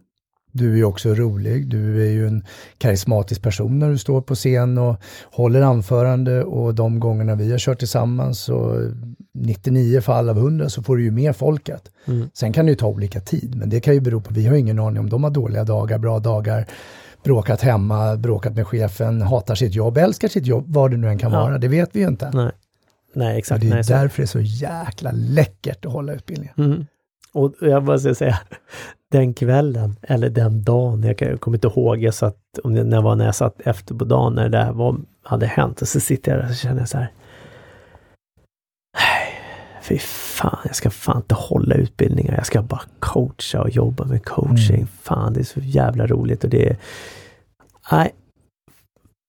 Du 0.53 0.72
är 0.72 0.76
ju 0.76 0.85
också 0.85 1.14
rolig, 1.14 1.68
du 1.68 2.07
är 2.07 2.11
ju 2.11 2.26
en 2.26 2.44
karismatisk 2.79 3.42
person 3.42 3.79
när 3.79 3.90
du 3.90 3.98
står 3.98 4.20
på 4.20 4.35
scen 4.35 4.79
och 4.79 4.96
håller 5.33 5.62
anförande 5.62 6.44
och 6.44 6.74
de 6.74 7.00
gångerna 7.00 7.35
vi 7.35 7.50
har 7.50 7.59
kört 7.59 7.79
tillsammans 7.79 8.40
så 8.40 8.88
99 9.35 10.00
fall 10.00 10.29
av 10.29 10.38
100 10.38 10.68
så 10.68 10.83
får 10.83 10.96
du 10.96 11.05
ju 11.05 11.11
med 11.11 11.37
folket. 11.37 11.90
Sen 12.35 12.53
kan 12.53 12.66
det 12.66 12.70
ju 12.70 12.76
ta 12.76 12.87
olika 12.87 13.20
tid, 13.20 13.55
men 13.55 13.70
det 13.70 13.81
kan 13.81 13.94
ju 13.94 14.00
bero 14.00 14.20
på, 14.20 14.35
vi 14.35 14.46
har 14.46 14.57
ingen 14.57 14.79
aning 14.79 14.98
om 15.00 15.11
de 15.11 15.24
har 15.24 15.31
dåliga 15.31 15.64
dagar, 15.64 15.98
bra 15.98 16.18
dagar, 16.18 16.66
bråkat 17.24 17.61
hemma, 17.61 18.16
bråkat 18.16 18.54
med 18.56 18.66
chefen, 18.66 19.22
hatar 19.22 19.54
sitt 19.54 19.74
jobb, 19.74 19.96
älskar 19.98 20.28
sitt 20.28 20.46
jobb, 20.46 20.64
vad 20.68 20.90
det 20.90 20.96
nu 20.96 21.09
än 21.09 21.18
kan 21.18 21.33
Ja. 21.33 21.40
vara, 21.40 21.59
det 21.59 21.68
vet 21.68 21.90
vi 21.92 22.00
ju 22.00 22.09
inte. 22.09 22.30
nej. 22.35 22.50
Nej, 23.14 23.33
Och 23.33 23.38
exakt. 23.38 23.61
det 23.61 23.66
är 23.66 23.74
nej, 23.74 23.83
därför 23.88 24.16
det 24.22 24.24
är 24.24 24.26
så 24.26 24.40
jäkla 24.40 25.11
läckert 25.14 25.85
att 25.87 25.92
hålla 25.92 26.12
utbildningen. 26.12 26.54
Mm. 26.59 26.87
Och 27.33 27.54
jag 27.61 28.00
ska 28.00 28.14
säga, 28.14 28.38
den 29.12 29.35
kvällen, 29.35 29.96
eller 30.02 30.28
den 30.30 30.62
dagen, 30.62 31.02
jag, 31.18 31.40
kommer 31.40 31.56
inte 31.56 31.68
ihåg, 31.68 32.02
jag 32.02 32.14
satt, 32.14 32.37
om 32.64 32.74
det 32.74 32.85
när 32.85 33.00
var 33.02 33.14
när 33.16 33.24
jag 33.24 33.35
satt 33.35 33.61
efter 33.61 33.94
på 33.94 34.04
dagen 34.04 34.35
när 34.35 34.42
det 34.42 34.59
där 34.59 34.72
var, 34.72 34.96
hade 35.22 35.46
hänt, 35.46 35.83
och 35.83 35.88
så 35.88 36.00
sitter 36.00 36.33
jag 36.33 36.40
där 36.40 36.48
och 36.48 36.54
så 36.54 36.62
känner 36.62 36.78
jag 36.80 36.88
så 36.88 36.98
här. 36.98 37.11
Fy 39.90 39.98
fan, 39.98 40.59
jag 40.64 40.76
ska 40.76 40.90
fan 40.90 41.16
inte 41.16 41.35
hålla 41.35 41.74
utbildningar, 41.74 42.35
jag 42.35 42.46
ska 42.46 42.62
bara 42.62 42.83
coacha 42.98 43.61
och 43.62 43.70
jobba 43.70 44.05
med 44.05 44.24
coaching. 44.24 44.76
Mm. 44.76 44.88
Fan, 45.03 45.33
det 45.33 45.40
är 45.40 45.44
så 45.44 45.61
jävla 45.61 46.07
roligt 46.07 46.44
och 46.44 46.50
det. 46.50 46.76
Nej, 47.92 48.14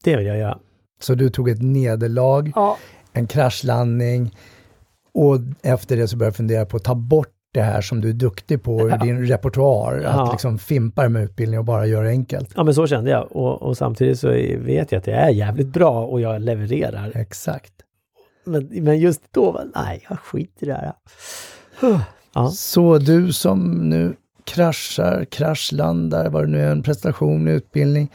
det 0.03 0.15
vill 0.15 0.25
jag 0.25 0.37
göra. 0.37 0.57
Så 1.01 1.15
du 1.15 1.29
tog 1.29 1.49
ett 1.49 1.61
nederlag, 1.61 2.51
Ja. 2.55 2.77
en 3.13 3.27
kraschlandning 3.27 4.35
och 5.13 5.37
efter 5.61 5.97
det 5.97 6.07
så 6.07 6.17
började 6.17 6.27
jag 6.29 6.35
fundera 6.35 6.65
på 6.65 6.77
att 6.77 6.83
ta 6.83 6.95
bort 6.95 7.27
det 7.53 7.61
här 7.61 7.81
som 7.81 8.01
du 8.01 8.09
är 8.09 8.13
duktig 8.13 8.63
på 8.63 8.81
ur 8.89 8.97
din 8.97 9.25
repertoar, 9.27 10.01
Ja. 10.03 10.09
att 10.09 10.31
liksom 10.31 10.57
fimpa 10.59 11.09
med 11.09 11.23
utbildning 11.23 11.59
och 11.59 11.65
bara 11.65 11.85
göra 11.85 12.07
enkelt. 12.07 12.49
Ja 12.55 12.63
men 12.63 12.73
så 12.75 12.87
kände 12.87 13.11
jag 13.11 13.31
och, 13.35 13.61
och 13.61 13.77
samtidigt 13.77 14.19
så 14.19 14.27
vet 14.57 14.91
jag 14.91 14.99
att 14.99 15.05
det 15.05 15.11
är 15.13 15.29
jävligt 15.29 15.67
bra 15.67 16.05
och 16.05 16.21
jag 16.21 16.41
levererar. 16.41 17.11
Exakt. 17.15 17.73
Men, 18.43 18.69
men 18.83 18.99
just 18.99 19.21
då, 19.31 19.51
var, 19.51 19.67
nej 19.75 20.05
jag 20.09 20.19
skiter 20.19 20.65
i 20.65 20.69
det 20.69 20.73
här. 20.73 20.93
Ja, 22.33 22.49
Så 22.51 22.97
du 22.97 23.33
som 23.33 23.89
nu 23.89 24.15
kraschar, 24.43 25.25
kraschlandar, 25.25 26.29
vad 26.29 26.43
det 26.43 26.47
nu 26.47 26.61
är, 26.61 26.71
en 26.71 26.83
prestation, 26.83 27.47
utbildning. 27.47 28.11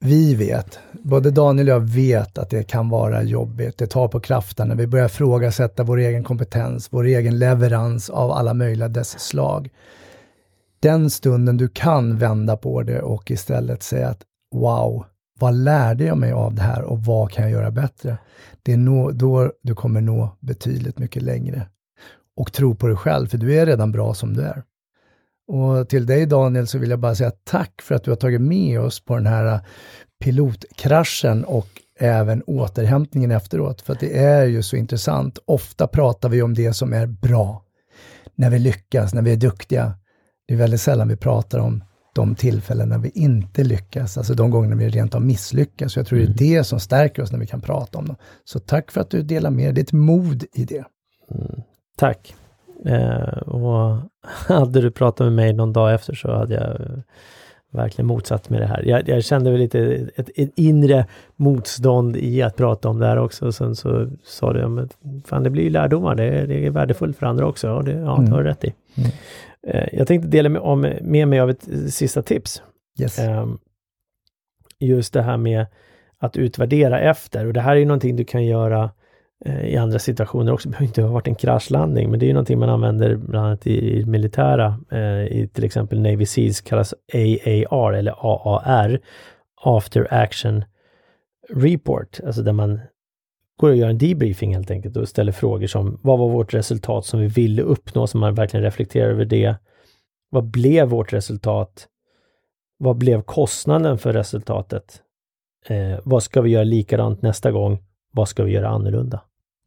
Vi 0.00 0.34
vet, 0.34 0.78
både 0.92 1.30
Daniel 1.30 1.68
och 1.68 1.74
jag 1.74 1.80
vet 1.80 2.38
att 2.38 2.50
det 2.50 2.62
kan 2.62 2.88
vara 2.88 3.22
jobbigt. 3.22 3.78
Det 3.78 3.86
tar 3.86 4.08
på 4.08 4.20
kraften 4.20 4.68
när 4.68 4.74
vi 4.74 4.86
börjar 4.86 5.06
ifrågasätta 5.06 5.82
vår 5.82 5.98
egen 5.98 6.24
kompetens, 6.24 6.88
vår 6.90 7.04
egen 7.04 7.38
leverans 7.38 8.10
av 8.10 8.30
alla 8.30 8.54
möjliga 8.54 8.88
dess 8.88 9.20
slag. 9.20 9.70
Den 10.80 11.10
stunden 11.10 11.56
du 11.56 11.68
kan 11.68 12.18
vända 12.18 12.56
på 12.56 12.82
det 12.82 13.02
och 13.02 13.30
istället 13.30 13.82
säga 13.82 14.08
att 14.08 14.22
wow, 14.54 15.04
vad 15.38 15.54
lärde 15.54 16.04
jag 16.04 16.18
mig 16.18 16.32
av 16.32 16.54
det 16.54 16.62
här 16.62 16.82
och 16.82 17.04
vad 17.04 17.30
kan 17.30 17.44
jag 17.44 17.52
göra 17.52 17.70
bättre? 17.70 18.18
Det 18.66 18.72
är 18.72 19.12
då 19.12 19.52
du 19.62 19.74
kommer 19.74 20.00
nå 20.00 20.36
betydligt 20.40 20.98
mycket 20.98 21.22
längre 21.22 21.66
och 22.36 22.52
tro 22.52 22.74
på 22.74 22.86
dig 22.86 22.96
själv, 22.96 23.26
för 23.26 23.38
du 23.38 23.54
är 23.54 23.66
redan 23.66 23.92
bra 23.92 24.14
som 24.14 24.34
du 24.34 24.42
är. 24.42 24.62
Och 25.48 25.88
till 25.88 26.06
dig 26.06 26.26
Daniel 26.26 26.66
så 26.66 26.78
vill 26.78 26.90
jag 26.90 26.98
bara 26.98 27.14
säga 27.14 27.32
tack 27.44 27.82
för 27.82 27.94
att 27.94 28.04
du 28.04 28.10
har 28.10 28.16
tagit 28.16 28.40
med 28.40 28.80
oss 28.80 29.04
på 29.04 29.14
den 29.14 29.26
här 29.26 29.46
äh, 29.46 29.60
pilotkraschen 30.24 31.44
och 31.44 31.68
även 31.98 32.42
återhämtningen 32.42 33.30
efteråt, 33.30 33.82
för 33.82 33.92
att 33.92 34.00
det 34.00 34.18
är 34.18 34.44
ju 34.44 34.62
så 34.62 34.76
intressant. 34.76 35.38
Ofta 35.44 35.86
pratar 35.86 36.28
vi 36.28 36.42
om 36.42 36.54
det 36.54 36.72
som 36.72 36.92
är 36.92 37.06
bra, 37.06 37.62
när 38.34 38.50
vi 38.50 38.58
lyckas, 38.58 39.14
när 39.14 39.22
vi 39.22 39.32
är 39.32 39.36
duktiga. 39.36 39.94
Det 40.48 40.54
är 40.54 40.58
väldigt 40.58 40.80
sällan 40.80 41.08
vi 41.08 41.16
pratar 41.16 41.58
om 41.58 41.84
de 42.16 42.34
tillfällen 42.34 42.88
när 42.88 42.98
vi 42.98 43.10
inte 43.14 43.64
lyckas, 43.64 44.18
alltså 44.18 44.34
de 44.34 44.50
gånger 44.50 44.76
vi 44.76 44.88
rent 44.88 45.14
av 45.14 45.22
misslyckas. 45.22 45.92
Så 45.92 45.98
jag 45.98 46.06
tror 46.06 46.18
det 46.18 46.24
är 46.24 46.34
det 46.58 46.64
som 46.64 46.80
stärker 46.80 47.22
oss 47.22 47.32
när 47.32 47.38
vi 47.38 47.46
kan 47.46 47.60
prata 47.60 47.98
om 47.98 48.06
dem. 48.06 48.16
Så 48.44 48.58
tack 48.58 48.90
för 48.90 49.00
att 49.00 49.10
du 49.10 49.22
delar 49.22 49.50
med 49.50 49.64
dig, 49.66 49.72
det 49.72 49.80
är 49.80 49.82
ett 49.82 49.92
mod 49.92 50.44
i 50.54 50.64
det. 50.64 50.84
tack. 51.98 52.34
Eh, 52.84 53.38
och 53.38 53.98
hade 54.48 54.80
du 54.80 54.90
pratat 54.90 55.24
med 55.24 55.32
mig 55.32 55.52
någon 55.52 55.72
dag 55.72 55.94
efter 55.94 56.14
så 56.14 56.32
hade 56.34 56.54
jag 56.54 57.02
verkligen 57.72 58.06
motsatt 58.06 58.50
mig 58.50 58.60
det 58.60 58.66
här. 58.66 58.82
Jag, 58.82 59.08
jag 59.08 59.24
kände 59.24 59.50
väl 59.50 59.60
lite 59.60 60.08
ett, 60.16 60.30
ett 60.36 60.50
inre 60.56 61.06
motstånd 61.36 62.16
i 62.16 62.42
att 62.42 62.56
prata 62.56 62.88
om 62.88 62.98
det 62.98 63.06
här 63.06 63.16
också. 63.18 63.52
Sen 63.52 63.76
så 63.76 64.10
sa 64.24 64.52
du, 64.52 64.60
ja, 64.60 64.68
men 64.68 64.88
fan 65.24 65.42
det 65.42 65.50
blir 65.50 65.62
ju 65.64 65.70
lärdomar, 65.70 66.14
det, 66.14 66.24
är- 66.24 66.46
det 66.46 66.66
är 66.66 66.70
värdefullt 66.70 67.16
för 67.16 67.26
andra 67.26 67.46
också. 67.46 67.70
Och 67.70 67.84
det, 67.84 67.92
ja, 67.92 68.22
det 68.26 68.30
har 68.30 68.42
du 68.42 68.48
rätt 68.48 68.64
i. 68.64 68.74
Mm. 68.94 69.10
Eh, 69.66 69.88
jag 69.92 70.06
tänkte 70.06 70.28
dela 70.28 70.48
med, 70.48 70.62
om, 70.62 70.80
med 71.00 71.28
mig 71.28 71.40
av 71.40 71.50
ett 71.50 71.68
eh, 71.68 71.78
sista 71.78 72.22
tips. 72.22 72.62
Yes. 73.00 73.18
Ehm, 73.18 73.58
just 74.78 75.12
det 75.12 75.22
här 75.22 75.36
med 75.36 75.66
att 76.18 76.36
utvärdera 76.36 77.00
efter 77.00 77.46
och 77.46 77.52
det 77.52 77.60
här 77.60 77.72
är 77.72 77.80
ju 77.80 77.84
någonting 77.84 78.16
du 78.16 78.24
kan 78.24 78.44
göra 78.44 78.90
eh, 79.44 79.66
i 79.66 79.76
andra 79.76 79.98
situationer 79.98 80.52
också. 80.52 80.68
Det 80.68 80.72
behöver 80.72 80.86
inte 80.86 81.02
ha 81.02 81.08
varit 81.08 81.28
en 81.28 81.34
kraschlandning, 81.34 82.10
men 82.10 82.20
det 82.20 82.26
är 82.26 82.28
ju 82.28 82.32
någonting 82.32 82.58
man 82.58 82.68
använder 82.68 83.16
bland 83.16 83.46
annat 83.46 83.66
i, 83.66 83.98
i 83.98 84.04
militära, 84.04 84.78
i 85.30 85.48
till 85.52 85.64
exempel 85.64 86.00
Navy 86.00 86.26
Seals 86.26 86.60
kallas 86.60 86.94
AAR 87.14 87.92
eller 87.92 88.14
AAR, 88.18 89.00
After 89.64 90.06
Action 90.10 90.64
Report, 91.54 92.20
alltså 92.26 92.42
där 92.42 92.52
man 92.52 92.80
går 93.56 93.70
och 93.70 93.76
gör 93.76 93.88
en 93.88 93.98
debriefing 93.98 94.54
helt 94.54 94.70
enkelt 94.70 94.96
och 94.96 95.08
ställer 95.08 95.32
frågor 95.32 95.66
som 95.66 95.98
vad 96.02 96.18
var 96.18 96.28
vårt 96.28 96.54
resultat 96.54 97.06
som 97.06 97.20
vi 97.20 97.26
ville 97.26 97.62
uppnå, 97.62 98.06
så 98.06 98.18
man 98.18 98.34
verkligen 98.34 98.64
reflekterar 98.64 99.10
över 99.10 99.24
det. 99.24 99.56
Vad 100.30 100.44
blev 100.44 100.88
vårt 100.88 101.12
resultat? 101.12 101.88
Vad 102.78 102.96
blev 102.96 103.22
kostnaden 103.22 103.98
för 103.98 104.12
resultatet? 104.12 105.02
Eh, 105.66 105.98
vad 106.04 106.22
ska 106.22 106.40
vi 106.40 106.50
göra 106.50 106.64
likadant 106.64 107.22
nästa 107.22 107.50
gång? 107.50 107.78
Vad 108.12 108.28
ska 108.28 108.44
vi 108.44 108.52
göra 108.52 108.68
annorlunda? 108.68 109.20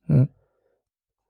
Mm. 0.10 0.28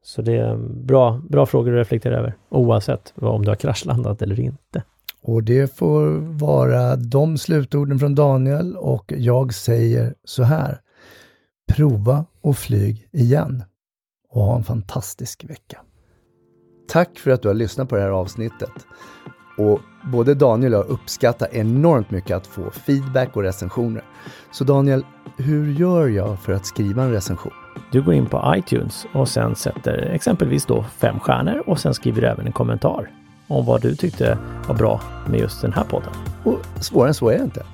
Så 0.04 0.22
det 0.22 0.38
är 0.38 0.58
bra, 0.58 1.22
bra 1.30 1.46
frågor 1.46 1.74
att 1.74 1.80
reflektera 1.80 2.18
över, 2.18 2.34
oavsett 2.50 3.14
vad, 3.16 3.36
om 3.36 3.46
du 3.46 3.52
har 3.52 3.56
kraschlandat 3.56 4.22
eller 4.22 4.40
inte. 4.40 4.84
Och 5.22 5.44
det 5.44 5.78
får 5.78 6.06
vara 6.40 6.96
de 6.96 7.38
slutorden 7.38 8.00
från 8.00 8.16
Daniel 8.16 8.76
och 8.78 9.14
jag 9.18 9.54
säger 9.54 10.16
så 10.24 10.44
här. 10.44 10.82
Prova 11.70 12.26
och 12.42 12.58
flyg 12.58 13.08
igen 13.12 13.64
och 14.30 14.42
ha 14.42 14.56
en 14.56 14.64
fantastisk 14.64 15.44
vecka. 15.44 15.82
Tack 16.88 17.20
för 17.20 17.32
att 17.32 17.42
du 17.42 17.48
har 17.48 17.56
lyssnat 17.56 17.90
på 17.90 17.96
det 17.96 18.02
här 18.02 18.10
avsnittet. 18.10 18.72
Och 19.58 19.80
både 20.12 20.36
Daniel 20.36 20.74
och 20.74 20.80
jag 20.80 20.88
uppskattar 20.88 21.48
enormt 21.52 22.12
mycket 22.12 22.38
att 22.38 22.48
få 22.48 22.72
feedback 22.72 23.36
och 23.36 23.44
recensioner. 23.44 24.04
Så 24.52 24.64
Daniel, 24.64 25.06
hur 25.38 25.74
gör 25.74 26.08
jag 26.08 26.40
för 26.40 26.54
att 26.54 26.66
skriva 26.66 27.04
en 27.04 27.12
recension? 27.12 27.54
Du 27.92 28.02
går 28.02 28.14
in 28.14 28.26
på 28.26 28.54
iTunes 28.58 29.06
och 29.14 29.30
sen 29.30 29.56
sätter 29.56 29.98
exempelvis 29.98 30.66
då 30.66 30.84
fem 30.84 31.20
stjärnor 31.20 31.64
och 31.66 31.80
sen 31.80 31.94
skriver 31.94 32.22
du 32.22 32.28
även 32.28 32.46
en 32.46 32.54
kommentar 32.54 33.12
om 33.48 33.66
vad 33.66 33.82
du 33.82 33.96
tyckte 33.96 34.38
var 34.68 34.76
bra 34.76 35.02
med 35.28 35.40
just 35.40 35.62
den 35.62 35.74
här 35.74 35.84
podden. 35.84 36.14
Och 36.44 36.60
svårare 36.84 37.08
än 37.08 37.14
så 37.14 37.30
är 37.30 37.38
det 37.38 37.44
inte. 37.44 37.66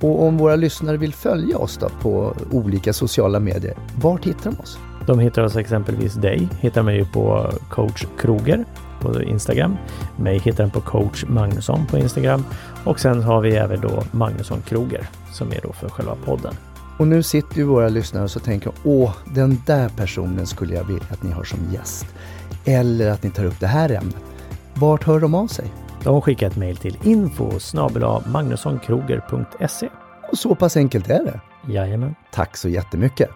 Och 0.00 0.22
om 0.22 0.38
våra 0.38 0.56
lyssnare 0.56 0.96
vill 0.96 1.14
följa 1.14 1.58
oss 1.58 1.76
då 1.76 1.88
på 1.88 2.34
olika 2.50 2.92
sociala 2.92 3.40
medier, 3.40 3.74
vart 4.00 4.24
hittar 4.24 4.50
de 4.50 4.60
oss? 4.60 4.78
De 5.06 5.18
hittar 5.18 5.42
oss 5.42 5.56
exempelvis 5.56 6.14
dig, 6.14 6.48
hittar 6.60 6.82
mig 6.82 6.96
ju 6.96 7.04
på 7.04 7.52
coach 7.70 8.06
Kroger 8.18 8.64
på 9.00 9.22
Instagram. 9.22 9.76
Mig 10.16 10.38
hittar 10.38 10.64
den 10.64 10.70
på 10.70 10.80
coach 10.80 11.24
Magnusson 11.28 11.86
på 11.86 11.98
Instagram 11.98 12.44
och 12.84 13.00
sen 13.00 13.22
har 13.22 13.40
vi 13.40 13.56
även 13.56 13.80
då 13.80 14.02
Magnusson 14.10 14.62
Kroger 14.62 15.08
som 15.32 15.52
är 15.52 15.60
då 15.62 15.72
för 15.72 15.88
själva 15.88 16.16
podden. 16.24 16.54
Och 16.98 17.08
nu 17.08 17.22
sitter 17.22 17.56
ju 17.56 17.64
våra 17.64 17.88
lyssnare 17.88 18.24
och 18.24 18.30
så 18.30 18.40
tänker 18.40 18.72
åh, 18.84 19.12
den 19.34 19.62
där 19.66 19.88
personen 19.88 20.46
skulle 20.46 20.74
jag 20.74 20.84
vilja 20.84 21.04
att 21.10 21.22
ni 21.22 21.30
har 21.30 21.44
som 21.44 21.58
gäst. 21.72 22.06
Eller 22.64 23.10
att 23.10 23.22
ni 23.22 23.30
tar 23.30 23.44
upp 23.44 23.60
det 23.60 23.66
här 23.66 23.90
ämnet. 23.90 24.16
Vart 24.74 25.04
hör 25.04 25.20
de 25.20 25.34
av 25.34 25.46
sig? 25.46 25.72
De 26.04 26.22
skickar 26.22 26.46
ett 26.46 26.56
mejl 26.56 26.76
till 26.76 26.98
info 27.02 27.58
magnussonkroger.se. 28.26 29.88
Och 30.30 30.38
så 30.38 30.54
pass 30.54 30.76
enkelt 30.76 31.10
är 31.10 31.24
det. 31.24 31.40
Jajamän. 31.72 32.14
Tack 32.32 32.56
så 32.56 32.68
jättemycket. 32.68 33.30